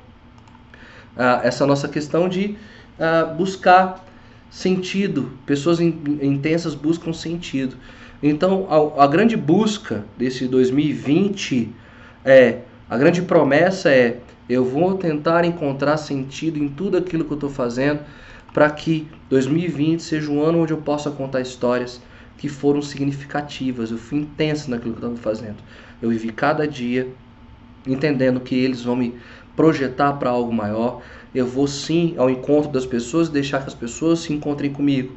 ah, 1.15 1.41
essa 1.43 1.65
nossa 1.65 1.87
questão 1.87 2.27
de 2.27 2.55
ah, 2.99 3.25
buscar 3.25 4.03
sentido. 4.49 5.31
Pessoas 5.45 5.79
in, 5.79 5.93
intensas 6.21 6.75
buscam 6.75 7.13
sentido. 7.13 7.77
Então, 8.21 8.67
a, 8.97 9.05
a 9.05 9.07
grande 9.07 9.35
busca 9.35 10.05
desse 10.17 10.47
2020 10.47 11.73
é 12.23 12.59
a 12.89 12.97
grande 12.97 13.21
promessa 13.21 13.89
é 13.89 14.19
eu 14.49 14.65
vou 14.65 14.95
tentar 14.95 15.45
encontrar 15.45 15.95
sentido 15.95 16.59
em 16.59 16.67
tudo 16.67 16.97
aquilo 16.97 17.23
que 17.23 17.31
eu 17.31 17.35
estou 17.35 17.49
fazendo 17.49 18.01
para 18.53 18.69
que 18.69 19.07
2020 19.29 20.03
seja 20.03 20.29
um 20.29 20.41
ano 20.43 20.61
onde 20.61 20.73
eu 20.73 20.77
possa 20.77 21.09
contar 21.09 21.39
histórias 21.39 22.01
que 22.41 22.49
foram 22.49 22.81
significativas. 22.81 23.91
Eu 23.91 23.99
fui 23.99 24.17
intenso 24.17 24.71
naquilo 24.71 24.95
que 24.95 25.03
eu 25.03 25.09
estava 25.09 25.21
fazendo. 25.21 25.57
Eu 26.01 26.09
vivi 26.09 26.31
cada 26.31 26.67
dia 26.67 27.07
entendendo 27.85 28.39
que 28.39 28.55
eles 28.55 28.83
vão 28.83 28.95
me 28.95 29.13
projetar 29.55 30.13
para 30.13 30.31
algo 30.31 30.51
maior. 30.51 31.03
Eu 31.35 31.45
vou 31.45 31.67
sim 31.67 32.15
ao 32.17 32.31
encontro 32.31 32.71
das 32.71 32.83
pessoas 32.83 33.29
deixar 33.29 33.61
que 33.61 33.67
as 33.67 33.75
pessoas 33.75 34.21
se 34.21 34.33
encontrem 34.33 34.73
comigo. 34.73 35.13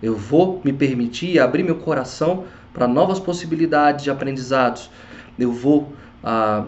Eu 0.00 0.14
vou 0.14 0.60
me 0.64 0.72
permitir 0.72 1.40
abrir 1.40 1.64
meu 1.64 1.74
coração 1.74 2.44
para 2.72 2.86
novas 2.86 3.18
possibilidades 3.18 4.04
de 4.04 4.10
aprendizados. 4.12 4.88
Eu 5.36 5.50
vou 5.50 5.92
ah, 6.22 6.64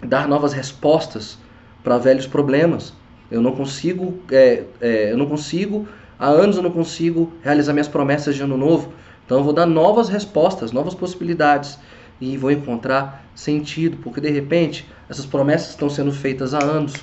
dar 0.00 0.28
novas 0.28 0.52
respostas 0.52 1.38
para 1.82 1.98
velhos 1.98 2.28
problemas. 2.28 2.92
Eu 3.28 3.42
não 3.42 3.50
consigo, 3.50 4.16
é, 4.30 4.62
é, 4.80 5.10
eu 5.10 5.18
não 5.18 5.26
consigo, 5.26 5.88
há 6.16 6.28
anos 6.28 6.56
eu 6.56 6.62
não 6.62 6.70
consigo 6.70 7.32
realizar 7.42 7.72
minhas 7.72 7.88
promessas 7.88 8.36
de 8.36 8.42
ano 8.42 8.56
novo. 8.56 8.92
Então 9.24 9.38
eu 9.38 9.44
vou 9.44 9.52
dar 9.52 9.66
novas 9.66 10.08
respostas, 10.08 10.72
novas 10.72 10.94
possibilidades 10.94 11.78
e 12.20 12.36
vou 12.36 12.50
encontrar 12.50 13.24
sentido, 13.34 13.96
porque 13.98 14.20
de 14.20 14.30
repente 14.30 14.88
essas 15.08 15.26
promessas 15.26 15.68
que 15.68 15.72
estão 15.74 15.90
sendo 15.90 16.12
feitas 16.12 16.54
há 16.54 16.62
anos 16.62 16.94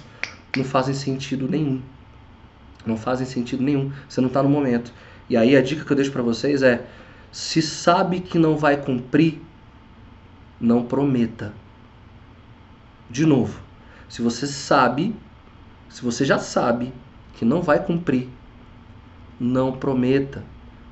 não 0.55 0.63
fazem 0.63 0.93
sentido 0.93 1.47
nenhum. 1.47 1.81
Não 2.85 2.97
fazem 2.97 3.25
sentido 3.25 3.63
nenhum. 3.63 3.91
Você 4.07 4.21
não 4.21 4.27
está 4.27 4.41
no 4.41 4.49
momento. 4.49 4.91
E 5.29 5.37
aí 5.37 5.55
a 5.55 5.61
dica 5.61 5.85
que 5.85 5.91
eu 5.91 5.95
deixo 5.95 6.11
para 6.11 6.21
vocês 6.21 6.61
é: 6.61 6.85
se 7.31 7.61
sabe 7.61 8.19
que 8.19 8.37
não 8.37 8.57
vai 8.57 8.77
cumprir, 8.77 9.41
não 10.59 10.83
prometa. 10.83 11.53
De 13.09 13.25
novo, 13.25 13.59
se 14.09 14.21
você 14.21 14.45
sabe, 14.47 15.15
se 15.89 16.03
você 16.03 16.25
já 16.25 16.37
sabe 16.37 16.93
que 17.35 17.45
não 17.45 17.61
vai 17.61 17.83
cumprir, 17.83 18.29
não 19.39 19.71
prometa. 19.71 20.43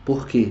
Por 0.06 0.26
quê? 0.26 0.48